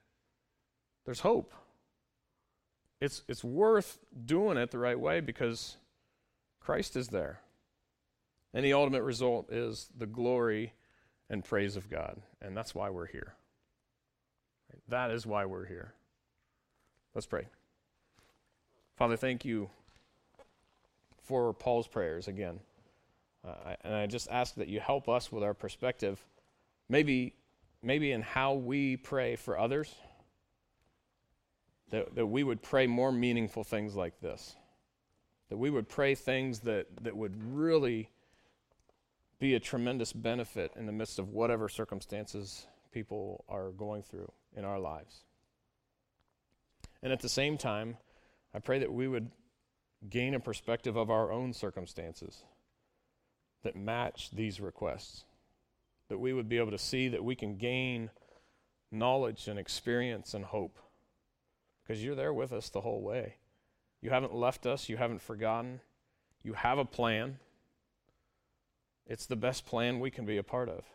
There's 1.06 1.22
hope. 1.22 1.54
It's, 3.02 3.24
it's 3.28 3.44
worth 3.44 3.98
doing 4.26 4.58
it 4.58 4.72
the 4.72 4.78
right 4.78 5.00
way 5.00 5.20
because 5.20 5.78
Christ 6.60 6.96
is 6.96 7.08
there. 7.08 7.40
And 8.54 8.66
the 8.66 8.74
ultimate 8.74 9.04
result 9.04 9.52
is 9.52 9.90
the 9.98 10.08
glory 10.08 10.74
and 11.30 11.44
praise 11.44 11.76
of 11.76 11.90
God. 11.90 12.22
And 12.42 12.58
that's 12.58 12.76
why 12.76 12.90
we're 12.90 13.08
here. 13.08 13.36
That 14.88 15.12
is 15.12 15.26
why 15.26 15.46
we're 15.46 15.66
here. 15.66 15.94
Let's 17.14 17.28
pray. 17.28 17.48
Father, 18.98 19.18
thank 19.18 19.46
you 19.46 19.70
for 21.30 21.54
Paul's 21.54 21.88
prayers 21.88 22.28
again. 22.28 22.60
Uh, 23.48 23.76
and 23.84 23.94
I 23.94 24.08
just 24.08 24.28
ask 24.32 24.56
that 24.56 24.68
you 24.68 24.80
help 24.80 25.08
us 25.08 25.32
with 25.32 25.44
our 25.44 25.54
perspective, 25.54 26.20
maybe, 26.90 27.36
maybe 27.84 28.12
in 28.12 28.24
how 28.24 28.56
we 28.56 28.98
pray 28.98 29.36
for 29.36 29.58
others, 29.58 29.94
that, 31.92 32.16
that 32.16 32.26
we 32.26 32.44
would 32.44 32.64
pray 32.64 32.88
more 32.88 33.12
meaningful 33.12 33.64
things 33.64 33.96
like 33.96 34.20
this 34.22 34.56
that 35.50 35.58
we 35.58 35.70
would 35.70 35.90
pray 35.90 36.16
things 36.16 36.60
that, 36.62 36.86
that 37.02 37.18
would 37.18 37.34
really 37.44 38.12
be 39.40 39.56
a 39.56 39.60
tremendous 39.60 40.14
benefit 40.14 40.72
in 40.76 40.86
the 40.86 40.92
midst 40.92 41.18
of 41.18 41.30
whatever 41.30 41.68
circumstances 41.68 42.68
people 42.92 43.44
are 43.50 43.72
going 43.72 44.04
through 44.04 44.32
in 44.56 44.64
our 44.64 44.80
lives. 44.80 45.24
And 47.02 47.12
at 47.12 47.22
the 47.22 47.30
same 47.30 47.58
time, 47.58 47.98
I 48.54 48.60
pray 48.60 48.80
that 48.80 48.94
we 48.94 49.08
would 49.08 49.32
gain 50.08 50.34
a 50.34 50.40
perspective 50.40 50.96
of 50.96 51.10
our 51.10 51.32
own 51.32 51.54
circumstances 51.54 52.44
that 53.64 53.76
match 53.76 54.30
these 54.32 54.62
requests. 54.62 55.26
That 56.08 56.20
we 56.20 56.34
would 56.34 56.50
be 56.50 56.58
able 56.58 56.72
to 56.72 56.78
see 56.78 57.08
that 57.10 57.24
we 57.24 57.36
can 57.36 57.58
gain 57.58 58.10
knowledge 58.92 59.48
and 59.48 59.60
experience 59.60 60.34
and 60.34 60.46
hope 60.46 60.80
because 61.84 62.04
you're 62.04 62.16
there 62.16 62.34
with 62.34 62.52
us 62.52 62.70
the 62.70 62.82
whole 62.82 63.02
way. 63.02 63.36
You 64.02 64.12
haven't 64.12 64.34
left 64.34 64.66
us, 64.66 64.90
you 64.90 64.98
haven't 64.98 65.22
forgotten. 65.22 65.82
You 66.44 66.54
have 66.54 66.78
a 66.78 66.86
plan. 66.86 67.38
It's 69.06 69.26
the 69.26 69.36
best 69.36 69.66
plan 69.66 70.00
we 70.00 70.12
can 70.12 70.26
be 70.26 70.38
a 70.38 70.44
part 70.44 70.70
of. 70.70 70.86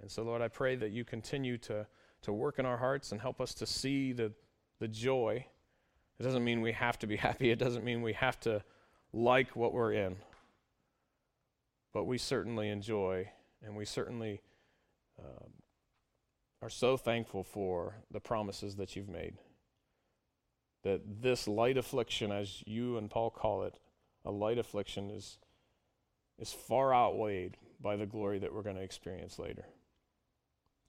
And 0.00 0.10
so, 0.10 0.22
Lord, 0.22 0.42
I 0.42 0.48
pray 0.48 0.76
that 0.76 0.90
you 0.90 1.04
continue 1.04 1.58
to, 1.58 1.86
to 2.22 2.32
work 2.32 2.58
in 2.58 2.66
our 2.66 2.76
hearts 2.76 3.12
and 3.12 3.20
help 3.20 3.40
us 3.40 3.54
to 3.54 3.66
see 3.66 4.12
the, 4.12 4.32
the 4.78 4.88
joy. 4.88 5.46
It 6.20 6.22
doesn't 6.22 6.44
mean 6.44 6.60
we 6.60 6.72
have 6.72 6.98
to 6.98 7.06
be 7.06 7.16
happy, 7.28 7.50
it 7.50 7.58
doesn't 7.58 7.84
mean 7.84 8.02
we 8.02 8.12
have 8.12 8.38
to 8.40 8.62
like 9.12 9.56
what 9.56 9.72
we're 9.72 9.94
in. 9.94 10.16
But 11.92 12.04
we 12.04 12.18
certainly 12.18 12.68
enjoy, 12.68 13.30
and 13.64 13.74
we 13.74 13.84
certainly 13.84 14.42
uh, 15.18 15.46
are 16.62 16.68
so 16.68 16.96
thankful 16.96 17.42
for 17.42 17.96
the 18.12 18.20
promises 18.20 18.76
that 18.76 18.94
you've 18.94 19.08
made 19.08 19.34
that 20.82 21.02
this 21.20 21.46
light 21.46 21.76
affliction, 21.76 22.32
as 22.32 22.62
you 22.66 22.96
and 22.96 23.10
Paul 23.10 23.30
call 23.30 23.64
it, 23.64 23.78
a 24.24 24.30
light 24.30 24.56
affliction, 24.56 25.10
is, 25.10 25.38
is 26.38 26.52
far 26.52 26.94
outweighed 26.94 27.56
by 27.82 27.96
the 27.96 28.06
glory 28.06 28.38
that 28.38 28.54
we're 28.54 28.62
going 28.62 28.76
to 28.76 28.82
experience 28.82 29.38
later. 29.38 29.66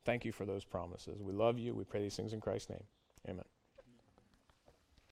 Thank 0.06 0.24
you 0.24 0.32
for 0.32 0.46
those 0.46 0.64
promises. 0.64 1.22
We 1.22 1.34
love 1.34 1.60
you. 1.60 1.74
We 1.74 1.84
pray 1.84 2.02
these 2.02 2.16
things 2.16 2.32
in 2.32 2.40
Christ's 2.40 2.70
name. 2.70 2.84
Amen. 3.28 3.51